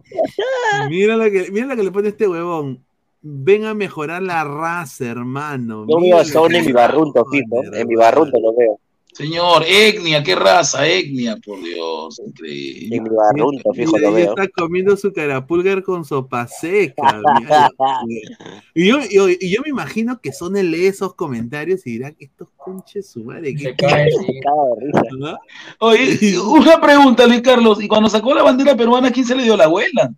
[0.90, 2.84] Mira la que, mira la que le pone este huevón.
[3.22, 5.86] ven a mejorar la raza, hermano.
[5.88, 7.64] Yo Mira veo a lo Son que en mi barrunto, fijo.
[7.74, 8.80] En mi barrunto lo veo.
[9.14, 12.99] Señor, etnia, qué raza, etnia, por Dios, increíble.
[13.15, 14.35] Barrunto, fijo, Mira, lo ya veo.
[14.35, 17.22] está comiendo su carapulgar con sopa seca.
[18.73, 22.15] y, yo, yo- y yo me imagino que son el lee esos comentarios y dirán,
[22.19, 23.56] estos conches su madre.
[23.56, 25.38] ¿qué ¿Ah?
[25.80, 26.18] Oye,
[26.48, 29.65] una pregunta, Luis Carlos, y cuando sacó la bandera peruana, ¿quién se le dio la
[29.65, 30.11] abuela?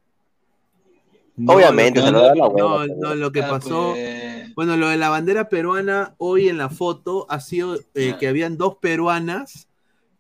[1.48, 4.25] Obviamente, se lo da la abuela, No, no, lo que Ah, pasó, pues.
[4.56, 8.57] Bueno, lo de la bandera peruana hoy en la foto ha sido eh, que habían
[8.57, 9.68] dos peruanas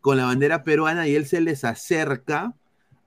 [0.01, 2.53] con la bandera peruana y él se les acerca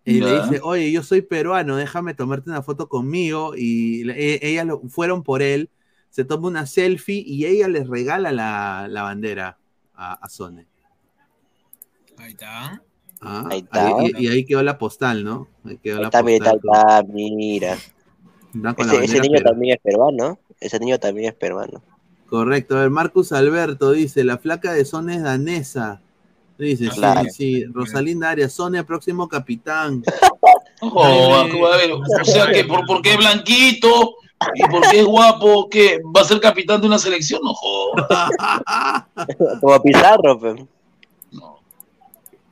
[0.05, 4.65] y le dice, oye, yo soy peruano, déjame tomarte una foto conmigo y e- ellas
[4.67, 5.69] lo- fueron por él,
[6.09, 9.59] se toma una selfie y ella les regala la, la bandera
[9.95, 10.67] a, a Sone.
[12.17, 12.83] Ahí está.
[13.21, 13.87] Ah, Ahí está.
[13.99, 15.49] ahí- y, y ahí quedó la postal, ¿no?
[15.65, 16.73] Ahí quedó Ahí la está, mira, postal.
[16.73, 17.77] ahí está, mira.
[18.53, 19.51] con- con la Ese, niño peruana.
[19.51, 20.39] también es peruano.
[20.61, 21.83] Ese niño también es peruano.
[22.29, 22.77] Correcto.
[22.77, 26.01] A ver, Marcus Alberto dice, la flaca de Son es danesa.
[26.59, 27.23] Dice, Claro.
[27.25, 27.65] sí, sí.
[27.67, 30.03] Rosalinda Arias, Son el próximo capitán.
[30.81, 34.15] A ver, o sea que por, porque es blanquito
[34.55, 38.31] y porque es guapo, que va a ser capitán de una selección, no jodas.
[39.61, 40.63] Como Pizarro, pues.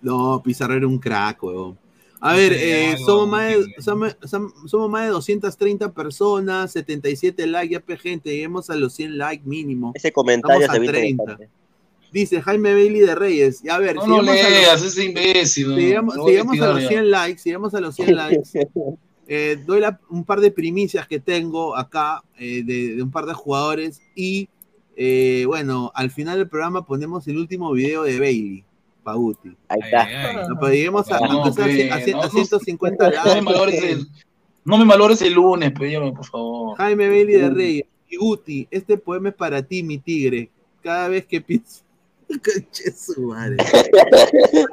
[0.02, 1.78] No, Pizarro era un crack, weón.
[2.26, 7.46] A ver, Sí, eh, somos, más de, somos, som- somos más de 230 personas, 77
[7.46, 9.92] likes, ya pe, gente, lleguemos a los 100 likes mínimo.
[9.94, 11.08] Ese comentario se a ve 30.
[11.22, 11.48] interesante.
[12.12, 13.60] Dice Jaime Bailey de Reyes.
[13.64, 15.66] Y a ver, No si lo a los- leas, ese imbécil.
[15.74, 16.88] Si llegamos, No si voy a llegamos a investigar los ya.
[16.88, 18.42] 100 likes, si llegamos a los 100 likes,
[19.28, 23.26] eh, doy la- un par de primicias que tengo acá eh, de, de un par
[23.26, 24.48] de jugadores y
[24.96, 28.64] eh, bueno, al final del programa ponemos el último video de Bailey,
[29.06, 29.56] Paguti.
[29.68, 30.02] Ahí está.
[30.04, 30.36] ay, ay.
[30.48, 32.30] No, pero lleguemos a, No, aunque sea a pe, cien- a, cien- no, a no,
[32.30, 33.42] 150 No me likes.
[33.42, 34.06] malores el,
[34.64, 36.76] no me malores el lunes, por favor.
[36.76, 37.84] Jaime Bailey de Reyes.
[38.08, 40.50] Y Guti, este poema es para ti, mi tigre.
[40.82, 41.82] Cada vez que pienso.
[42.28, 43.56] Conche su madre.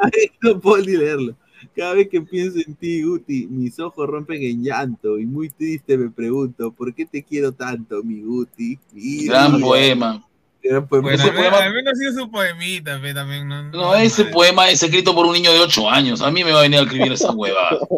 [0.01, 1.35] Ay, no puedo ni leerlo.
[1.76, 5.97] Cada vez que pienso en ti, Guti, mis ojos rompen en llanto y muy triste
[5.97, 8.77] me pregunto, ¿por qué te quiero tanto, mi Guti?
[8.91, 10.27] Mi Gran poema.
[10.64, 11.10] Gran poema.
[11.10, 13.48] Bueno, Ese al menos, poema- al menos sí es su poemita, pe, también.
[13.49, 16.22] No, No, ese poema es escrito por un niño de 8 años.
[16.22, 17.77] A mí me va a venir a escribir esa hueva.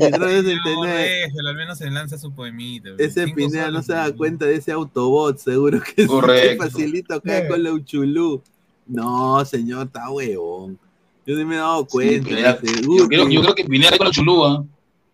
[0.00, 2.90] No No, al menos se lanza su poemita.
[2.98, 6.64] ese Pineda no se da cuenta de ese Autobot, seguro que sí, Correcto.
[6.64, 8.42] que facilito acá con la Uchulú.
[8.86, 10.78] No, señor, está huevón.
[11.26, 12.28] Yo sí me he dado cuenta.
[12.28, 14.64] pero dice, Yo creo, yo creo que Pineda con la chulúa.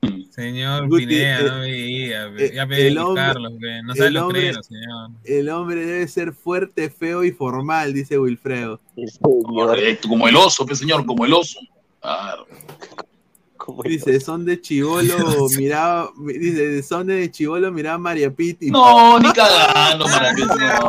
[0.30, 2.46] Señor Guti, Pineda, eh, no veía, pe.
[2.46, 3.52] eh, ya ve el hombre- Carlos,
[3.84, 5.10] no sabe el los hombre- señor.
[5.24, 8.80] El hombre debe ser fuerte, feo y formal, dice Wilfredo.
[9.44, 11.58] Correcto, como el oso, pues señor, como el oso.
[12.00, 12.46] Claro.
[13.84, 15.14] Dice, son de chivolo,
[15.58, 18.70] miraba, mi- dice, son de chivolo, miraba a María Pitti.
[18.70, 20.06] No, ni cagando.
[20.08, 20.14] No,
[20.56, 20.80] mira.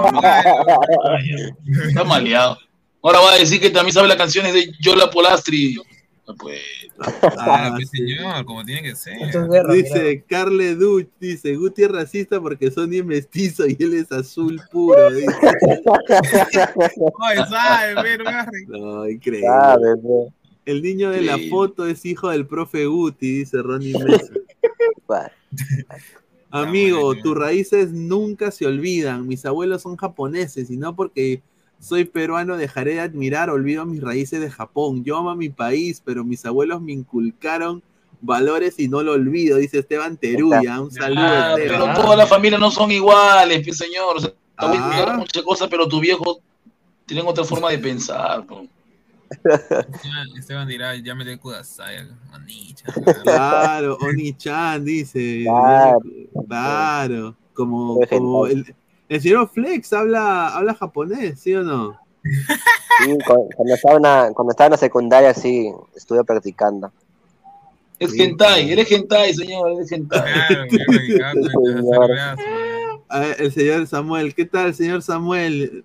[1.87, 2.57] Está maleado.
[3.03, 5.75] Ahora va a decir que también sabe las canciones de Yola Polastri.
[6.27, 6.61] No, Pues,
[7.37, 7.97] Ah, pe, sí.
[7.97, 9.13] señor, como tiene que ser.
[9.21, 9.73] Es guerra.
[9.73, 14.61] Dice Carle Duch, dice, Guti es racista porque Sony es mestizo y él es azul
[14.71, 15.11] puro.
[15.11, 15.27] Dice.
[17.19, 18.17] Ay, sabe.
[18.67, 19.47] No, increíble.
[19.47, 19.93] Sabe.
[20.65, 24.33] El niño de la foto es hijo del profe Guti, dice Ronnie Mesa.
[26.51, 29.27] Amigo, tus raíces nunca se olvidan.
[29.27, 31.41] Mis abuelos son japoneses y no porque
[31.81, 35.03] soy peruano dejaré de admirar, olvido mis raíces de Japón.
[35.03, 37.83] Yo amo a mi país, pero mis abuelos me inculcaron
[38.21, 40.79] valores y no lo olvido, dice Esteban Teruya.
[40.79, 41.81] Un saludo, ah, Esteban.
[41.93, 44.17] pero todas las familias no son iguales, pues, señor.
[44.17, 45.15] O sea, Ah.
[45.17, 46.39] muchas cosas, pero tu viejo
[47.07, 48.45] tienen otra forma de pensar.
[50.37, 52.85] Esteban dirá, ya me de Kudasai, manicha.
[53.23, 55.43] Claro, Oni-chan dice.
[55.45, 55.99] Claro.
[56.47, 58.75] Claro, como, como el,
[59.15, 61.99] el señor Flex habla, habla japonés, ¿sí o no?
[62.23, 66.91] Sí, cu- cuando, estaba en la, cuando estaba en la secundaria, sí, estuve practicando.
[67.99, 70.31] Es hentai, eres hentai, señor, eres hentai.
[73.37, 75.83] El señor Samuel, ¿qué tal, señor Samuel?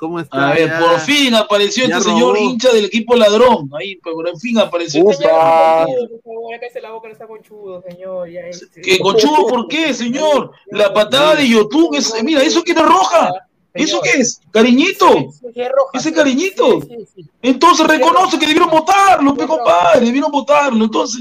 [0.00, 0.48] ¿Cómo está?
[0.48, 3.70] A ver, Ya- por fin apareció ya este señor hincha del equipo ladrón.
[3.78, 5.38] Ahí, por fin apareció este señor.
[5.86, 8.30] Conchudo, por favor, cállese la boca, no está conchudo, señor.
[8.30, 8.80] Ya, este.
[8.80, 10.52] ¿Qué conchudo por qué, señor?
[10.70, 12.14] La patada de Yotun es.
[12.24, 13.30] Mira, ¿eso qué era roja?
[13.74, 14.40] ¿Eso qué es?
[14.50, 15.06] ¿Cariñito?
[15.12, 16.80] Sí, sí, sí, es roja, ¿Ese cariñito?
[16.80, 17.30] Sí, sí, sí.
[17.42, 20.82] Entonces reconoce que debieron votarlo, pe compadre, debieron votarlo.
[20.82, 21.20] Entonces,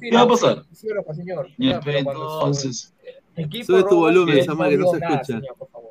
[0.00, 0.64] ¿Qué va a pasar?
[1.58, 2.90] Entonces.
[3.66, 5.40] Sube tu volumen, que no se nada, escucha.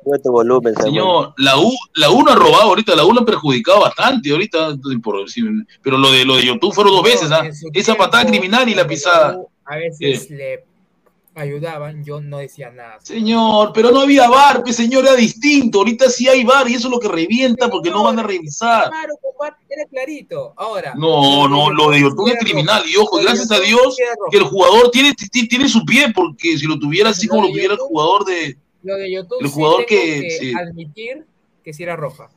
[0.04, 0.92] Sube tu volumen, Samuel.
[0.92, 4.30] Señor, la U, la U no ha robado ahorita, la U la ha perjudicado bastante
[4.30, 4.76] ahorita,
[5.82, 7.42] pero lo de lo de YouTube fueron dos veces, ¿ah?
[7.72, 9.38] Esa patada criminal y la pisada.
[9.64, 10.64] A veces le
[11.36, 12.98] ayudaban, yo no decía nada.
[13.02, 15.78] Señor, pero no había bar, pues señor, era distinto.
[15.78, 18.88] Ahorita sí hay bar y eso es lo que revienta porque no van a revisar.
[18.90, 20.52] Claro, compadre, era clarito.
[20.56, 20.94] Ahora.
[20.96, 22.82] No, no, lo de Yotun es criminal.
[22.86, 23.96] Y ojo, gracias a Dios
[24.30, 27.48] que el jugador tiene, ti- tiene su pie, porque si lo tuviera así como lo
[27.48, 28.56] tuviera el jugador de.
[28.84, 30.52] Lo de YouTube El sí jugador tengo que- que sí.
[30.54, 31.24] admitir
[31.64, 32.30] que sí era roja.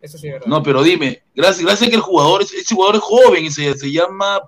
[0.00, 0.46] Eso sí es verdad.
[0.48, 3.72] No, pero dime, gracias, gracias que el jugador, es- ese jugador es joven y se,
[3.74, 4.40] se llama,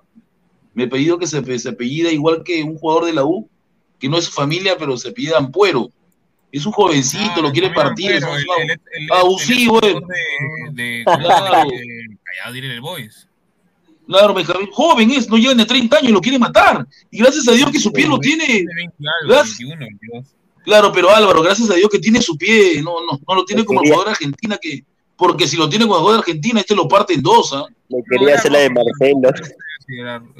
[0.73, 3.49] me he pedido que se, se apellida igual que un jugador de la U,
[3.97, 5.89] que no es su familia, pero se apellida Ampuero.
[6.51, 9.79] Es un jovencito, lo quiere partir, es Pero un el- el- el- el- abusivo.
[9.81, 9.93] el eh.
[9.93, 10.07] jugador
[10.73, 11.51] de, de, ¿cómo se Claro.
[11.69, 11.71] llama?
[11.71, 13.27] De Direct el Boys.
[14.07, 16.87] Claro, Benjamín, joven es, no llega ni a 30 años, lo quiere matar.
[17.11, 18.45] Y gracias a Dios que su pie lo tiene.
[18.45, 20.35] Tiene 20 algo, Gracias- 21, 22.
[20.67, 23.63] Claro, pero Álvaro, gracias a Dios que tiene su pie, no, no, no lo tiene
[23.63, 24.83] como el jugador de Argentina que,
[25.15, 27.63] porque si lo tiene como el jugador de Argentina, este lo parte en dos, ¿ah?
[27.87, 29.29] Le quería hacer la de Marcelo.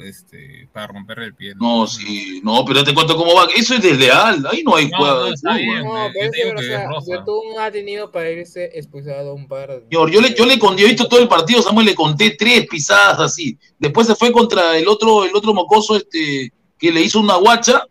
[0.04, 1.54] Este, para romperle el pie.
[1.58, 3.46] No, sí, no, pero date cuenta cómo va.
[3.56, 7.00] Eso es desleal, ahí no hay No, juego no, bien, eh, pero yo que, o
[7.00, 9.88] sea, ha tenido para irse expulsado un par de...
[9.88, 12.66] Señor, yo le, yo le conté, he visto todo el partido, Samuel, le conté tres
[12.68, 13.56] pisadas así.
[13.78, 17.82] Después se fue contra el otro, el otro mocoso, este, que le hizo una guacha.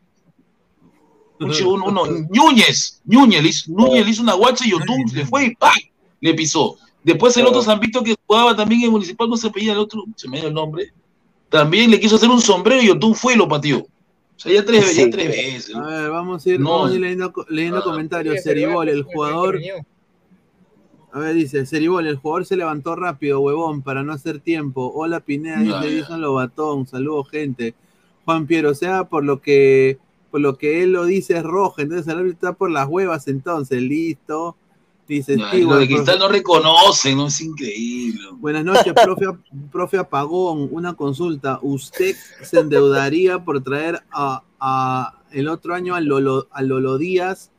[1.40, 5.46] Uno, uno, Núñez, Núñez le, hizo, Núñez le hizo una guacha y Yotun le fue
[5.46, 5.72] y ¡pam!
[6.22, 6.78] le pisó.
[7.04, 10.28] Después el otro Zampito que jugaba también en Municipal, no se apellida el otro, se
[10.28, 10.92] me dio el nombre,
[11.50, 13.80] también le quiso hacer un sombrero y Yotun fue y lo pateó.
[13.80, 15.76] O sea, ya tres, ya tres veces.
[15.76, 16.70] A ver, vamos a ir, No.
[16.72, 17.84] vamos a ir leyendo, leyendo Ah.
[17.84, 18.44] comentarios.
[18.44, 19.60] Ceribol, el jugador.
[21.12, 24.92] A ver, dice, Ceribol, el jugador se levantó rápido, huevón, para no hacer tiempo.
[24.94, 25.86] Hola, Pineda, dice ya.
[25.86, 26.86] Edison Lobatón.
[26.86, 27.74] Saludos, gente.
[28.26, 29.98] Juan Piero, o sea, por lo que
[30.32, 33.28] por lo que él lo dice es roja, entonces el árbitro está por las huevas,
[33.28, 34.56] entonces, listo.
[35.08, 38.20] Dice Stewart, lo de Cristal no reconoce, no es increíble.
[38.34, 39.26] Buenas noches, profe,
[39.72, 40.68] profe Apagón.
[40.70, 41.60] Una consulta.
[41.62, 42.14] ¿Usted
[42.44, 47.52] se endeudaría por traer a, a el otro año a Lolo, a Lolo Díaz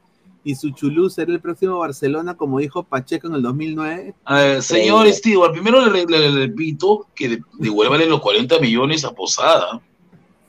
[0.45, 4.15] y su chulú será el próximo Barcelona, como dijo Pacheco en el 2009?
[4.27, 9.07] A ver, señor Stewart, primero le, le- le repito que de- devuélvale los 40 millones
[9.07, 9.81] a Posada,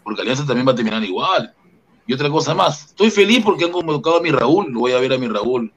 [0.04, 1.54] porque Alianza también va a terminar igual.
[2.10, 5.00] Y otra cosa más, estoy feliz porque han convocado a mi Raúl, lo voy a
[5.00, 5.72] ver a mi Raúl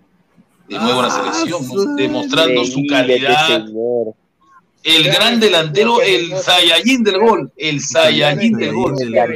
[0.66, 3.66] de nuevo en la Ah, selección, demostrando su calidad.
[3.66, 4.14] señor.
[4.82, 8.96] El gran delantero, el Saiyajin del gol, el Saiyajin del gol.
[8.96, 9.28] Señor.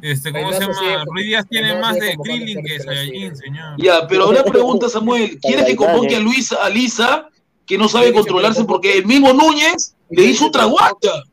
[0.00, 1.04] Este, ¿cómo se llama?
[1.06, 3.74] Ruiz Díaz tiene más de Krillin que Saiyajin, señor.
[3.78, 7.28] Ya, pero una pregunta, Samuel, ¿quieres que convoque a Luis, a Lisa,
[7.66, 11.24] que no sabe controlarse porque el mismo Núñez le hizo otra guacha?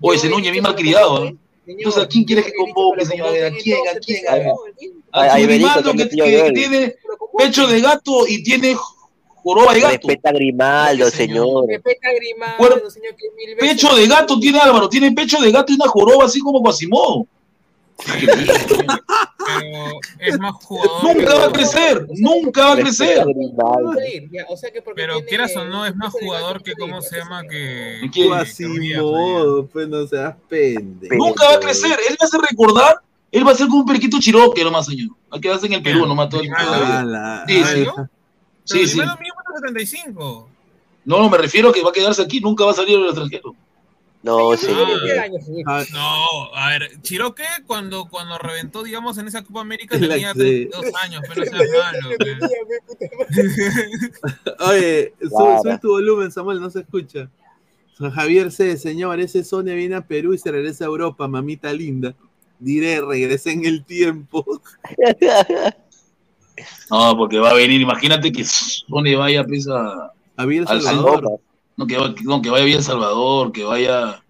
[0.00, 1.36] O ese Núñez, mi malcriado, ¿eh?
[1.66, 3.28] Entonces, ¿a quién quieres que convoque, señor?
[3.28, 3.78] A ver, ¿a quién?
[3.88, 4.24] ¿A quién?
[5.12, 6.96] A Grimaldo que que, tiene
[7.38, 8.76] pecho de gato y tiene
[9.26, 9.92] joroba de gato.
[10.08, 11.66] Respeta a Grimaldo, señor.
[11.68, 15.50] Respeta a Grimaldo, señor, que mil veces- Pecho de gato tiene Álvaro, tiene pecho de
[15.50, 17.26] gato y una joroba así como Quasimodo.
[19.46, 21.16] Pero es más jugador.
[21.16, 23.24] Nunca va a crecer, nunca va a crecer.
[23.24, 27.00] Sí, ya, o sea que porque Pero quieras o no, es más jugador que cómo
[27.02, 28.00] se llama que.
[28.12, 28.28] ¿Quién?
[28.28, 31.14] Quasimodo, pues no seas pendejo.
[31.14, 31.98] Nunca va a crecer.
[32.08, 32.96] Él va a hacer recordar,
[33.30, 35.10] él va a ser como un periquito chiroque nomás, señor.
[35.32, 36.50] Va a quedarse en el Perú nomás todo el
[37.48, 37.86] Sí, sí.
[38.64, 38.96] Sí, sí.
[38.98, 40.46] Grimaldo mide 1.75.
[41.04, 43.04] No, no, me refiero a que va a quedarse aquí, nunca va a salir al
[43.04, 43.54] extranjero.
[44.24, 44.88] No, señor.
[45.66, 50.68] Ah, No, a ver, Chiroque cuando, cuando reventó, digamos, en esa Copa América tenía que-
[50.70, 52.08] 32 años, pero no seas malo.
[54.70, 55.62] Oye, su- Claro.
[55.62, 57.28] sube tu volumen, Samuel, no se escucha.
[57.98, 61.72] San Javier C, señor, ese Sonia viene a Perú y se regresa a Europa, mamita
[61.72, 62.14] linda.
[62.58, 64.44] Diré, regresé en el tiempo.
[66.90, 71.40] No, porque va a venir, imagínate que Sony vaya pues, a, A al Salvador,
[71.76, 74.22] no, que, va- no, que vaya bien Salvador, que vaya.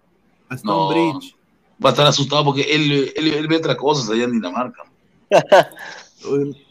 [0.49, 1.35] a Stonebridge.
[1.83, 4.83] Va a estar asustado porque él, él, él ve otras cosas allá en Dinamarca.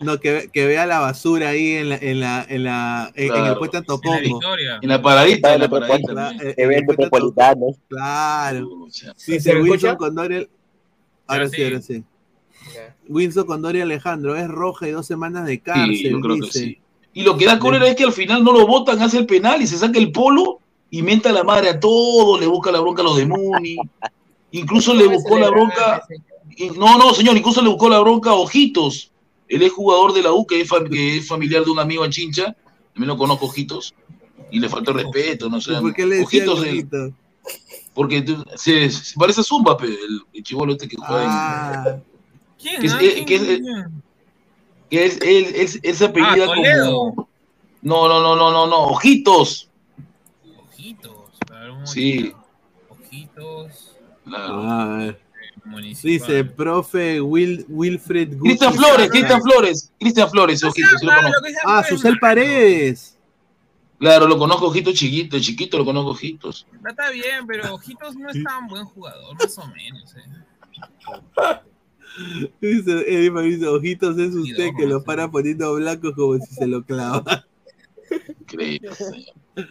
[0.01, 3.37] No, que, que vea la basura ahí en la, en la, en la, en, en
[3.37, 3.59] el Claro.
[3.61, 4.21] puente En la Tocongo.
[4.21, 4.79] victoria.
[4.83, 6.13] En la paradita, en la paradita.
[6.13, 6.43] La- ¿no?
[6.43, 7.67] eh, Se en ve el el puente To- metropolitano.
[7.89, 8.69] Claro.
[8.91, 9.07] ¿Se
[9.55, 9.97] me Wilson escucha?
[9.97, 10.49] Condori.
[11.29, 11.63] Ahora sí, sí.
[11.65, 12.05] ahora sí.
[13.09, 16.79] Wilson Condori Alejandro, es roja y dos semanas de cárcel, Sí, yo creo que sí.
[17.13, 19.63] Y lo que da cólera es que al final no lo votan, hace el penal
[19.63, 20.59] y se saca el polo
[20.99, 23.77] y menta la madre a todos, le busca la bronca a los de Muni.
[24.53, 26.03] Incluso le buscó la bronca.
[26.77, 29.11] No, no, señor, incluso le buscó la bronca a Ojitos.
[29.49, 32.05] Él es jugador de la U, que es, fam- que es familiar de un amigo
[32.05, 32.55] en Chincha.
[32.93, 33.93] También lo conozco, Ojitos.
[34.53, 35.73] Y le faltó respeto, no sé.
[35.73, 37.13] ¿Y ¿Por qué le decía Ojitos, el-
[37.93, 41.97] porque se, se parece a Zumba, pe, el, el chivolo este que juega en- Ah,
[42.61, 42.81] ¿Quién?
[42.81, 42.99] Que es- ah?
[43.03, 43.27] eh, ¿Quién?
[43.27, 44.03] que es- ¿Quién?
[44.91, 47.29] que es, él, él- él se apellida Ah, como.
[47.83, 49.69] No, no, no, no, no, no, Ojitos.
[51.85, 51.91] Ojitos.
[51.93, 52.33] Sí.
[52.89, 53.97] Ojitos.
[54.25, 54.71] Claro.
[54.71, 55.21] a ver.
[56.03, 59.11] Dice, profe Will, Wilfred Guti Cristian Flores.
[59.11, 61.41] Cristian Flores, Cristian Flores, ojito, sí lo conozco.
[61.65, 63.19] Ah, Susel Paredes.
[63.99, 66.67] Claro, lo conozco, ojitos chiquito, chiquito lo conozco, ojitos.
[66.83, 70.15] No está bien, pero Ojitos no es tan buen jugador, más o menos.
[70.17, 71.61] eh.
[72.61, 76.67] Dice, Eddie me dice, ojitos es usted que lo para poniendo blanco como si se
[76.67, 77.45] lo clava.
[78.41, 79.35] Increíble, señor.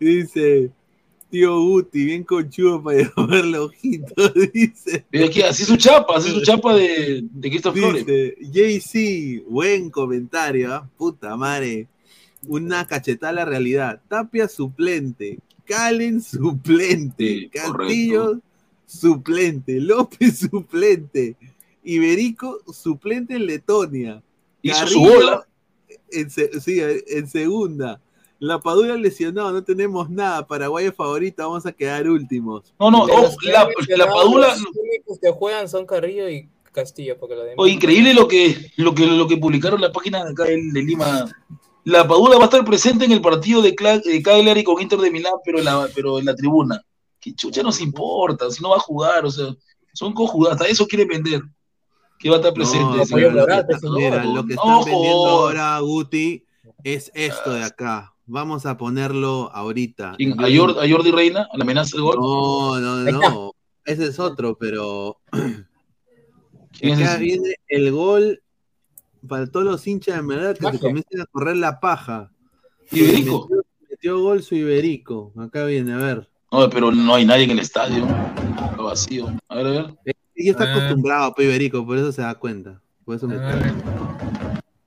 [0.00, 0.72] Dice,
[1.34, 5.04] tío Guti, bien conchudo para llamarle ojitos, dice.
[5.10, 8.06] Pero aquí, así su chapa, así su chapa de, de Flores.
[8.38, 10.88] JC, buen comentario, ¿ah?
[10.96, 11.88] puta madre.
[12.46, 14.00] Una cachetada a la realidad.
[14.06, 18.40] Tapia suplente, Calen suplente, Castillo
[18.86, 21.34] suplente, López suplente,
[21.82, 24.22] Iberico suplente en Letonia.
[24.62, 25.48] Hizo su bola.
[26.12, 28.00] En, sí, en segunda.
[28.40, 30.46] La Padula lesionado, no tenemos nada.
[30.46, 32.74] Paraguay es favorita, vamos a quedar últimos.
[32.78, 33.12] No, no, que
[33.96, 37.56] la, Padula, Los únicos que juegan son Carrillo y Castillo, porque lo demás.
[37.58, 40.60] oh, increíble lo que, lo que lo que publicaron en la página de acá de,
[40.72, 41.26] de Lima.
[41.84, 44.98] La Padula va a estar presente en el partido de, Cla- de Cagliari con Inter
[44.98, 46.80] de Milán, pero en la, pero en la tribuna.
[47.20, 49.54] Que chucha nos importa, si no va a jugar, o sea,
[49.92, 51.42] son cojudadas, hasta eso quieren vender.
[52.18, 52.84] Que va a estar presente.
[52.84, 53.16] No, lo que está-
[53.96, 56.44] mira, lo que están vendiendo ahora, Guti,
[56.82, 58.13] es esto de acá.
[58.26, 60.12] Vamos a ponerlo ahorita.
[60.12, 60.16] ¿A,
[60.48, 61.46] Jor- a Jordi Reina?
[61.52, 62.16] ¿A la amenaza del gol?
[62.18, 63.52] No, no, no.
[63.84, 65.18] Ese es otro, pero.
[66.72, 68.40] ¿Quién es Acá viene el gol
[69.28, 72.30] para todos los hinchas de verdad que se comiencen a correr la paja.
[72.90, 73.42] Iberico.
[73.48, 75.32] Metió, metió gol su Iberico.
[75.38, 76.28] Acá viene, a ver.
[76.50, 78.04] No, pero no hay nadie en el estadio.
[78.06, 79.26] Está vacío.
[79.48, 79.96] A ver, a ver.
[80.34, 80.76] Y está Ah.
[80.76, 82.80] acostumbrado a Iberico, por eso se da cuenta.
[83.04, 83.36] Por eso me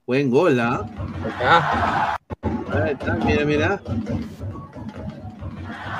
[0.07, 0.85] Buen gol, ¿ah?
[2.71, 3.81] Ahí está, mira, mira.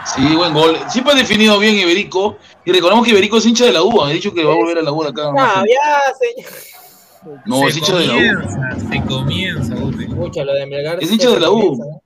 [0.05, 0.77] Sí, buen gol.
[0.87, 2.37] Siempre ha definido bien Iberico.
[2.63, 4.01] Y recordemos que Iberico es hincha de la U.
[4.01, 5.33] Ha dicho que va a volver a la U acá.
[5.37, 7.41] Ah, ya, señor.
[7.45, 8.17] No, se es hincha de la U.
[8.17, 9.75] comienza, Se comienza.
[9.75, 11.03] Escucha, lo de Melgar.
[11.03, 12.01] Es hincha de la U.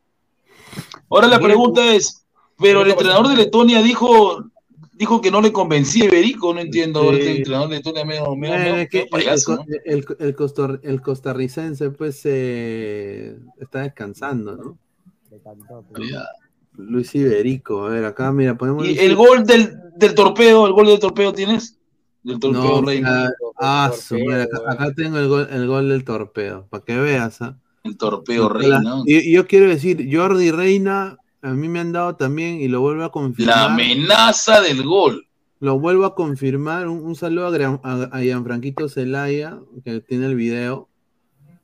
[1.08, 2.26] Ahora la pregunta es,
[2.58, 4.44] pero el entrenador de Letonia dijo
[5.02, 7.10] dijo que no le convencía a Iberico, no entiendo.
[7.10, 7.18] Sí.
[7.18, 9.66] este entrenador de medio, medio, Eh, medio- es que payaso, el, ¿no?
[9.86, 14.78] el, el costor- el costarricense, pues, eh, está descansando, ¿no?
[16.78, 18.56] Luis Iberico, a ver, acá, mira.
[18.62, 21.78] Y Luis el gol del, del torpeo, el gol del torpeo tienes?
[22.24, 23.26] Del torpeo No, Reina.
[23.58, 26.96] ah, ah, su madre, acá, acá tengo el gol, el gol del torpeo, para que
[26.98, 27.42] veas.
[27.42, 27.58] ¿ah?
[27.84, 29.02] El torpeo La- Reina.
[29.06, 32.82] Y, y yo quiero decir, Jordi Reina, a mí me han dado también, y lo
[32.82, 33.56] vuelvo a confirmar.
[33.56, 35.28] La amenaza del gol.
[35.60, 36.88] Lo vuelvo a confirmar.
[36.88, 40.88] Un, un saludo a, Gran- a, a Gianfranquito Zelaya, que tiene el video.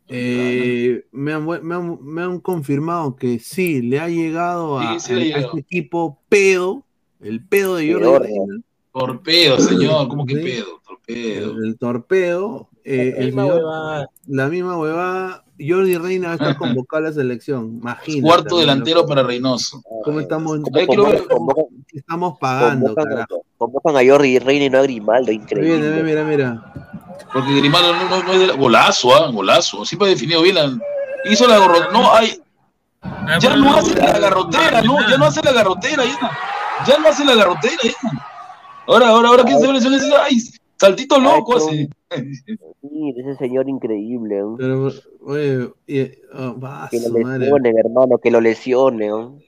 [0.09, 4.99] Eh, me, han, vu- me han- me han confirmado que sí, le ha llegado a,
[4.99, 6.85] Sí, sí este equipo pedo,
[7.19, 8.61] el pedo de Jordi Reina.
[8.93, 10.41] Torpeo, señor, ¿cómo que Sí.
[10.43, 10.81] pedo?
[10.87, 11.51] Torpeo.
[11.59, 12.69] El, el torpedo.
[12.89, 14.09] Eh, La misma huevada.
[14.27, 15.43] la misma huevada.
[15.59, 17.79] Jordi Reina va a estar convocado a la selección.
[17.81, 18.21] Imagínate.
[18.21, 19.81] Cuarto delantero para Reynoso.
[20.03, 21.23] ¿Cómo estamos, Ahí quiero ver-
[21.87, 23.41] ¿qué estamos pagando, Convocan, carajo?
[23.57, 26.03] convocan a Jordi Reina y no a Grimaldo, Mira, increíble.
[26.03, 26.73] mira, mira.
[27.33, 29.83] Porque Grimaldo no, no- no es de la- golazo, ah, golazo.
[29.83, 30.55] Siempre ha definido bien.
[30.55, 30.77] la-
[31.29, 31.91] hizo la garrotera.
[31.91, 32.39] No, hay.
[33.41, 36.31] Ya no hace la garrotera, no, ya no hace la garrotera, ya.
[36.85, 37.91] Ya no hace la garrotera, ya.
[38.87, 39.99] Ahora, ahora, ahora, ¿quién se ve?
[40.21, 40.39] Ay,
[40.77, 41.89] saltito loco hace.
[42.81, 44.39] Sí, ese señor increíble.
[44.39, 44.55] ¿no?
[44.57, 44.89] Pero,
[45.21, 45.69] oye,
[46.33, 47.39] oh, va, Que lo madre.
[47.39, 49.09] lesionen, hermano, que lo lesionen.
[49.09, 49.39] ¿no?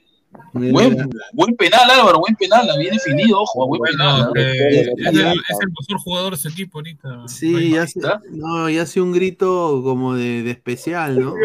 [0.53, 4.31] Buen, buen penal, Álvaro, buen penal, bien definido, ojo, buen penal.
[4.35, 4.45] Es,
[4.77, 7.27] el, es el mejor jugador de su equipo ahorita.
[7.27, 7.99] Sí, ya hace,
[8.31, 11.33] no, y hace un grito como de, de especial, ¿no?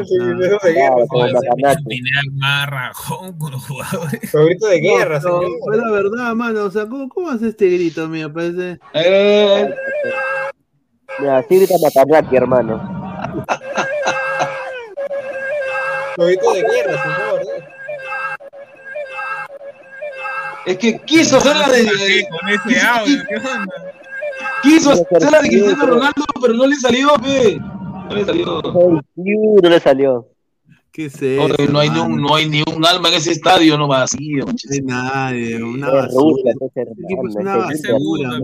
[0.54, 4.30] O sea, Tiene más rajón con los jugadores.
[4.30, 5.58] Favorito de guerra, no, señor.
[5.64, 6.64] fue la verdad, mano.
[6.64, 8.78] O sea, ¿cómo, cómo hace este grito, me parece?
[8.94, 9.74] Eh,
[11.18, 12.78] Mira, así grita Matanaki, hermano.
[16.16, 17.23] Favorito de guerra, señor.
[20.66, 22.26] Es que quiso hacer la de.
[22.30, 23.22] Con ese audio,
[24.62, 27.58] quiso hacer la de Cristiano Ronaldo, pero no le salió, pe.
[27.58, 28.62] No le salió.
[29.14, 30.28] No le salió.
[30.94, 33.32] ¿Qué es No, eso, no hay ni un, no hay ni un alma en ese
[33.32, 34.44] estadio, no vacío.
[34.46, 36.52] No hay nadie, una basura.
[36.52, 38.38] Es una basura,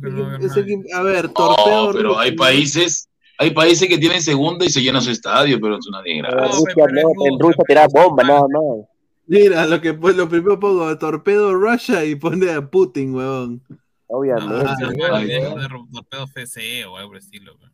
[0.00, 1.86] pues, a ver, torpeo.
[1.86, 5.78] No, pero hay países, hay países que tienen segunda y se llena su estadio, pero
[5.78, 6.56] es una En desgracia.
[6.56, 8.86] Rusia no, en Rusia tirás bomba, nada más.
[9.26, 13.62] Mira, lo que pues, lo primero pongo torpedo Russia y pone a Putin, huevón.
[14.06, 14.64] Obviamente.
[14.66, 17.56] Ah, ser torpedo FCE o algo estilo.
[17.58, 17.72] pues.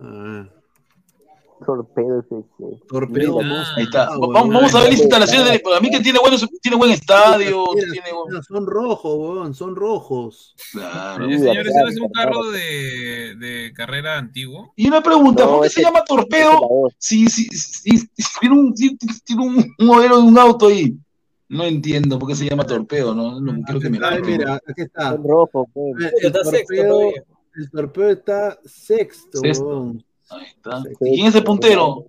[0.00, 0.59] Ah.
[1.64, 2.44] Torpedo ese.
[2.88, 3.40] Torpedo
[3.76, 4.08] Ahí está.
[4.10, 5.52] Vamos, vamos a ver las instalaciones.
[5.62, 7.64] De, a mí que tiene, buenos, tiene buen estadio.
[7.74, 8.08] Mira, tiene
[8.46, 10.54] son rojos, weón, son rojos.
[10.72, 11.26] Claro.
[11.26, 14.72] Oye, señor, ese es un carro de, de carrera antiguo.
[14.76, 16.58] Y una pregunta, No, ¿por qué ese- se llama torpedo
[16.98, 18.08] si, si, si, si
[18.40, 20.96] tiene, un, tiene un, un modelo de un auto ahí?
[21.48, 23.40] No entiendo por qué se llama torpedo, ¿no?
[23.40, 25.10] No quiero que me mira, aquí está.
[25.12, 25.94] Son rojos, pues.
[26.20, 27.00] El, Está sexto torpedo,
[27.56, 29.66] el torpedo está sexto, Sexto.
[29.66, 30.04] weón.
[30.30, 30.82] Ahí está.
[31.00, 32.04] ¿Y quién es el puntero?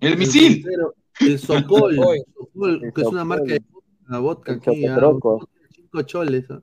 [0.00, 0.62] El misil.
[0.62, 2.22] puntero, El Sokol, Oye.
[2.34, 3.62] Sokol, El que es una marca de
[4.08, 5.48] la vodka El aquí, ah, Chocotroco.
[5.74, 6.44] cinco choles.
[6.50, 6.60] ah.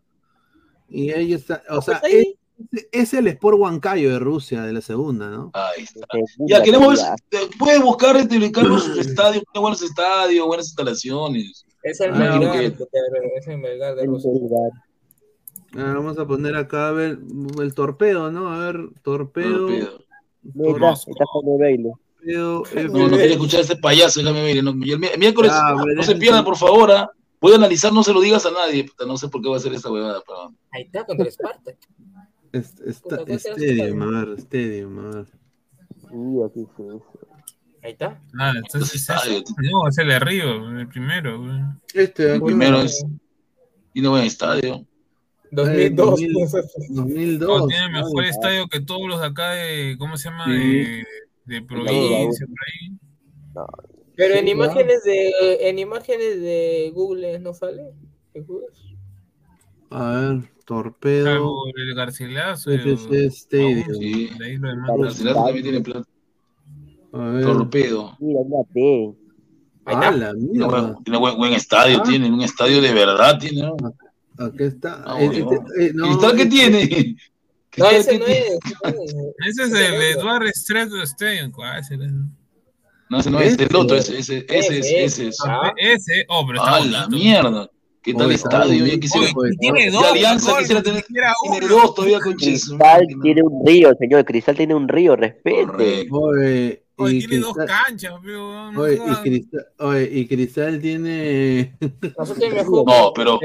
[0.89, 2.35] Y ahí está, o sea, Pues ahí-
[2.71, 5.51] es, es el Sport Huancayo de Rusia, de la segunda, ¿no?
[5.53, 6.05] Ahí está.
[6.27, 6.95] Segunda Ya, queremos
[7.31, 11.65] ver, eh, puede buscar este Carlos sus estadios, tiene buenos estadios, buenas instalaciones.
[11.83, 12.77] Es el Ah, Melgar, ok.
[13.37, 14.31] es el Melgar de El Rusia.
[15.77, 17.19] Ah, vamos a poner acá a ver
[17.61, 18.53] el torpedo, ¿no?
[18.53, 19.67] A ver, torpedo.
[19.67, 20.04] Torpedo.
[20.45, 21.25] Está
[21.59, 21.91] Jaime
[22.25, 22.63] No,
[23.07, 24.63] no quería escuchar a este payaso, déjame ver.
[24.63, 26.91] No, el mi- el miércoles, Ya, no se pierdan, por favor.
[26.91, 27.09] ah.
[27.41, 28.85] Voy a analizar, no se lo digas a nadie.
[29.05, 30.21] no sé por qué va a hacer esta huevada.
[30.25, 31.77] pero- Ahí está, contra el Spartak.
[32.51, 35.25] Es- está- Puta, ¿cuál será su Stadium, a Stadium, a ver.
[35.99, 36.83] Sí, aquí sí.
[37.83, 38.21] Ahí está.
[38.39, 39.53] Ah, entonces es estadio, ese.
[39.71, 41.39] No, es el de Río, el primero.
[41.39, 41.59] güey.
[41.93, 43.05] Este, aquí, Primero es.
[43.93, 44.85] Y no buen estadio.
[45.55, 46.19] 2002.
[46.21, 47.59] Eh, 2002.
[47.61, 50.45] No, tiene mejor estadio que todos los de acá de, ¿cómo se llama?
[50.45, 50.51] Sí.
[50.51, 51.03] De,
[51.45, 52.97] de provincia, por ahí.
[54.15, 55.31] Pero en imágenes de
[55.69, 57.83] en imágenes de Google no sale.
[58.33, 58.67] ¿De Google?
[59.89, 61.25] A ver, torpedo.
[61.25, 62.71] Salvo el Garcilaso.
[62.71, 63.99] FC Stadium.
[63.99, 64.29] Sí.
[64.37, 66.07] Garcilaso también tiene plata.
[67.13, 67.43] A ver.
[67.43, 68.17] Torpedo.
[68.19, 68.39] Mira.
[69.87, 70.67] Ahí Ah, la Tiene mierda.
[70.67, 72.03] buen, tiene buen, buen estadio, Ah.
[72.03, 73.37] tiene un estadio de verdad.
[73.39, 73.75] Tiene, ¿no?
[74.37, 75.03] Aquí está.
[75.05, 77.15] Ah, Eh, este- eh, no, ¿Cristal qué este- tiene?
[77.77, 78.39] No, ¿Cristal ese qué no tiene?
[78.47, 78.59] es.
[78.83, 79.59] no es.
[79.59, 81.51] Ese es el Eduardo Street Stadium.
[81.51, 82.07] ¿cuál es ese?
[83.09, 85.37] No, ese no es el otro, ese, ese, ese es, ese es.
[85.45, 85.71] Ah.
[85.77, 87.69] Ese, oh, pero está Ah, la mierda.
[88.01, 88.85] ¿Qué tal estadio?
[88.85, 89.27] Ya quisiera.
[89.59, 90.03] Tiene dos.
[90.05, 91.03] Alianza quisiera tener.
[91.03, 91.27] Tiene
[91.65, 91.67] uno.
[91.67, 92.33] dos todavía con.
[92.33, 94.23] Cristal tiene un río, señor.
[94.25, 96.07] Cristal tiene un río, respete.
[96.97, 99.15] Oye, tiene dos canchas, pero no oye, y.
[99.21, 101.77] Cristal, oye, y Cristal tiene.
[101.81, 103.39] No, pero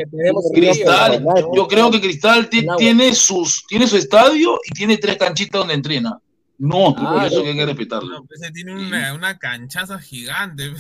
[0.55, 1.25] Cristal,
[1.55, 6.19] yo creo que Cristal tiene sus, tiene su estadio y tiene tres canchitas donde entrena.
[6.63, 8.11] No, Ah, por eso que hay que respetarlo.
[8.21, 10.71] No, pues ese tiene una, una canchaza gigante.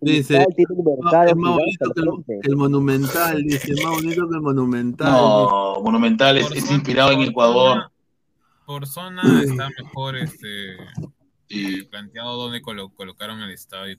[0.00, 0.34] Dice.
[0.44, 3.94] Cristal tiene un "No, mercado es más gigante bonito que el, Monumental, dice, es más
[3.94, 5.10] bonito que el Monumental.
[5.12, 7.74] No, Monumental es, inspirado en Ecuador.
[7.74, 7.92] zona-
[8.66, 10.76] Por zona está mejor este
[11.52, 13.98] Sí, planteado donde colo- colocaron el estadio y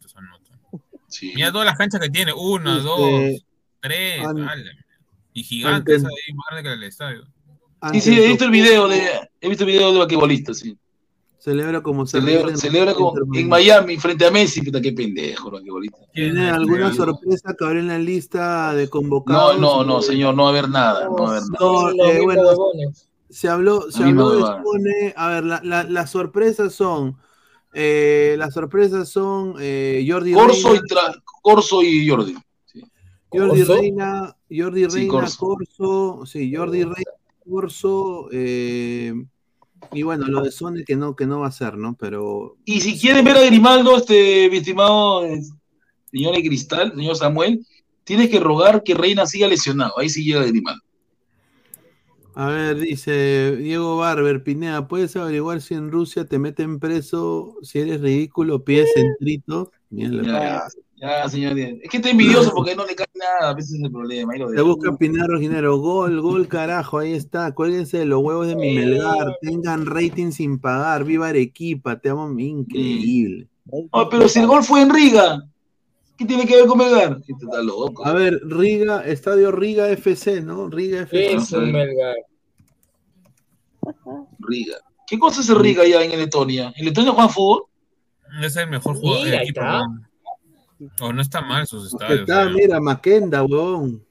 [1.07, 1.31] sí.
[1.35, 3.45] Mira todas las canchas que tiene, una, Este, dos,
[3.79, 4.23] tres,
[5.33, 7.23] y gigantes antes- ahí, más grande que el estadio.
[7.91, 9.01] Sí, sí, he visto el video de,
[9.41, 10.77] he visto el video de vaquebolista, sí.
[11.37, 15.97] Celebra como Celebra, celebra como en Miami frente a Messi, puta qué pendejo, el vaquebolista.
[16.13, 19.59] ¿Tiene alguna sorpresa que habrá en la lista de No, convocados?
[19.59, 21.57] no, no, señor, no va a haber nada, no va a haber nada.
[21.59, 22.43] No, Los eh, bueno,
[23.29, 24.41] se habló, se habló de.
[24.41, 25.13] Spone.
[25.17, 27.17] A ver, la- la- las sorpresas son.
[27.73, 32.35] Eh, las sorpresas son eh, Jordi Corso Reina, y, tra- Corso y Jordi.
[33.31, 33.75] Jordi ¿Corso?
[33.75, 35.37] Reina, Jordi Sí, Reina, Corso.
[35.39, 37.11] Corso, sí, Jordi Reina,
[37.49, 39.13] Corso, eh,
[39.91, 41.95] y bueno, lo de Sone que no, que no va a ser, ¿no?
[41.99, 45.41] Pero Y si quieren ver a Grimaldo, este, mi estimado eh,
[46.11, 47.65] señor de Cristal, señor Samuel,
[48.03, 49.97] tienes que rogar que Reina siga lesionado.
[49.97, 50.82] Ahí sí llega Grimaldo.
[52.35, 57.79] A ver, dice Diego Barber, Pineda, ¿puedes averiguar si en Rusia te meten preso si
[57.79, 59.71] eres ridículo, pies centrito?
[59.89, 61.57] Mira, Ya, ya, señor.
[61.59, 64.33] Es que está envidioso porque no le cae nada, a veces es el problema.
[64.33, 68.47] ahí lo Te busca Pinar Rojinero, gol, gol, carajo, ahí está, cuélguense de los huevos
[68.47, 73.47] de mi Melgar, tengan rating sin pagar, viva Arequipa, te amo, increíble.
[73.69, 75.47] Oh, pero si el gol fue en Riga,
[76.17, 77.17] ¿qué tiene que ver con Melgar?
[77.27, 78.05] Este está loco.
[78.05, 80.69] A ver, Riga, Estadio Riga FC, ¿no?
[80.69, 81.33] Riga FC.
[81.33, 82.15] Es un Melgar.
[84.39, 84.77] Riga.
[85.07, 86.73] ¿Qué cosa es el Riga allá en Letonia?
[86.75, 87.63] ¿En Letonia juegan fútbol?
[88.41, 89.61] Es el mejor jugador del ahí equipo.
[91.01, 92.21] O no está mal sus estadios.
[92.21, 94.03] está, mira, Maquenda, huevón.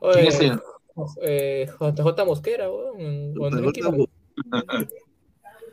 [0.00, 0.60] ¿Quién es él?
[1.22, 3.34] eh, JJ Mosquera, weón.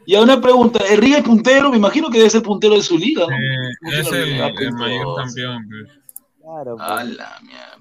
[0.06, 1.72] Y una pregunta, ¿el Riga es puntero?
[1.72, 3.36] Me imagino que debe ser puntero de su liga, ¿no?
[3.36, 5.68] Eh, es el, Riga, el pues, mayor campeón.
[5.70, 6.80] pues.
[6.80, 7.80] A la mierda.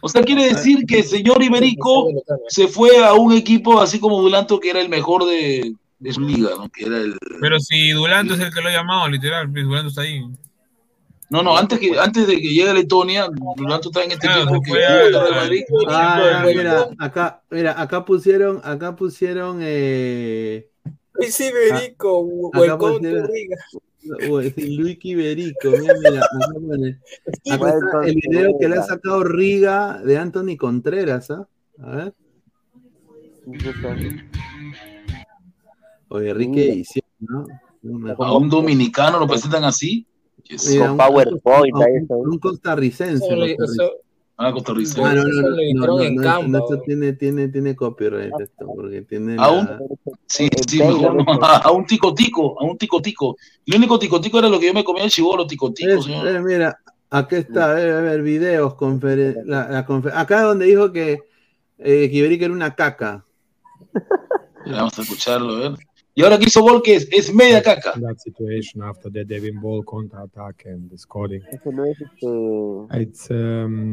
[0.00, 2.08] O sea, quiere decir que el señor Iberico
[2.48, 6.20] se fue a un equipo así como Dulanto, que era el mejor de, de su
[6.20, 6.68] liga, ¿no?
[6.68, 7.18] Que era el...
[7.40, 10.22] Pero si Dulanto es el que lo ha llamado, literal, pues, Dulanto está ahí.
[11.30, 14.42] No, no, antes, que, antes de que llegue a Letonia, Dulanto está en este Claro,
[14.44, 15.62] equipo que Madrid.
[15.88, 20.68] Ah, mira, acá, mira, acá pusieron, acá pusieron, eh,
[21.18, 23.56] Luis Iberico, Acá Welcome to Riga.
[24.56, 26.98] Luis Iberico, mira, mira, acá pone-
[27.50, 31.46] acá está el video que le ha sacado Riga de Anthony Contreras, ¿ah?
[31.82, 32.14] A ver.
[36.08, 37.44] Oye, Ricky edición, ¿no?
[38.18, 40.06] A un dominicano lo presentan así.
[40.68, 42.16] Mira, un- PowerPoint, un- ahí está.
[42.16, 43.26] Un costarricense.
[43.52, 43.92] Eso-
[44.40, 44.48] Ah.
[44.50, 48.66] Ah, no, no, no, no, en no, Canva, no, esto tiene, tiene, tiene copyright esto,
[48.72, 49.80] porque tiene Aún, la-
[50.28, 51.24] sí, sí, mejor no.
[51.42, 53.36] A un tico tico, a un tico tico.
[53.66, 56.04] El único tico tico era lo que yo me comía el chivolo, tico tico, Es-
[56.04, 56.28] señor.
[56.28, 56.78] eh, mira,
[57.10, 61.18] aquí está, eh, a ver, videos, conferen- la, la confer- acá donde dijo que
[61.78, 63.24] eh, que Iberica era una caca.
[64.66, 65.72] Vamos a escucharlo, a ver.
[66.14, 67.92] Y ahora que hizo gol, que es, es media caca.
[68.00, 71.42] that situation after the Devin Ball counter attack and the scoring.
[71.50, 73.00] Este.
[73.00, 73.92] It's um,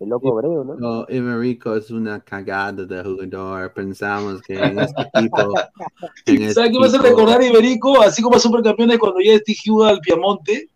[0.00, 0.76] El loco hebreo, ¿no?
[0.76, 3.72] No, Iberico es una cagada de jugador.
[3.72, 5.52] Pensamos que en este equipo.
[6.26, 8.00] en este ¿Sabes qué me hace recordar Iberico?
[8.00, 10.68] Así como a Supercampeones cuando ya Estigió al Piamonte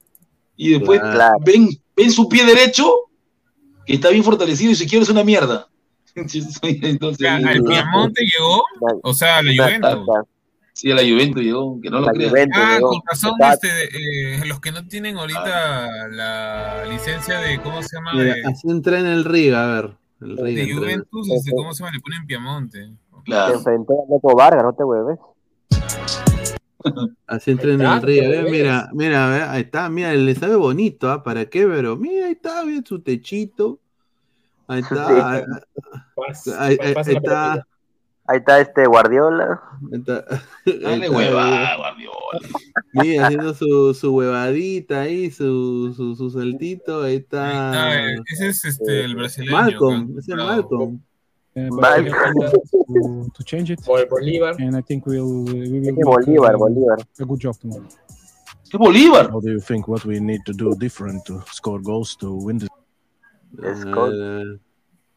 [0.57, 1.39] y después Claro.
[1.45, 2.93] ven, ven su pie derecho
[3.87, 5.69] que está bien fortalecido y si quiere es una mierda.
[6.15, 8.63] Entonces, sea, al Piemonte llegó,
[9.03, 10.27] o sea, a la Juventus.
[10.75, 12.31] Sí, a la Juventus llegó, que no lo La crean.
[12.31, 12.89] Juventus Ah, llegó.
[12.91, 13.69] con razón, este,
[14.39, 18.13] eh, los que no tienen ahorita la licencia de, ¿cómo se llama?
[18.15, 19.91] Mira, De, así entrena el Riga, a ver.
[20.23, 20.73] El Riga de.
[20.75, 21.95] Juventus, este, ¿cómo se llama?
[21.95, 22.91] Le ponen Piamonte.
[23.27, 25.19] Se enfrentó al loco Vargas, no te hueves.
[27.27, 28.29] Así entrena Ahí el Riga.
[28.29, 28.51] bebés.
[28.51, 31.23] Mira, mira, ve, ahí está, mira, le sabe bonito, ¿ah?
[31.23, 31.67] ¿Para qué?
[31.67, 33.79] Pero mira, ahí está, bien su techito.
[34.67, 35.45] Ahí está.
[36.35, 36.51] Sí.
[36.59, 37.67] ahí- ahí- está.
[38.33, 39.61] Ahí está este Guardiola.
[39.93, 40.25] Ahí está.
[40.65, 42.41] Dale Ahí está, huevada, Guardiola.
[42.95, 47.73] Mira, haciendo su, su huevadita ahí, su, su, su saltito, ahí está.
[47.73, 49.53] Ah, eh, ese es este, el brasileño.
[49.53, 50.37] Malcolm, ese es.
[50.39, 51.01] Malcolm.
[51.55, 53.81] uh, to, to change it.
[53.85, 54.57] Bolívar.
[54.59, 56.99] And I think we'll, we will Bolívar, uh, Bolívar.
[57.21, 57.87] a good job tomorrow.
[58.71, 59.31] ¿Qué Bolívar?
[59.31, 62.57] How do you think what we need to do different to score goals to win
[62.59, 62.71] this?
[63.63, 64.09] Ah,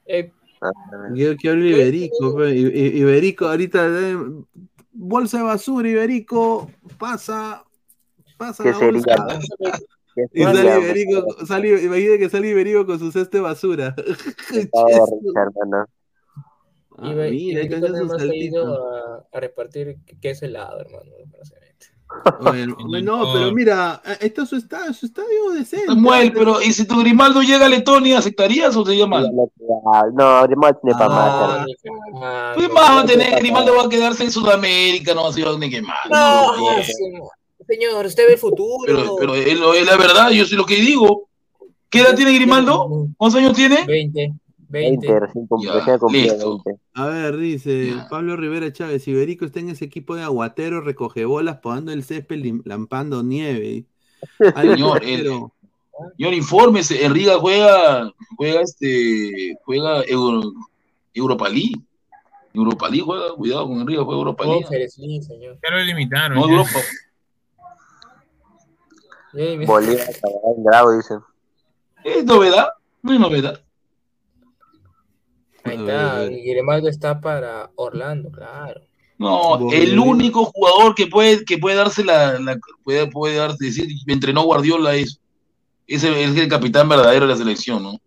[0.08, 0.30] Eh,
[1.14, 4.18] Quiero que hable Iberico, Iberico, ahorita eh,
[4.92, 7.64] bolsa de basura, Iberico, pasa,
[8.38, 8.92] pasa ¿Qué la sería?
[8.92, 9.40] bolsa.
[10.16, 10.80] ¿Qué Y sale?
[10.80, 13.94] Iberico, sale, imagina que sale Iberico con su cesta de basura.
[14.50, 14.72] Risa,
[15.36, 15.86] hermano.
[16.98, 21.12] Ah, mira, Iberico nada su más ha ido a, a repartir queso helado, hermano.
[22.42, 25.86] Bueno, no, pero mira, eh, esto es su estadio, su estadio decente.
[25.88, 29.26] Samuel, pero ¿y si tu Grimaldo llega a Letonia, aceptarías o te llaman?
[30.14, 31.68] No, Grimaldo tiene para Ah,
[32.12, 32.56] más.
[32.56, 35.46] Pues más va a tener, Grimaldo va a quedarse en Sudamérica, no va a ser
[35.46, 35.98] donde que más.
[36.10, 36.54] No,
[36.84, 37.28] señor,
[37.68, 38.84] señor, usted ve el futuro.
[38.86, 41.28] Pero, pero es, lo- es la verdad, yo sé lo que digo.
[41.90, 43.08] ¿Qué edad tiene Grimaldo?
[43.18, 43.86] ¿Cuántos años tiene?
[43.86, 44.34] 20,
[44.70, 45.20] 20, 20.
[45.20, 46.62] recién Ya, recién cumplido listo.
[46.66, 46.82] 20.
[46.94, 51.58] A ver, dice Pablo Rivera Chávez, Iberico está en ese equipo de aguatero, recoge bolas,
[51.58, 53.86] podando el césped, lampando nieve.
[54.56, 55.50] Señor, el-.
[56.18, 60.52] Señor, infórmese, en Riga juega, juega este, juega Euro,
[61.14, 61.82] Europa League.
[62.54, 64.90] Europa League juega, cuidado con Riga, juega Europa League.
[64.98, 65.58] League, señor.
[65.64, 66.38] Ya lo limitaron.
[66.38, 66.54] No ya.
[66.54, 66.80] Europa.
[69.66, 70.08] Bolívar
[70.58, 71.20] grado, dicen.
[72.04, 72.70] Es novedad,
[73.02, 73.65] no es novedad.
[75.66, 78.82] Ahí está, Grimaldo está para Orlando, claro.
[79.18, 83.88] No, el único jugador que puede, que puede darse la, la- puede, puede darse, decir,
[84.06, 85.20] me entrenó Guardiola es,
[85.88, 88.00] es el, es el capitán verdadero de la selección, ¿no?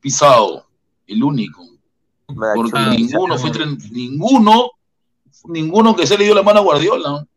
[0.00, 0.66] Pisado,
[1.06, 1.64] el único.
[2.54, 3.50] Porque ninguno fue
[3.90, 4.70] ninguno,
[5.44, 7.28] ninguno que se le dio la mano a Guardiola, ¿no?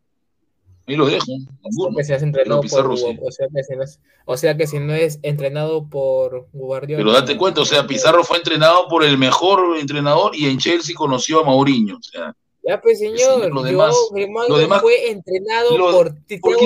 [0.88, 1.24] Ahí lo dejo.
[1.64, 1.96] Ninguno.
[1.96, 3.18] Que se has entrenado Pero Pizarro por, sí.
[3.20, 7.02] o, sea que si no es, o sea que si no es entrenado por Guardiola.
[7.02, 10.94] Pero date cuenta, o sea, Pizarro fue entrenado por el mejor entrenador y en Chelsea
[10.94, 11.96] conoció a Mourinho.
[11.96, 12.34] O sea,
[12.68, 16.14] Ya, pues, señor, lo yo, demás- Grimaldo lo demás- fue entrenado lo- por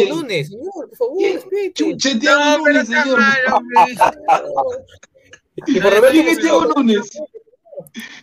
[0.09, 1.85] Núñez, señor, por favor, respete.
[1.85, 3.21] Núñez, señor.
[5.57, 6.83] Y por ¿Quién Roberto es Thiago Mosquera.
[6.83, 7.11] Núñez?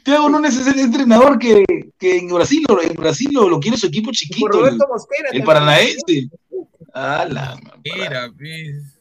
[0.04, 1.64] Thiago Núñez es el entrenador que,
[2.00, 4.86] que en Brasil, lo- en Brasil lo, lo quiere su equipo Por chiquito, el, Roberto
[4.90, 5.20] Mosquera.
[5.32, 5.46] el también.
[5.46, 6.30] Paranaense.
[6.94, 8.94] Ala, man, Mira, pues.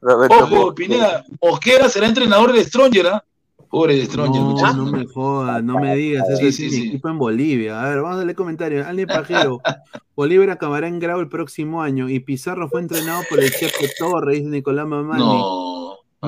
[0.00, 0.74] Roberto Ojo, Mosquera.
[0.74, 3.24] Pineda, Mosquera será entrenador de Stronger, ¿ah?
[3.70, 4.74] Pobre de Stronger, No, muchacho.
[4.76, 6.88] no me jodas, no me digas, Sí, es mi sí.
[6.88, 7.80] equipo en Bolivia.
[7.82, 8.86] A ver, vamos a darle comentarios.
[8.86, 9.60] Alni Pajero,
[10.14, 14.38] Bolívar acabará en grado el próximo año y Pizarro fue entrenado por el Chepe Torres,
[14.40, 15.24] dice Nicolás Mamani.
[15.24, 15.71] No.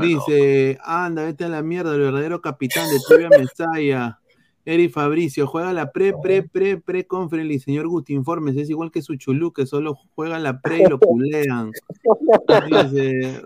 [0.01, 4.19] Dice, anda, vete a la mierda, el verdadero capitán de Tibia Mesaya
[4.67, 9.03] Eri Fabricio, juega la pre, pre, pre, pre conference, señor Guti, informes, es igual que
[9.03, 11.71] su chulú, que solo juega la pre y lo culean.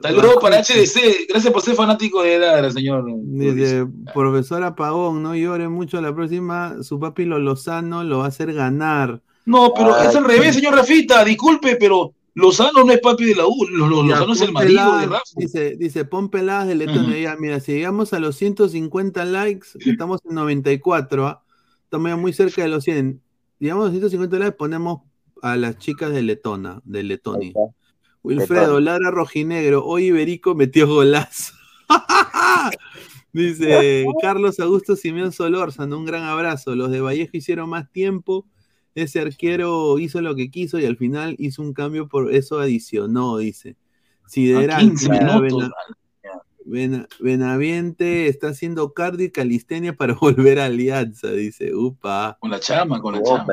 [0.02, 1.26] Saludos para HDC.
[1.28, 3.04] Gracias por ser fanático de Ladra, señor.
[3.16, 8.28] Dice, profesor Apagón, no llore mucho la próxima, su papi Lo Lozano lo va a
[8.28, 9.20] hacer ganar.
[9.44, 11.24] No, pero es al revés, señor Rafita.
[11.24, 13.66] Disculpe, pero Lozano no es papi de la U.
[13.70, 15.22] Lo- lo- Ya, Lozano es el marido peladas, de Rafa.
[15.36, 17.18] Dice, dice, pon peladas de Letonia.
[17.18, 21.42] Ya, mira, si llegamos a los 150 likes, estamos en 94, ¿ah?
[21.84, 23.20] estamos ya muy cerca de los 100.
[23.58, 25.00] Llegamos a los 150 likes, ponemos
[25.42, 27.52] a las chicas de Letona, de Letoni.
[28.22, 31.54] Wilfredo, Lara Rojinegro, hoy Iberico metió golazo.
[33.32, 36.74] Dice Carlos Augusto Simeón Solórzano, un gran abrazo.
[36.74, 38.46] Los de Vallejo hicieron más tiempo.
[39.02, 43.36] Ese arquero hizo lo que quiso y al final hizo un cambio por eso adicionó,
[43.38, 43.76] dice.
[44.26, 45.70] Sideral, 15 mira, minutos,
[46.64, 51.74] Bena- Bena- Benaviente está haciendo cardio y calistenia para volver a Alianza, dice.
[51.74, 52.36] Upa.
[52.40, 53.46] Con la chama, con la chama.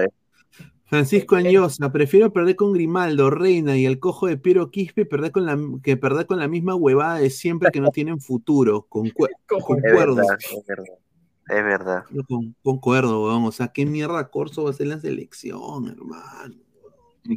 [0.88, 5.46] Francisco Añosa, prefiero perder con Grimaldo, Reina y el cojo de Piero Quispe perder con
[5.46, 8.86] la, que perder con la misma huevada de siempre que no tienen futuro.
[8.90, 10.16] Concue- Es concuerdo.
[10.16, 10.94] verdad, es verdad.
[11.48, 12.04] Es verdad.
[12.10, 13.46] Yo con- concuerdo, weón.
[13.46, 16.56] O sea, ¿qué mierda Corso va a ser la selección, hermano?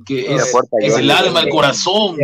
[0.04, 2.18] Que es, el alma, el corazón.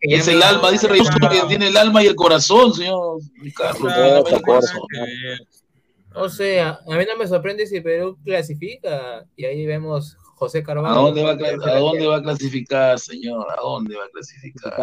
[0.00, 3.20] Es el alma, dice Reyes que tiene el alma y el corazón, señor
[3.54, 3.92] Carlos.
[3.92, 4.80] Claro, tiene el corazón.
[6.14, 10.62] O sea, a mí no me sorprende si Perú clasifica y ahí vemos José ¿A
[10.64, 11.02] Carvalho.
[11.02, 13.46] dónde, va, a cla- ¿A dónde va a clasificar, señor?
[13.48, 14.74] ¿A dónde va a clasificar?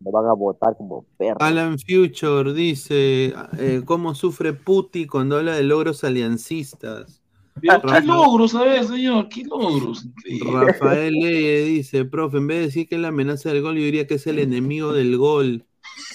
[0.00, 1.36] Me van a votar como perro.
[1.40, 7.20] Alan Future dice, eh, ¿cómo sufre Puti cuando habla de logros aliancistas?
[7.60, 8.54] Pero ¿qué logros?
[8.54, 10.06] A ver, señor, ¿qué logros?
[10.50, 13.84] Rafael Leye dice, profe, en vez de decir que es la amenaza del gol, yo
[13.84, 15.66] diría que es el enemigo del gol.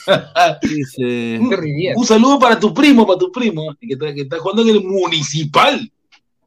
[0.63, 1.39] Dice,
[1.95, 4.83] Un saludo para tu primo, para tu primo, que está, que está jugando en el
[4.83, 5.79] municipal.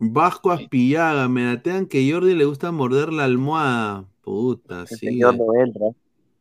[0.05, 4.05] Vasco Aspillaga, me datean que Jordi le gusta morder la almohada.
[4.23, 4.97] Puta, sí.
[4.97, 5.87] señor no entra.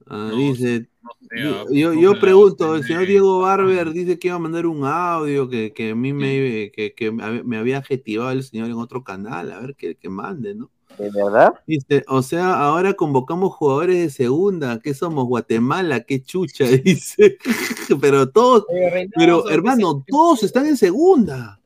[0.08, 0.90] Ah, dice,
[1.30, 5.48] sea, yo, yo, pregunto, el señor Diego Barber dice que iba a mandar un audio
[5.48, 9.52] que, que a mí me, que, que me había adjetivado el señor en otro canal,
[9.52, 10.72] a ver que, que mande, ¿no?
[10.98, 11.54] ¿De verdad?
[11.68, 15.28] Dice, o sea, ahora convocamos jugadores de segunda, ¿qué somos?
[15.28, 17.38] Guatemala, qué chucha, dice.
[18.02, 18.66] pero todos,
[19.16, 21.61] pero hermano, todos están en segunda.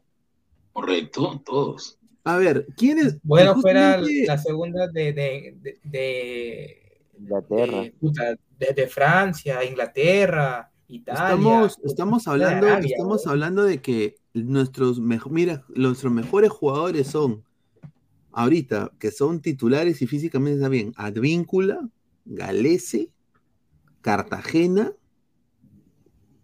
[0.75, 1.97] Correcto, todos.
[2.25, 3.17] A ver, ¿quién es?
[3.23, 7.81] Bueno, fuera justamente- la segunda de, de, de, de- Inglaterra.
[7.81, 11.23] de- de- de Francia, Inglaterra, Italia.
[11.23, 17.45] Estamos, estamos hablando, Arabia, estamos hablando de que nuestros mejores, mira, nuestros mejores jugadores son
[18.33, 21.87] ahorita, que son titulares y físicamente está bien, Advíncula,
[22.25, 23.11] Galese,
[24.01, 24.91] Cartagena,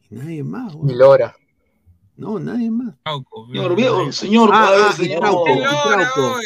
[0.10, 0.95] y nadie más, güey.
[2.22, 2.23] Y.
[2.23, 2.93] No, nadie más.
[3.52, 5.19] Señor, viejo, señor, Ah, ver, ah, y señor.
[5.19, 6.38] Trauco, y Trauco.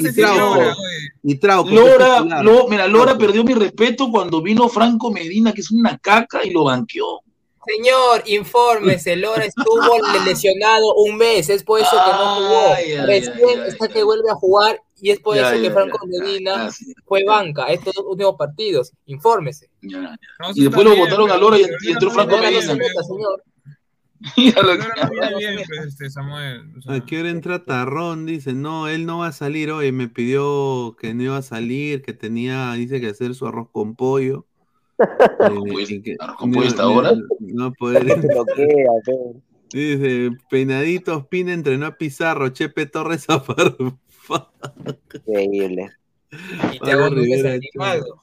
[0.00, 0.76] Y Trauco.
[1.22, 2.42] Y Trauco, que es Lora.
[2.42, 6.50] Lo- mira, Lora perdió mi respeto cuando vino Franco Medina, que es una caca, y
[6.50, 7.20] lo banqueó.
[7.66, 9.96] Señor, infórmese, Lora estuvo
[10.26, 12.74] lesionado un mes, es por eso que no jugó.
[12.76, 15.98] Ay, ay, Recién está que vuelve a jugar y es por Ya, eso que Franco
[16.06, 16.68] ya, Medina
[17.06, 18.92] fue banca estos dos últimos partidos.
[19.06, 19.70] Infórmese.
[19.80, 22.60] Y después lo votaron a Lora y, y entró Franco Medina.
[22.60, 23.42] señor.
[24.36, 26.72] Mira lo que- Lora viene bien, pues, este, Samuel.
[26.78, 28.26] o sea, ¿A qué hora entra Tarrón?
[28.26, 29.92] Dice, no, él no va a salir hoy.
[29.92, 33.94] Me pidió que no iba a salir, que tenía, dice que hacer su arroz con
[33.94, 34.46] pollo.
[34.96, 37.12] Eh, que- con pollo hasta no- ahora?
[37.40, 38.04] No poder.
[39.72, 43.42] Dice, peinaditos, Pina entrenó a Pizarro, Chepe Torres a.
[45.14, 45.90] Increíble.
[46.72, 48.22] Y te hago Rivera, animado.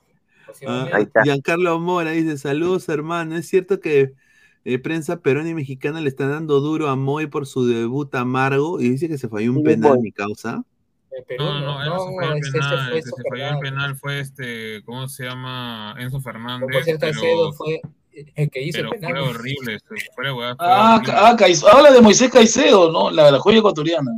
[0.66, 1.24] Ah, Ahí está.
[1.24, 4.14] Giancarlo Mora dice, saludos hermano, es cierto que
[4.66, 8.80] eh, prensa peruana y mexicana le están dando duro a Moy por su debut amargo
[8.80, 10.64] y dice que se falló un penal, mi causa.
[11.38, 12.90] No, no, él no se falló el penal.
[12.90, 15.96] fue El que se falló el penal fue este, ¿cómo se llama?
[16.00, 16.70] Enzo Fernández.
[16.72, 17.82] Por cierto, pero, Caicedo fue
[18.36, 19.12] el que hizo el pero penal.
[19.12, 19.76] fue horrible.
[19.76, 21.14] este, Fue fue Ah, horrible.
[21.18, 21.70] ah, Caicedo.
[21.74, 23.12] Habla de Moisés Caicedo, ¿no?
[23.12, 24.12] La, la joya ecuatoriana.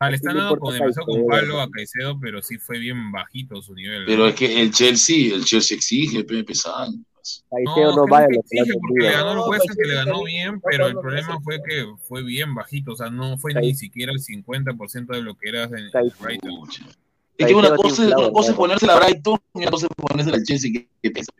[0.00, 3.62] Ah, le están dando con demasiado con palo a Caicedo, pero sí fue bien bajito
[3.62, 4.04] su nivel.
[4.04, 4.28] Pero ¿no?
[4.28, 6.92] es que el Chelsea, el Chelsea exige, pe, pesado.
[7.50, 9.88] Caicedo no que vale que lo que exige porque le ganó el No, Huesca, que
[9.88, 12.96] le ganó bien, No, pero no, el no, problema fue que fue bien bajito, o
[12.96, 15.90] sea, no fue ni siquiera el 50% de lo que era en
[16.20, 16.68] Brighton.
[17.36, 20.30] Es que una cosa, una cosa es ponerse la Brighton y otra cosa es ponerse
[20.30, 20.72] la Chelsea.
[20.72, 21.32] que- que pesa.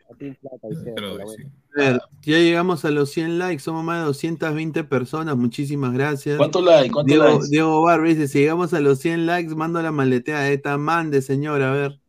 [1.77, 6.37] A ver, ya llegamos a los 100 likes, somos más de 220 personas, muchísimas gracias.
[6.37, 6.91] ¿Cuántos likes?
[6.91, 7.47] ¿Cuántos Diego, likes?
[7.49, 11.61] Diego Barber dice, si llegamos a los 100 likes, mando la maleteada esta, mande señor,
[11.61, 11.99] a ver.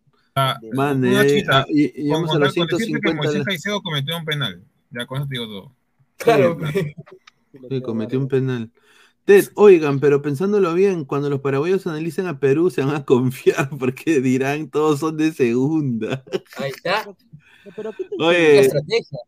[0.73, 2.85] Mande, Una eh, chita, ah, y- y con, llegamos a con, los con decirte que
[2.85, 3.45] 150 Moisés.
[3.45, 4.65] Caicedo cometió un penal.
[4.91, 5.77] Ya con eso te digo todo.
[6.19, 6.59] Claro.
[7.69, 8.71] Sí, cometió un penal.
[9.25, 13.69] Ted, oigan, pero pensándolo bien, cuando los paraguayos analicen a Perú se van a confiar
[13.79, 16.23] porque dirán todos son de segunda.
[16.59, 17.05] Ahí está.
[18.21, 19.19] Oye, estrategia.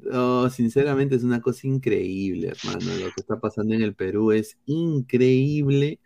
[0.00, 2.92] no, sinceramente es una cosa increíble, hermano.
[2.96, 6.00] Lo que está pasando en el Perú es increíble,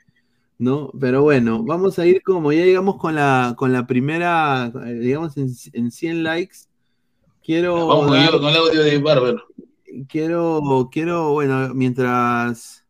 [0.58, 0.90] ¿no?
[0.98, 5.36] Pero bueno, vamos a ir como ya llegamos con la, con la primera, eh, digamos,
[5.36, 6.56] en, en 100 likes.
[7.42, 7.86] Quiero.
[7.88, 9.36] Vamos con el, dar- con el audio de Barber.
[10.08, 12.84] quiero, quiero, bueno, mientras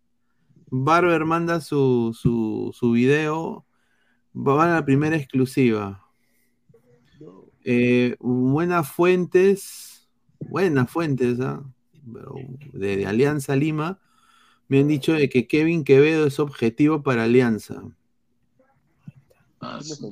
[0.71, 3.65] Barber manda su, su, su video,
[4.33, 6.01] van a la primera exclusiva.
[7.65, 10.09] Eh, buenas fuentes,
[10.39, 11.57] buenas fuentes, de,
[12.75, 14.01] de Alianza Lima,
[14.69, 17.83] me han dicho de que Kevin Quevedo es objetivo para Alianza.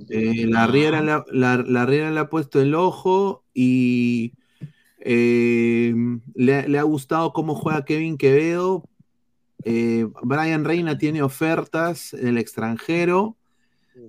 [0.08, 4.32] Eh, la, Riera le ha- la, la Riera le ha puesto el ojo y
[4.98, 5.94] eh,
[6.34, 8.84] le, ha- le ha gustado cómo juega Kevin Quevedo.
[9.64, 13.36] Eh, Brian Reina tiene ofertas en el extranjero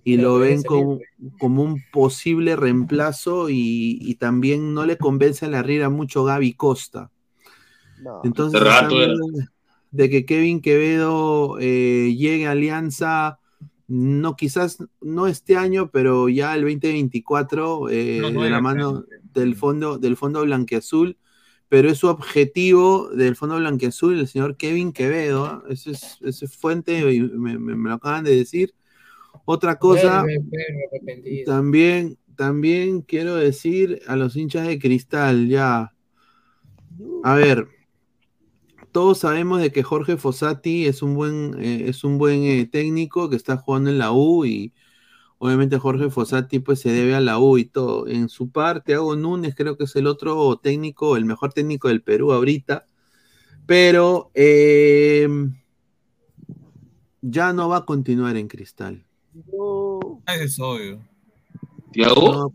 [0.04, 1.00] y lo ven como,
[1.40, 6.54] como un posible reemplazo y, y también no le convence a la Riera mucho Gaby
[6.54, 7.12] Costa.
[8.24, 8.96] Entonces, rato
[9.94, 13.40] de que Kevin Quevedo eh, llegue a Alianza,
[13.88, 19.06] no quizás no este año, pero ya el 2024, eh, No, no de la mano
[19.34, 21.18] del fondo, del fondo blanqueazul,
[21.70, 26.20] pero es su objetivo del fondo blanqueazul, el señor Kevin Quevedo, eso es,
[26.60, 28.76] fuente, me, me- me lo acaban de decir.
[29.46, 30.34] Otra cosa,
[31.44, 35.94] también, también quiero decir a los hinchas de cristal, ya.
[37.24, 37.68] A ver,
[38.94, 43.30] todos sabemos de que Jorge Fossati es un buen, eh, es un buen eh, técnico
[43.30, 44.72] que está jugando en la U y
[45.40, 48.08] obviamente Jorge Fossati pues se debe a la U y todo.
[48.08, 52.02] En su parte, Hago Núñez creo que es el otro técnico, el mejor técnico del
[52.02, 52.86] Perú ahorita,
[53.66, 55.28] pero eh,
[57.22, 59.04] ya no va a continuar en cristal.
[60.28, 61.00] Es obvio.
[61.92, 62.54] Tiago.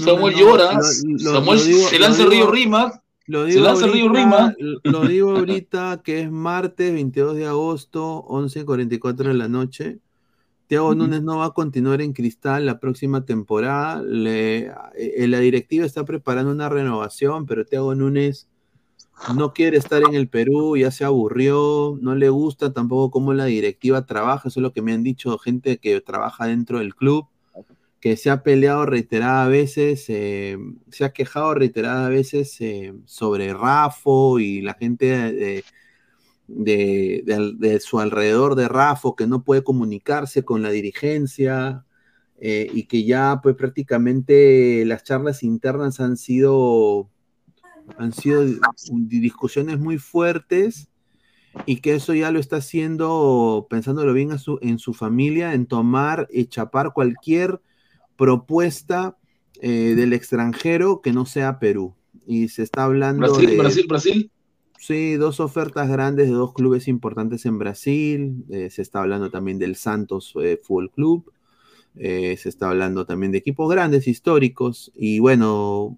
[0.00, 0.72] Samuel llora.
[0.72, 0.78] lo-
[1.18, 3.02] lo- Samuel lo digo- se lanza el río Rimac.
[3.26, 4.56] Lo Se digo río ahorita, Rimac.
[4.84, 9.98] Lo digo ahorita que es martes 22 de agosto, 11.44 de la noche.
[10.68, 14.02] Thiago Núñez no va a continuar en Cristal la próxima temporada.
[14.02, 18.48] Le- eh, la directiva está preparando una renovación, pero Thiago Núñez
[19.34, 23.46] no quiere estar en el Perú, ya se aburrió, no le gusta tampoco cómo la
[23.46, 27.26] directiva trabaja, eso es lo que me han dicho gente que trabaja dentro del club
[28.06, 30.56] que se ha peleado reiteradas veces, eh,
[30.92, 35.64] se ha quejado reiteradas veces eh, sobre Rafo y la gente
[36.46, 41.84] de, su alrededor de Rafo que no puede comunicarse con la dirigencia
[42.38, 47.10] eh, y que ya pues prácticamente las charlas internas han sido
[47.98, 50.90] han sido di- discusiones muy fuertes
[51.66, 55.66] y que eso ya lo está haciendo, pensándolo bien a su- en su familia, en
[55.66, 57.60] tomar y chapar cualquier
[58.16, 59.16] propuesta
[59.60, 61.94] eh, del extranjero que no sea Perú.
[62.26, 63.56] Y se está hablando Brasil, de...
[63.56, 64.30] Brasil, Brasil.
[64.78, 68.44] Sí, dos ofertas grandes de dos clubes importantes en Brasil.
[68.50, 71.32] Eh, se está hablando también del Santos eh, Fútbol Club.
[71.96, 74.92] Eh, se está hablando también de equipos grandes, históricos.
[74.94, 75.96] Y bueno,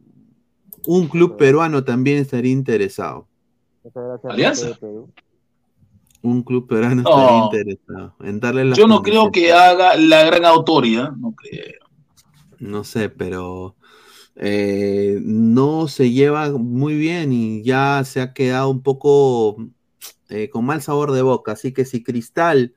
[0.87, 3.27] un club peruano también estaría interesado.
[4.25, 4.79] Alianza.
[6.23, 7.11] Un club peruano No.
[7.11, 11.13] estaría interesado en darle Yo no creo que haga la gran autoridad.
[11.13, 11.88] No creo.
[12.61, 13.77] No sé, pero
[14.41, 19.57] eh, no se lleva muy bien y ya se ha quedado un poco
[20.29, 21.53] eh, con mal sabor de boca.
[21.53, 22.75] Así que si Cristal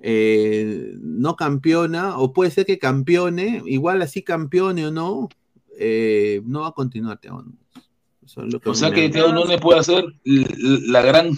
[0.00, 5.28] eh, no campeona, o puede ser que campeone, igual así campeone o no,
[6.44, 7.20] no va a continuar.
[7.20, 11.30] Que O sea que Thiago Núñez puede hacer la gran.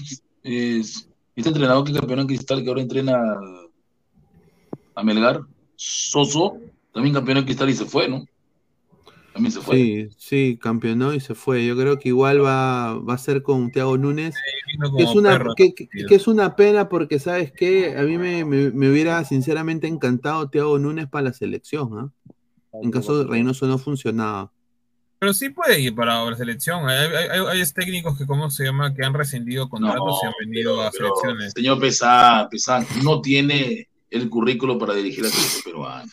[0.43, 3.21] este entrenador que campeonó en Cristal, que ahora entrena
[4.95, 5.43] a Melgar,
[5.77, 6.59] Soso,
[6.93, 8.25] también campeonó Cristal y se fue, ¿no?
[9.33, 9.77] También se fue.
[9.77, 11.65] Sí, sí, campeonó y se fue.
[11.65, 14.35] Yo creo que igual va, va a ser con Thiago Núñez.
[14.97, 17.97] Que es, una, perro, que, que- que es una pena porque, ¿sabes qué?
[17.97, 22.11] A mí me, me- me hubiera sinceramente encantado Thiago Núñez para la selección, ¿ah?
[22.83, 24.53] En caso de Reynoso no funcionaba.
[25.21, 26.89] Pero sí puede ir para la selección.
[26.89, 28.95] Hay, hay, hay- hay técnicos que, ¿cómo se llama?
[28.95, 31.53] Que han rescindido contratos y han venido a Pero, selecciones.
[31.53, 36.11] señor Pesán, Pesán, no tiene el currículo para dirigir a la selección peruana.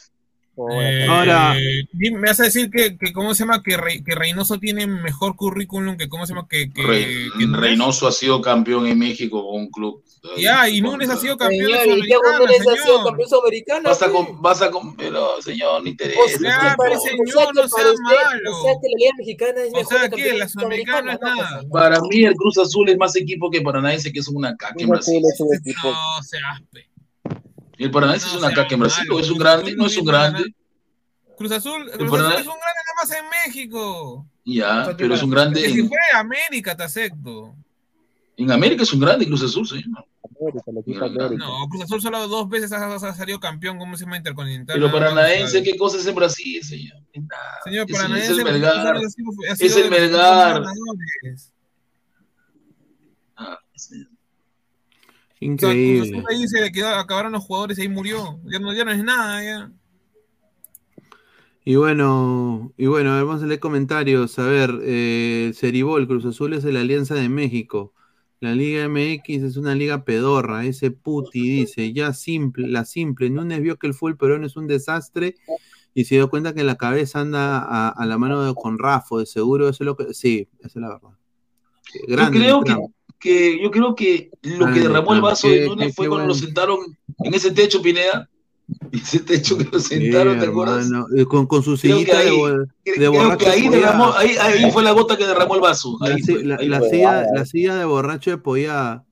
[0.82, 1.56] Eh, Ahora-
[1.94, 4.88] dime, me vas a decir que, que cómo se llama que, Rey- que Reynoso tiene
[4.88, 7.60] mejor currículum que cómo se llama que, que, Núñez?
[7.62, 10.04] Reynoso ha sido campeón en México con un club.
[10.36, 13.90] Ya, y Núñez ha sido campeón Señor, y Núñez ha sido campeón sudamericano.
[13.90, 16.20] Vas a, com- vas a com- pero señor, no interesa.
[16.26, 18.58] O sea, para- pues, o sea, señor, no sea usted- malo.
[18.60, 21.58] O sea que la Liga Mexicana es O mejor sea, que La Sudamericana es nada.
[21.62, 24.76] pues, Para mí el Cruz Azul es más equipo que Paranaense, que es una caca
[24.80, 25.22] en Brasil.
[25.84, 26.88] No seas pe.
[27.78, 29.18] El Paranaense No es una caca en Brasil, malo.
[29.18, 30.56] o es un grande, no es un grande.
[31.38, 34.26] Cruz Azul, Cruz Azul es un grande nada más en México.
[34.46, 35.62] Ya, pero es un grande.
[35.62, 37.54] Que si En, fue a América, te acepto.
[38.38, 40.06] en América es un grande Cruz Azul, señor.
[41.38, 44.76] No, Cruz Azul solo dos veces ha, ha salido campeón como se llama Intercontinental.
[44.76, 45.64] Pero Paranaense.
[45.64, 46.98] ¿qué cosa es en Brasil, señor?
[47.16, 47.60] Nada.
[47.64, 48.98] Señor, Paranaense es el Melgar.
[49.60, 50.64] Es el Melgar.
[53.36, 54.08] Ah, sí.
[55.40, 56.18] O sea, Cruz Increíble.
[56.18, 58.40] Azul ahí se le quedó, acabaron los jugadores y ahí murió.
[58.46, 59.72] Ya no, ya no es nada, ya.
[61.64, 64.40] Y bueno, y bueno, a ver, vamos a leer comentarios.
[64.40, 67.94] A ver, eh, Ceribol, Cruz Azul es la Alianza de México.
[68.40, 70.66] La Liga MX es una liga pedorra.
[70.66, 73.30] Ese puti dice, ya simple, la simple.
[73.30, 75.36] Núñez vio que el fútbol peruano es un desastre
[75.94, 79.20] y se dio cuenta que la cabeza anda a, a la mano de, con Rafo,
[79.20, 79.68] de seguro.
[79.68, 80.14] Eso es lo que.
[80.14, 81.18] Sí, esa es la verdad.
[82.08, 82.78] Yo creo que.
[83.20, 85.24] Que- yo creo que lo que Grande, derramó el Trump.
[85.24, 86.80] vaso de Núñez fue cuando lo sentaron
[87.24, 88.30] en ese techo, Pineda.
[88.92, 90.90] Ese techo que lo sentaron, ¿te acuerdas?
[91.16, 93.72] eh, Con, con su Creo que sillita de, ahí- Creo de que borracho ahí, apoyado.
[93.72, 95.98] derramó, ahí, ahí fue la gota que derramó el vaso.
[96.02, 99.04] La, Ahí fue, la- la silla, la silla de borracho de polla.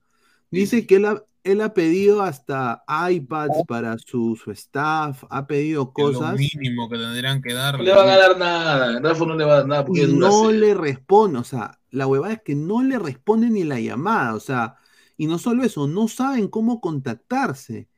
[0.50, 5.82] Dice que él ha, él ha pedido hasta iPads para su, su staff, ha pedido
[5.82, 7.84] Es lo cosas mínimo que tendrían que No darle.
[7.84, 9.00] le van a dar nada.
[9.00, 11.38] Rafa no le va a dar nada porque y no le responde.
[11.38, 14.34] O sea, la huevada es que no le responde ni la llamada.
[14.34, 14.76] O sea,
[15.16, 17.88] y no solo eso, no saben cómo contactarse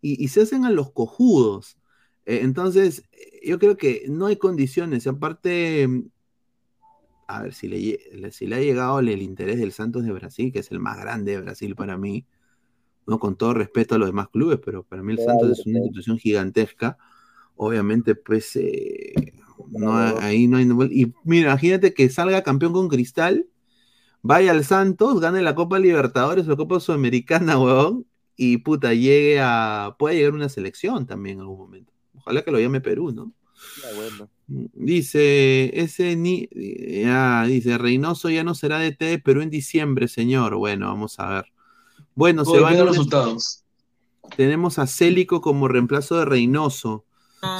[0.00, 1.76] y, y se hacen a los cojudos.
[2.26, 3.04] Eh, entonces,
[3.42, 5.06] yo creo que no hay condiciones.
[5.06, 6.02] Y aparte, mm,
[7.28, 10.52] a ver, si le, si le ha llegado el, el interés del Santos de Brasil,
[10.52, 12.26] que es el más grande de Brasil para mí,
[13.08, 15.78] no con todo respeto a los demás clubes, pero para mí el Santos es una
[15.78, 16.98] institución gigantesca.
[17.56, 19.34] Obviamente, pues, eh,
[19.70, 20.68] no, hay- ahí no hay.
[20.92, 23.48] Y mira, imagínate que salga campeón con Cristal,
[24.22, 28.06] vaya al Santos, gane la Copa Libertadores o la Copa Sudamericana, weón,
[28.36, 29.96] y puta, llegue a.
[29.98, 31.92] puede llegar una selección también en algún momento.
[32.14, 33.32] Ojalá que lo llame Perú, ¿no?
[34.50, 36.48] Dice, ese ni,
[37.02, 40.56] ya, dice, Reynoso ya no será de T, Perú en diciembre, señor.
[40.56, 41.52] Bueno, vamos a ver.
[42.18, 43.62] Bueno, se van los resultados.
[44.36, 47.04] Tenemos a Célico como reemplazo de Reynoso.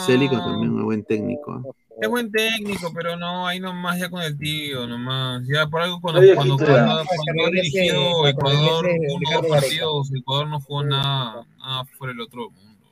[0.04, 1.52] Célico también, un buen técnico.
[1.52, 1.62] ¿ah?
[2.00, 5.46] Es buen técnico, pero no, ahí nomás ya con el tío, nomás.
[5.46, 10.10] Ya por algo cuando, Oye, cuando, cuando, cuando ha dirigido Ecuador uno o dos partidos,
[10.12, 12.88] Ecuador no jugó nada, nada fuera del otro mundo.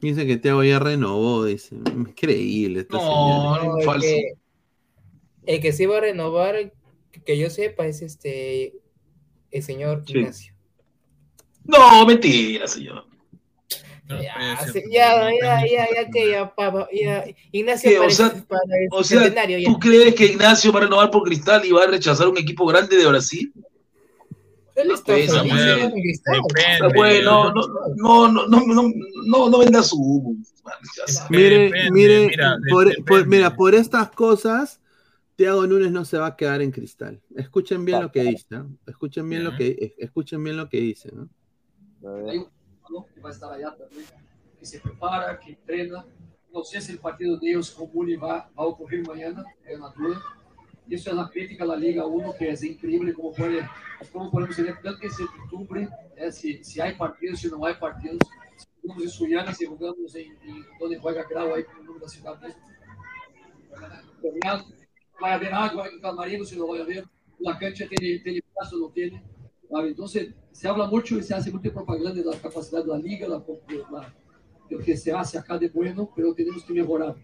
[0.00, 1.76] Dice que Thiago ya renovó, dice.
[1.94, 3.64] Increíble esta No, señora.
[3.84, 4.32] No, el que,
[5.44, 6.72] el que sí va a renovar,
[7.26, 8.80] que yo sepa, es este
[9.50, 10.20] el señor Sí.
[10.20, 10.55] Ignacio.
[11.66, 13.04] No, mentira, señor.
[14.08, 14.18] Ya,
[14.92, 17.90] ya, ya, ya, ya, que ya, pa- ya, Ignacio.
[17.98, 19.66] O para, sea, el- para el O sea, centenario ya.
[19.66, 22.64] ¿tú crees que Ignacio va a renovar por Cristal y va a rechazar un equipo
[22.66, 23.52] grande de Brasil?
[24.76, 25.92] Él está Pues, Cristal.
[26.44, 27.62] Está bueno, no,
[27.96, 28.92] no, no, no, no,
[29.26, 30.36] no, no venda su humo.
[31.30, 33.02] Mire, Depende, mire, mira, por, depende.
[33.08, 34.80] por- mira, por estas cosas,
[35.36, 37.20] Thiago Núñez no se va a quedar en cristal.
[37.36, 38.70] Escuchen bien lo que dice, ¿no?
[38.86, 41.28] Escuchen bien lo que, escuchen bien lo que dice, ¿no?
[42.02, 42.50] Hay un
[42.82, 44.04] jugador que vai estar allá também,
[44.58, 46.06] que se prepara, que treina.
[46.52, 49.76] Não sei se o partido de ellos com o Muni vai, vai ocorrer amanhã, é
[49.76, 50.22] na dúvida.
[50.88, 53.68] Isso é na crítica da Liga 1, que é incrível como, pode,
[54.12, 58.18] como podemos ter tanta incertidumbre é, se, se há partidos, se não há partidos.
[58.56, 62.00] Se jogamos em Suiana, se jogamos em, em onde joga Grau, aí com o nome
[62.00, 62.60] da cidade mesmo.
[65.20, 67.04] Vai haver água em Camarino, se não vai haver.
[67.40, 69.22] La cancha tem, tem espaço, não tem.
[69.70, 73.28] Entonces, se habla mucho y se hace mucha propaganda de la capacidad de la liga,
[73.28, 73.42] la,
[73.90, 74.14] la-
[74.68, 77.14] de lo que se hace acá de bueno, pero tenemos que mejorar.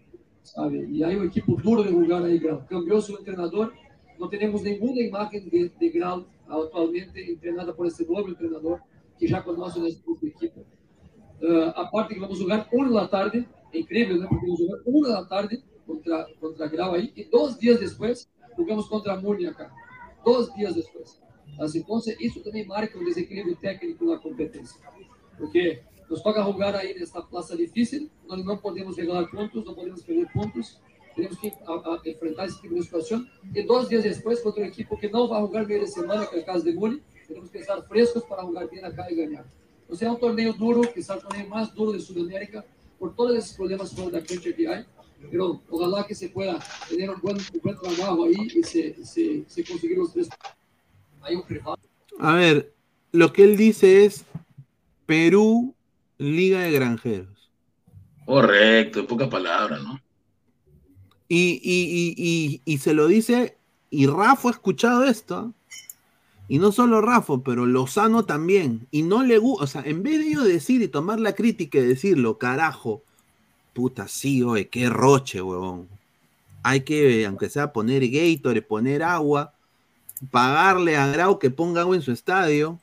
[0.43, 0.87] ¿sabe?
[0.89, 2.65] Y hay un equipo duro de jugar ahí, Grau.
[2.67, 3.73] Cambió su entrenador,
[4.19, 8.81] no tenemos ninguna imagen de, de Grau actualmente entrenada por este nuevo entrenador
[9.17, 10.63] que ya conoce nuestro equipo.
[11.41, 14.27] Eh, aparte que vamos jugar una de la tarde, increíble, ¿no?
[14.29, 18.29] Porque vamos jugar una de la tarde contra, contra Grau ahí y dos días después
[18.55, 19.73] jugamos contra Muni acá.
[20.25, 21.21] Dos días después.
[21.59, 24.79] Así, entonces, eso también marca un desequilibrio técnico na competencia.
[25.37, 30.01] Porque nos toca jugar ahí nesta plaza difícil, donde no podemos regalar puntos, no podemos
[30.03, 30.79] perder puntos.
[31.15, 33.25] Tenemos que a- a- enfrentar esse tipo de situação.
[33.53, 36.35] E dois dias depois, contra um equipo que não vai jogar meio de semana, que
[36.35, 39.45] é o caso de Muni, temos que estar frescos para jogar bem acá e ganhar.
[39.89, 42.65] Então, é um torneio duro, quizás o torneio mais duro de Sudamérica,
[42.97, 44.85] por todos esos problemas fuera de la cancha que hay.
[45.29, 46.59] Pero ojalá que se pueda
[46.89, 50.27] tener un buen, un buen trabajo ahí y se, se, se conseguir los tres.
[52.19, 52.73] A ver,
[53.11, 54.25] lo que él dice es
[55.05, 55.73] Perú,
[56.17, 57.49] Liga de Granjeros.
[58.25, 59.99] Correcto, en pocas palabras, ¿no?
[61.27, 63.57] Y, y, y, y, y se lo dice,
[63.89, 65.53] y Rafa ha escuchado esto,
[66.47, 70.19] y no solo Rafa, pero Lozano también, y no le gusta, o sea, en vez
[70.19, 73.01] de ellos decir y tomar la crítica y decirlo, carajo,
[73.73, 75.87] puta, sí, oye, qué roche, huevón.
[76.61, 79.53] Hay que, aunque sea poner Gatorade, poner agua,
[80.31, 82.79] pagarle a Grau que ponga agua en su estadio.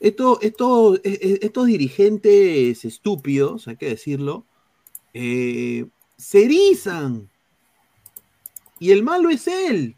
[0.00, 4.44] Esto, esto, e- e- estos dirigentes estúpidos, hay que decirlo,
[5.12, 5.86] eh,
[6.16, 7.28] se erizan.
[8.78, 9.96] Y el malo es él,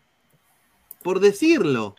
[1.02, 1.96] por decirlo.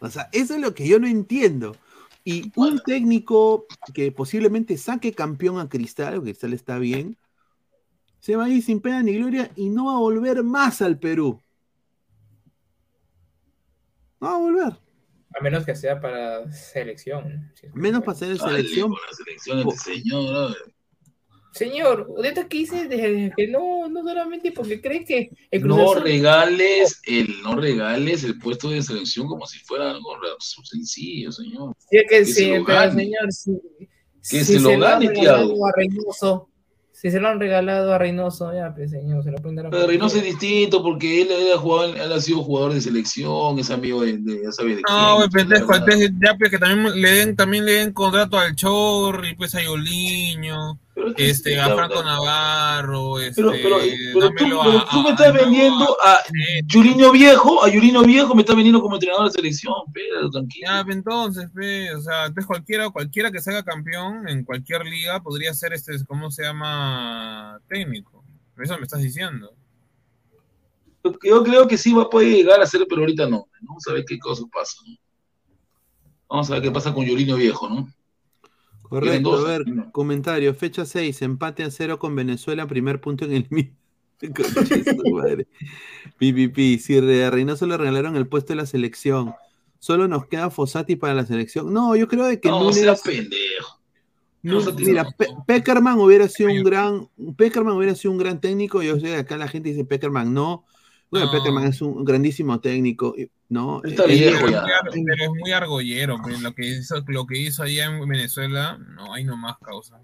[0.00, 1.76] O sea, eso es lo que yo no entiendo.
[2.24, 7.16] Y un técnico que posiblemente saque campeón a Cristal, o Cristal está bien,
[8.20, 10.98] se va a ir sin pena ni gloria y no va a volver más al
[10.98, 11.41] Perú.
[14.22, 14.72] No va a volver.
[15.34, 17.50] A menos que sea para selección.
[17.54, 18.90] si Menos para ser de selección.
[18.90, 20.56] con la selección este señor.
[21.54, 25.92] Señor, ahorita que dice de- que no, no solamente porque cree que el Cruz No
[25.92, 30.16] Azul- regales el, no regales el puesto de selección como si fuera algo
[30.62, 31.74] sencillo, señor.
[31.90, 33.04] Sí, es que Que sí, se lo pero gane.
[33.04, 33.26] señor,
[34.30, 35.08] Que si se lo gane,
[35.76, 36.48] Reynoso,
[37.02, 39.70] si se lo han regalado a Reynoso, ya, pues señor, se lo pueden dar a
[39.70, 43.58] Pero Reynoso es distinto porque él, él ha jugado, él ha sido jugador de selección,
[43.58, 45.30] es amigo de, de- ya sabe de No, quién.
[45.30, 45.72] pues, pendejo,
[46.20, 50.78] ya pues que también le den, también le den contrato al Chorri, pues a Yoliño,
[51.16, 52.02] este, a Franco.
[52.02, 55.96] Navarro, este, Pero, pero, pero tú, dámelo pero a- tú me a- estás a- vendiendo
[56.04, 56.18] a
[56.66, 60.66] Yulino Viejo, a Yulino Viejo me estás vendiendo como entrenador de selección, pero tranquilo.
[60.68, 64.84] Ya, pues, entonces, pe, o sea, entonces cualquiera, cualquiera que se haga campeón en cualquier
[64.84, 67.58] liga podría ser este, ¿cómo se llama?
[67.68, 68.22] Técnico.
[68.62, 69.54] Eso me estás diciendo.
[71.24, 73.48] Yo creo que sí va a poder llegar a ser, pero ahorita no.
[73.62, 74.84] Vamos a ver qué cosas pasan.
[74.92, 74.96] ¿no?
[76.28, 77.88] Vamos a ver qué pasa con Yolino Viejo, ¿no?
[79.00, 83.32] Correcto, dos, a ver, comentario, fecha 6, empate a cero con Venezuela, primer punto en
[83.32, 83.72] el mi-
[84.20, 85.48] Conche su madre.
[86.18, 89.34] PPP, si a Reynoso le regalaron el puesto de la selección,
[89.78, 91.72] solo nos queda Fossati para la selección.
[91.72, 93.80] No, yo creo de que No, Núñez- pendejo.
[94.42, 95.10] No, mira, no.
[95.16, 98.82] Pe- Peckerman hubiera sido un gran, Peckerman hubiera sido un gran técnico.
[98.82, 100.64] Yo sé que acá la gente dice Peckerman no.
[101.12, 101.32] Bueno, No.
[101.32, 103.14] Peckerman es un grandísimo técnico,
[103.48, 103.82] ¿no?
[103.84, 104.56] Está Eh, viejo pero, ya.
[104.58, 107.84] es muy ar- pero es muy argollero, pe, lo que hizo, lo que hizo allá
[107.84, 110.00] en Venezuela, no hay nomás causa.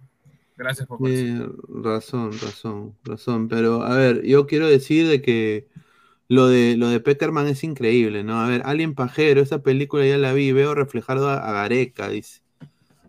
[0.57, 3.49] Gracias por Eh, razón, razón, razón.
[3.49, 5.67] Pero a ver, yo quiero decir de que
[6.29, 8.41] lo de lo de Peckerman es increíble, ¿no?
[8.41, 12.43] A ver, Alien Pajero, esa película ya la vi, veo reflejado a, a Gareca, dice.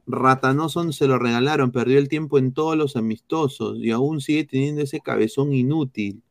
[0.07, 4.81] Ratanoson se lo regalaron, perdió el tiempo en todos los amistosos y aún sigue teniendo
[4.81, 6.23] ese cabezón inútil.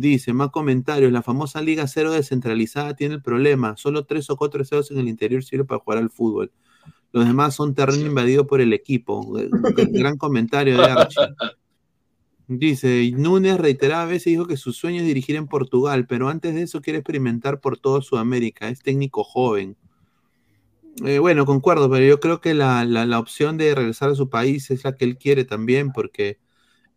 [0.00, 4.64] Dice, más comentarios, la famosa Liga Cero descentralizada tiene el problema, solo tres o cuatro
[4.64, 6.52] ceros en el interior sirve para jugar al fútbol.
[7.10, 9.28] Los demás son terreno invadido por el equipo.
[9.90, 11.20] Gran comentario de Archie.
[12.46, 16.62] Dice, Núñez reiterada veces dijo que su sueño es dirigir en Portugal, pero antes de
[16.62, 18.68] eso quiere experimentar por toda Sudamérica.
[18.68, 19.76] Es técnico joven.
[21.04, 24.28] Eh, bueno, concuerdo, pero yo creo que la, la- la opción de regresar a su
[24.30, 26.38] país es la que él quiere también, porque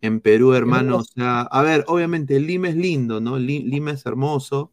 [0.02, 3.38] en Perú, hermano, o sea, a ver, obviamente Lima es lindo, ¿no?
[3.38, 4.72] Li- Lima es hermoso,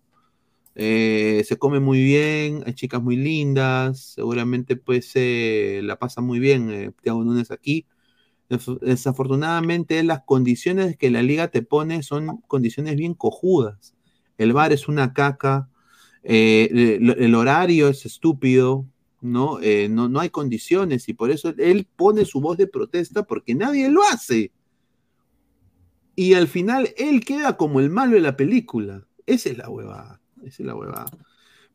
[0.76, 6.39] eh, se come muy bien, hay chicas muy lindas, seguramente pues eh, la pasa muy
[6.39, 7.88] bien eh, Thiago Núñez aquí.
[8.81, 13.95] Desafortunadamente las condiciones que la liga te pone son condiciones bien cojudas.
[14.38, 15.69] El bar es una caca,
[16.23, 18.85] eh, el, el horario es estúpido,
[19.22, 19.60] ¿no?
[19.61, 23.56] Eh, no, no hay condiciones y por eso él pone su voz de protesta porque
[23.56, 24.51] nadie lo hace.
[26.19, 29.05] Y al final él queda como el malo de la película.
[29.25, 30.19] Esa es la huevada.
[30.43, 31.05] Esa es la huevada.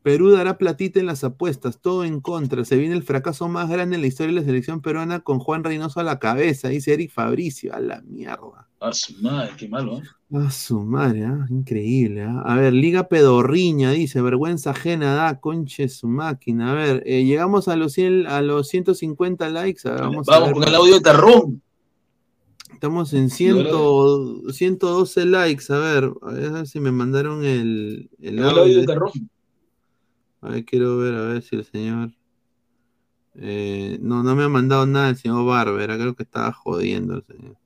[0.02, 2.62] Perú dará platita en las apuestas, todo en contra.
[2.66, 5.64] Se viene el fracaso más grande en la historia de la selección peruana con Juan
[5.64, 7.74] Reynoso a la cabeza, dice Eric Fabricio.
[7.74, 8.68] A la mierda.
[8.80, 10.02] A su madre, qué malo, ¿eh?
[10.36, 11.46] A su madre, ¿ah?
[11.48, 12.24] increíble.
[12.24, 12.42] ¿ah?
[12.44, 16.72] A ver, Liga Pedorriña, dice, vergüenza ajena da, conche su máquina.
[16.72, 19.88] A ver, eh, llegamos a los, 100 a los 150 likes.
[19.88, 20.54] a ver, vamos a Vamos ver.
[20.54, 21.62] con el audio de Tarrón.
[22.72, 23.66] Estamos en 100,
[24.52, 25.72] 112 likes.
[25.72, 28.98] A ver, a ver si me mandaron el, el audio de.
[30.40, 32.10] A ver, quiero ver, a ver si el señor.
[33.36, 35.96] Eh, no, no me ha mandado nada el señor Barbera.
[35.96, 37.56] Creo que estaba jodiendo el señor.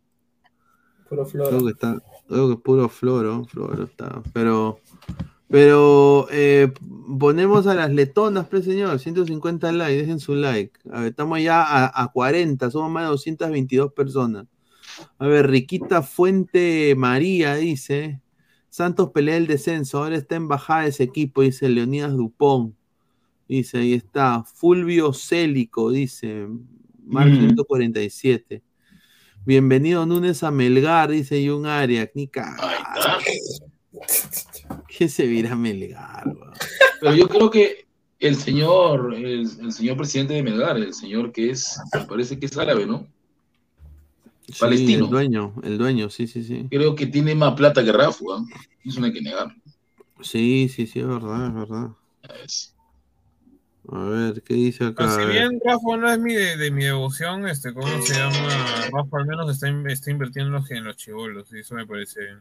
[1.09, 1.51] Puro floro.
[1.51, 4.23] Creo que está, creo que es puro floro, floro está.
[4.33, 4.81] Pero,
[5.49, 6.73] Pero eh,
[7.19, 10.79] ponemos a las letonas, pues señor, 150 likes, dejen su like.
[10.93, 14.47] A ver, estamos ya a, a 40, somos más de 222 personas.
[15.19, 18.21] A ver, Riquita Fuente María dice,
[18.69, 22.75] Santos pelea el descenso, ahora está en bajada ese equipo, dice Leonidas Dupont.
[23.49, 26.47] Dice, ahí está, Fulvio Célico, dice,
[27.05, 27.39] Mar Mm.
[27.39, 28.63] 147.
[29.47, 32.11] Bienvenido Núñez a Melgar, dice Jun Arias.
[32.15, 32.31] Ni.
[34.87, 36.25] ¿Qué se virá Melgar?
[37.01, 37.87] Pero yo creo que
[38.19, 42.45] el señor, el, el señor presidente de Melgar, el señor que es, me parece que
[42.47, 43.07] es árabe, ¿no?
[44.53, 45.05] Sí, Palestino.
[45.05, 46.67] el dueño, el dueño, sí, sí, sí.
[46.71, 48.45] Creo que tiene más plata que Rafa, ¿ah?
[48.85, 49.55] eso no hay que negar.
[50.23, 51.91] Sí, sí, sí, es verdad, es verdad.
[53.91, 54.95] A ver, ¿qué dice acá?
[54.97, 58.87] Pero si bien Rafa no es mi de, de mi devoción, este, ¿cómo se llama?
[58.93, 61.87] Rafa al menos está, in- está invirtiendo en los, en los chivolos, y eso me
[61.87, 62.41] parece bien.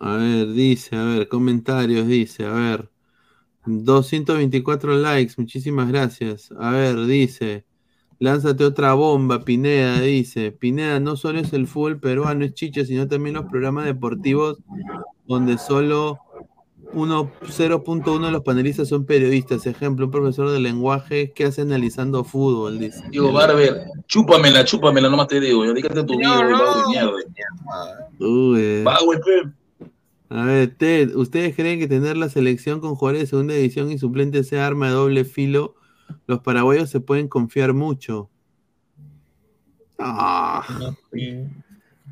[0.00, 2.90] A ver, dice, a ver, comentarios, dice, a ver.
[3.66, 6.52] 224 likes, muchísimas gracias.
[6.58, 7.66] A ver, dice,
[8.22, 10.52] lánzate otra bomba, Pineda, dice.
[10.52, 14.58] Pineda, no solo es el fútbol peruano, es chicha, sino también los programas deportivos
[15.26, 16.18] donde solo
[16.94, 19.66] uno- 0.1 de los panelistas son periodistas.
[19.66, 23.02] Ejemplo, un profesor de lenguaje que hace analizando fútbol, dice.
[23.10, 27.12] Digo, Barber, chúpamela, chúpamela, nomás te digo, ya dígate tu video, vago de mierda.
[28.20, 28.82] Uy, eh.
[28.84, 29.52] Vago, pe.
[30.28, 33.98] A ver, Ted, ¿ustedes creen que tener la selección con jugadores de segunda división y
[33.98, 35.74] suplentes sea arma de doble filo?
[36.26, 38.30] Los paraguayos se pueden confiar mucho.
[39.98, 40.64] Ah,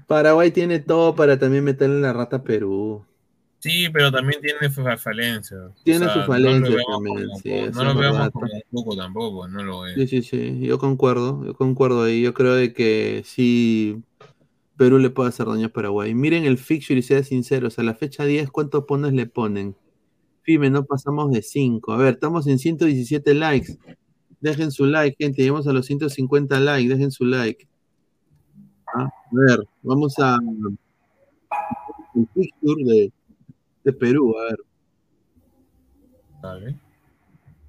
[0.07, 3.05] Paraguay tiene todo para también meterle la rata a Perú.
[3.61, 5.73] Sí, pero también tiene fa- falencias.
[5.85, 8.31] Tiene O sea, sus falencias no lo veamos también, como- sí, eso no lo veamos
[8.31, 9.95] como un poco tampoco, no lo es.
[10.11, 12.23] Sí, sí, sí, yo concuerdo, yo concuerdo ahí.
[12.23, 14.03] Yo creo de que sí,
[14.77, 16.15] Perú le puede hacer daño a Paraguay.
[16.15, 19.77] Miren el fixture y sean sinceros, a la fecha 10, ¿cuántos pones le ponen?
[20.43, 21.93] Fime, no pasamos de 5.
[21.93, 23.79] A ver, estamos en 117 likes.
[24.41, 25.43] Dejen su like, gente.
[25.43, 26.89] Llegamos a los 150 likes.
[26.89, 27.69] Dejen su like.
[28.95, 30.39] Ah, A ver, vamos a.
[32.15, 33.13] El fixture de,
[33.85, 34.35] de Perú.
[34.39, 34.59] A ver.
[36.43, 36.79] Vale.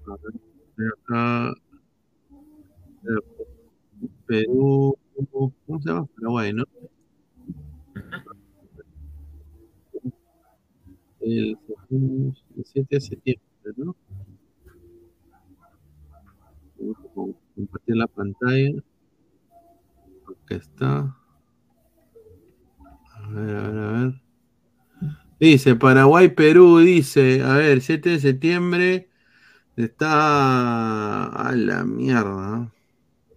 [0.07, 0.15] A
[0.77, 1.47] ver, acá.
[1.49, 1.53] A
[3.03, 3.23] ver,
[4.25, 4.97] Perú.
[5.31, 6.07] ¿Cómo se llama?
[6.15, 6.63] Paraguay, ¿no?
[11.21, 11.57] El,
[11.91, 13.45] el 7 de septiembre,
[13.77, 13.95] ¿no?
[16.79, 16.97] Vamos
[17.35, 18.71] a compartir la pantalla.
[20.43, 21.15] Acá está.
[23.13, 24.21] A ver, a ver, a ver.
[25.39, 29.09] Dice Paraguay, Perú, dice, a ver, 7 de septiembre
[29.75, 32.71] está a la mierda.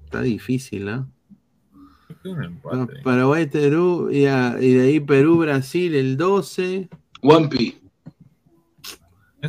[0.05, 1.07] Está difícil, ¿ah?
[2.63, 6.89] Pa- Paraguay, Perú, y, a- y de ahí Perú, Brasil el 12.
[7.25, 7.79] Wampi.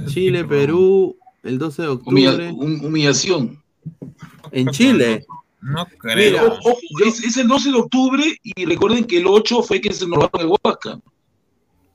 [0.07, 2.51] Chile, Perú, el 12 de Humilla- octubre.
[2.51, 3.63] hum- humillación.
[4.51, 5.25] En Chile.
[5.61, 9.63] No Mira, ojo, ojo, es, es el 12 de octubre y recuerden que el 8
[9.63, 10.99] fue que se nos robaron el Huasca.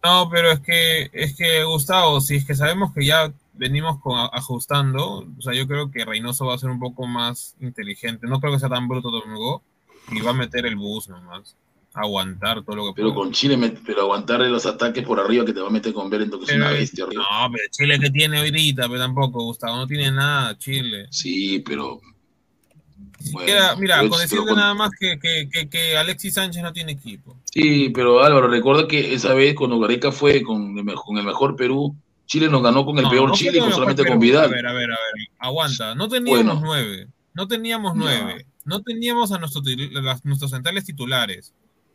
[0.02, 4.18] No, pero es que, es que Gustavo, si es que sabemos que ya venimos con,
[4.32, 8.26] ajustando, o sea, yo creo que Reynoso va a ser un poco más inteligente.
[8.26, 9.62] No creo que sea tan bruto Domingo
[10.10, 11.54] y va a meter el bus nomás.
[11.92, 15.60] Aguantar todo lo que Pero con Chile, pero aguantarle los ataques por arriba que te
[15.60, 17.04] va a meter con Berento, que es una Pero- bestia.
[17.04, 17.22] arriba.
[17.30, 21.06] No, pero Chile que tiene ahorita, pero tampoco, Gustavo, no tiene nada, Chile.
[21.10, 22.00] Sí, pero.
[23.44, 26.92] Queda- mira, pero- con decirte nada más que, que, que, que Alexis Sánchez no tiene
[26.92, 27.36] equipo.
[27.44, 31.24] Sí, pero Álvaro, recuerda que esa vez cuando Gareca fue con el, me- con el
[31.24, 31.94] mejor Perú,
[32.26, 34.30] Chile nos ganó con el No, peor no Chile, con solamente mejor con Perú.
[34.32, 34.44] Vidal.
[34.44, 35.94] A ver, a ver, a ver, aguanta.
[35.96, 36.60] No teníamos Bueno.
[36.64, 37.08] nueve.
[37.34, 38.46] No teníamos nueve.
[38.64, 41.52] No teníamos a las- nuestros centrales titulares.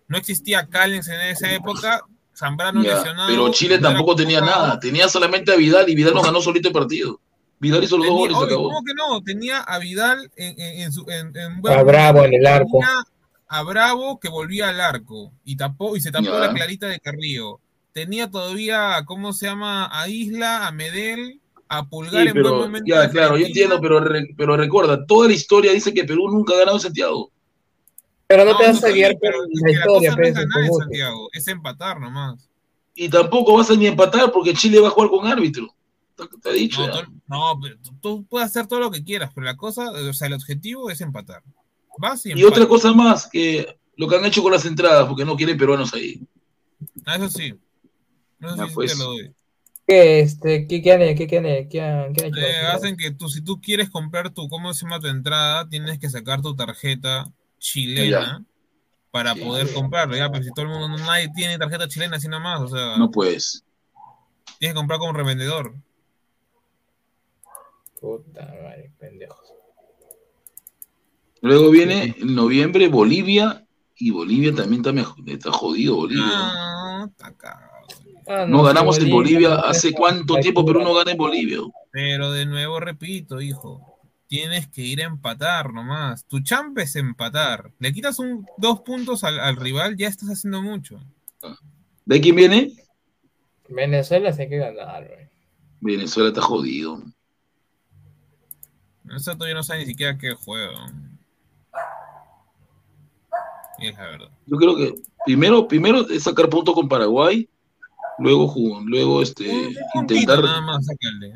[0.08, 2.02] No existía Callens en esa época.
[2.38, 3.30] Zambrano Ya, lesionado.
[3.30, 6.74] pero Chile tampoco tenía nada, tenía solamente a Vidal y Vidal nos ganó solito el
[6.74, 7.20] partido.
[7.60, 8.68] Vidal hizo los dos goles y se oye, acabó.
[8.70, 9.24] ¿Cómo que no?
[9.24, 11.06] Tenía a Vidal en, en- en su.
[11.10, 12.80] En, en A Bravo en el arco.
[12.80, 13.04] Tenía
[13.48, 16.40] a Bravo que volvía al arco y tapó y se tapó Ya.
[16.40, 17.60] la clarita de Carrillo.
[17.94, 19.88] Tenía todavía, ¿cómo se llama?
[19.90, 22.86] A Isla, a Medel, a Pulgar Sí, en buen momento.
[22.94, 26.54] ya, claro, yo entiendo, pero, re- pero recuerda, toda la historia dice que Perú nunca
[26.54, 27.32] ha ganado en Santiago.
[28.28, 30.34] Pero no, te No, vas no, a guiar por la historia, cosa no es pues,
[30.34, 30.70] ganar.
[30.80, 32.50] Santiago, es empatar nomás.
[32.96, 35.68] Y tampoco vas a ni empatar porque Chile va a jugar con árbitro.
[36.16, 36.86] Te- he dicho.
[36.88, 39.92] No, todo- no, pero tú, tú puedes hacer todo lo que quieras, pero la cosa,
[39.92, 41.44] o sea, el objetivo es empatar.
[41.98, 45.36] Vas y otra cosa más, que lo que han hecho con las entradas, porque no
[45.36, 46.22] quieren peruanos ahí.
[47.06, 47.54] Ah, Eso sí.
[48.42, 48.92] Eso Ya, sí pues.
[48.94, 49.32] te lo doy.
[49.88, 52.40] ¿Qué, este, qué, qué han, qué, qué han- qué han- qué han hecho?
[52.40, 55.70] Eh, hacen que tú, si tú quieres comprar tu, ¿cómo se llama tu entrada?
[55.70, 57.32] Tienes que sacar tu tarjeta
[57.66, 58.44] chilena
[59.12, 62.62] para poder comprarlo, ya, pero si todo el mundo, nadie tiene tarjeta chilena así nomás,
[62.62, 63.64] o sea, No puedes.
[64.60, 65.74] tienes que comprar como revendedor.
[68.00, 69.54] Puta madre, pendejos.
[71.42, 73.66] Luego viene en noviembre Bolivia
[73.98, 76.26] y Bolivia también está, mej- está jodido Bolivia.
[76.26, 77.72] No, está cagado.
[78.28, 81.60] Ah, No ganamos en Bolivia hace cuánto tiempo, pero pura- no gana en Bolivia.
[81.92, 83.95] Pero de nuevo repito, hijo,
[84.28, 86.26] tienes que ir a empatar nomás.
[86.26, 87.72] Tu champ es empatar.
[87.80, 91.00] Le quitas un, dos puntos al, al rival, ya estás haciendo mucho.
[92.06, 92.74] ¿De quién viene?
[93.70, 95.30] Venezuela sí hay que ganar, güey.
[95.82, 97.04] Venezuela está jodido.
[99.16, 100.74] Eso todavía no sabe ni siquiera qué juego.
[103.78, 104.30] Y es la verdad.
[104.46, 104.96] Yo creo que
[105.26, 107.48] primero, primero es sacar puntos con Paraguay,
[108.20, 109.46] luego ju- luego este
[109.96, 110.88] intentar Nada más.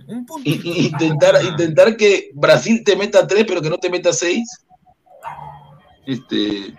[0.07, 4.47] Un intentar intentar que Brasil te meta tres, pero que no te meta seis.
[6.05, 6.73] Este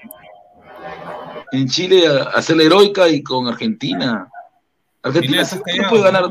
[1.53, 2.05] en Chile
[2.35, 4.29] hacer la heroica y con Argentina.
[5.03, 6.31] Argentina sí no puede ganar.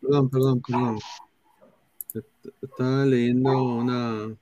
[0.00, 0.98] Perdón, perdón, perdón.
[2.14, 4.34] Est- Estaba leyendo una.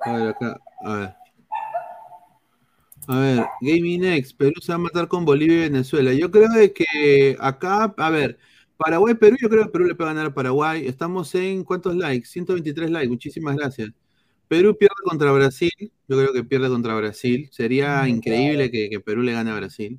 [0.00, 0.60] A ver, acá.
[0.84, 1.14] A ver.
[3.06, 6.12] A ver, Gaming Next, Perú se va a matar con Bolivia y Venezuela.
[6.14, 8.38] Yo creo de que acá, a ver,
[8.76, 10.86] Paraguay, Perú, yo creo que Perú le puede ganar a Paraguay.
[10.86, 12.28] Estamos en ¿cuántos likes?
[12.28, 13.90] 123 likes, muchísimas gracias.
[14.48, 17.48] Perú pierde contra Brasil, yo creo que pierde contra Brasil.
[17.52, 19.98] Sería increíble que, que Perú le gane a Brasil.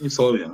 [0.00, 0.52] Es obvio.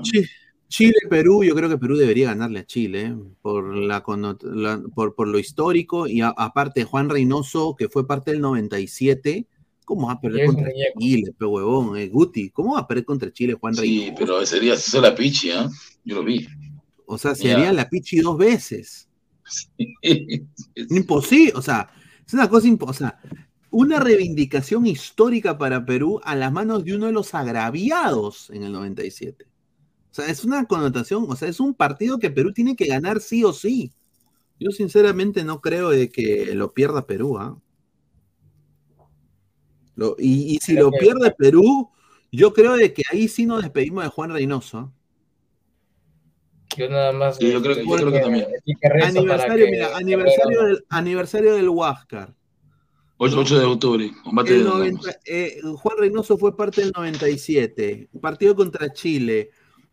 [0.68, 3.16] Chile, Perú, yo creo que Perú debería ganarle a Chile, ¿eh?
[3.42, 4.04] por, la,
[4.42, 9.46] la- por, por lo histórico y a- aparte Juan Reynoso, que fue parte del 97,
[9.90, 11.00] ¿cómo va a perder contra muñeco.
[11.00, 11.96] Chile, pe huevón?
[11.98, 12.06] eh?
[12.06, 14.14] Guti, ¿cómo va a perder contra Chile Juan Sí, Reynoso?
[14.20, 15.68] pero ese día se hizo la pichi, ¿ah?
[16.04, 16.46] Yo lo vi.
[17.06, 17.36] O sea, Ya.
[17.56, 19.08] sería la Pichi dos veces.
[20.90, 21.90] Imposible, o sea,
[22.24, 22.90] es una cosa imposible.
[22.90, 23.20] O sea,
[23.70, 28.70] una reivindicación histórica para Perú a las manos de uno de los agraviados en el
[28.72, 29.44] 97.
[29.44, 33.20] O sea, es una connotación, o sea, es un partido que Perú tiene que ganar
[33.20, 33.90] sí o sí.
[34.60, 37.58] Yo sinceramente no creo de que lo pierda Perú, ¿ah?
[40.00, 41.90] Lo- y, y si Creo lo que- pierde Perú,
[42.32, 44.90] yo creo de que ahí sí nos despedimos de Juan Reynoso.
[46.74, 47.36] Yo nada más.
[47.36, 48.46] Sí, yo creo que- yo creo que también.
[49.04, 52.34] Aniversario, que- mira, que aniversario del, aniversario del Huáscar.
[53.18, 58.08] 8, de octubre, combate El de 90 eh, Juan Reynoso fue parte del 97.
[58.22, 59.50] Partido contra Chile.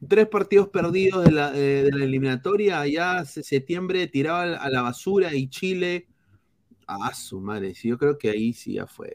[0.07, 2.87] Tres partidos perdidos de la, eh, de la eliminatoria.
[2.87, 6.07] Ya se- septiembre tiraba a la- basura y Chile.
[6.87, 7.75] Ah, su madre.
[7.75, 9.13] Sí, yo creo que ahí sí ya fue.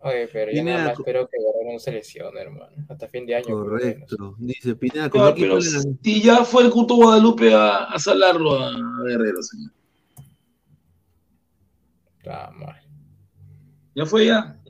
[0.00, 2.72] Oye, pero yo Pineda, nada más espero que Guerrero no se lesione, hermano.
[2.88, 3.46] Hasta fin de año.
[3.48, 4.34] Correcto.
[4.38, 7.98] Dice Pineda, ¿con Ya, qué equipo pero si ya fue el Cuto Guadalupe a, a
[7.98, 8.72] salarlo a
[9.06, 9.72] Guerrero, señor.
[12.26, 12.52] Ah.
[13.94, 14.60] Ya fue ya.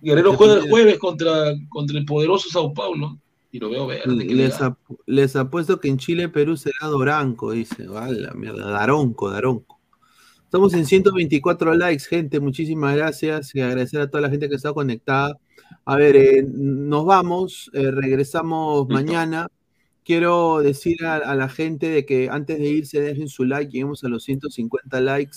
[0.00, 3.18] Guerrero juega el jueves contra, contra el poderoso Sao Paulo.
[3.50, 4.50] Y lo veo verde.
[4.60, 7.86] ap- les apuesto que en Chile, Perú será Doranco, dice.
[7.86, 9.77] Vale, mierda, Daronco, Daronco.
[10.48, 12.40] Estamos en 124 likes, gente.
[12.40, 13.54] Muchísimas gracias.
[13.54, 15.36] Y agradecer a toda la gente que está conectada.
[15.84, 17.70] A ver, eh, nos vamos.
[17.74, 19.48] eh, regresamos mañana.
[20.06, 23.70] Quiero decir a, a la gente de que antes de irse dejen su like.
[23.70, 25.36] Lleguemos a los 150 likes.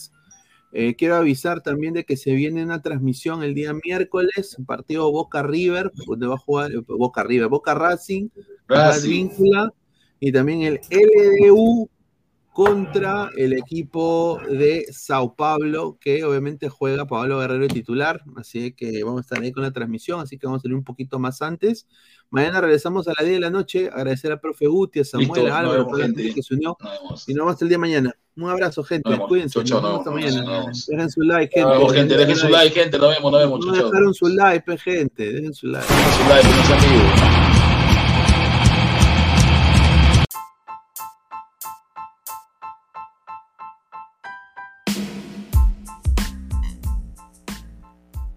[0.72, 5.12] Eh, quiero avisar también de que se viene una transmisión el día miércoles, un partido
[5.12, 8.30] Boca River, donde va a jugar eh, Boca River, Boca Racing,
[8.70, 9.10] Racing.
[9.10, 9.74] Víncula,
[10.22, 11.90] y también el LDU
[12.52, 19.04] contra el equipo de Sao Paulo, que obviamente juega Pablo Guerrero de titular, así que
[19.04, 21.42] vamos a estar ahí con la transmisión, así que vamos a salir un poquito más
[21.42, 21.88] antes.
[22.30, 25.60] Mañana regresamos a las 10 de la noche, agradecer a profe Guti, a Samuel, a
[25.60, 26.78] Álvaro, toda la gente que se unió,
[27.10, 28.16] Nos y nos vemos el día de mañana.
[28.36, 30.66] Un abrazo, gente, Nos cuídense, nos vemos hasta mañana.
[30.88, 31.70] Dejen su like, gente.
[31.70, 32.18] Nos vemos, gente.
[32.18, 32.98] Dejen su like, gente.
[32.98, 33.66] Nos vemos, nos vemos.
[33.66, 35.88] No dejaron su like, gente, dejen su like.
[35.88, 37.21] Dejen su like, amigos.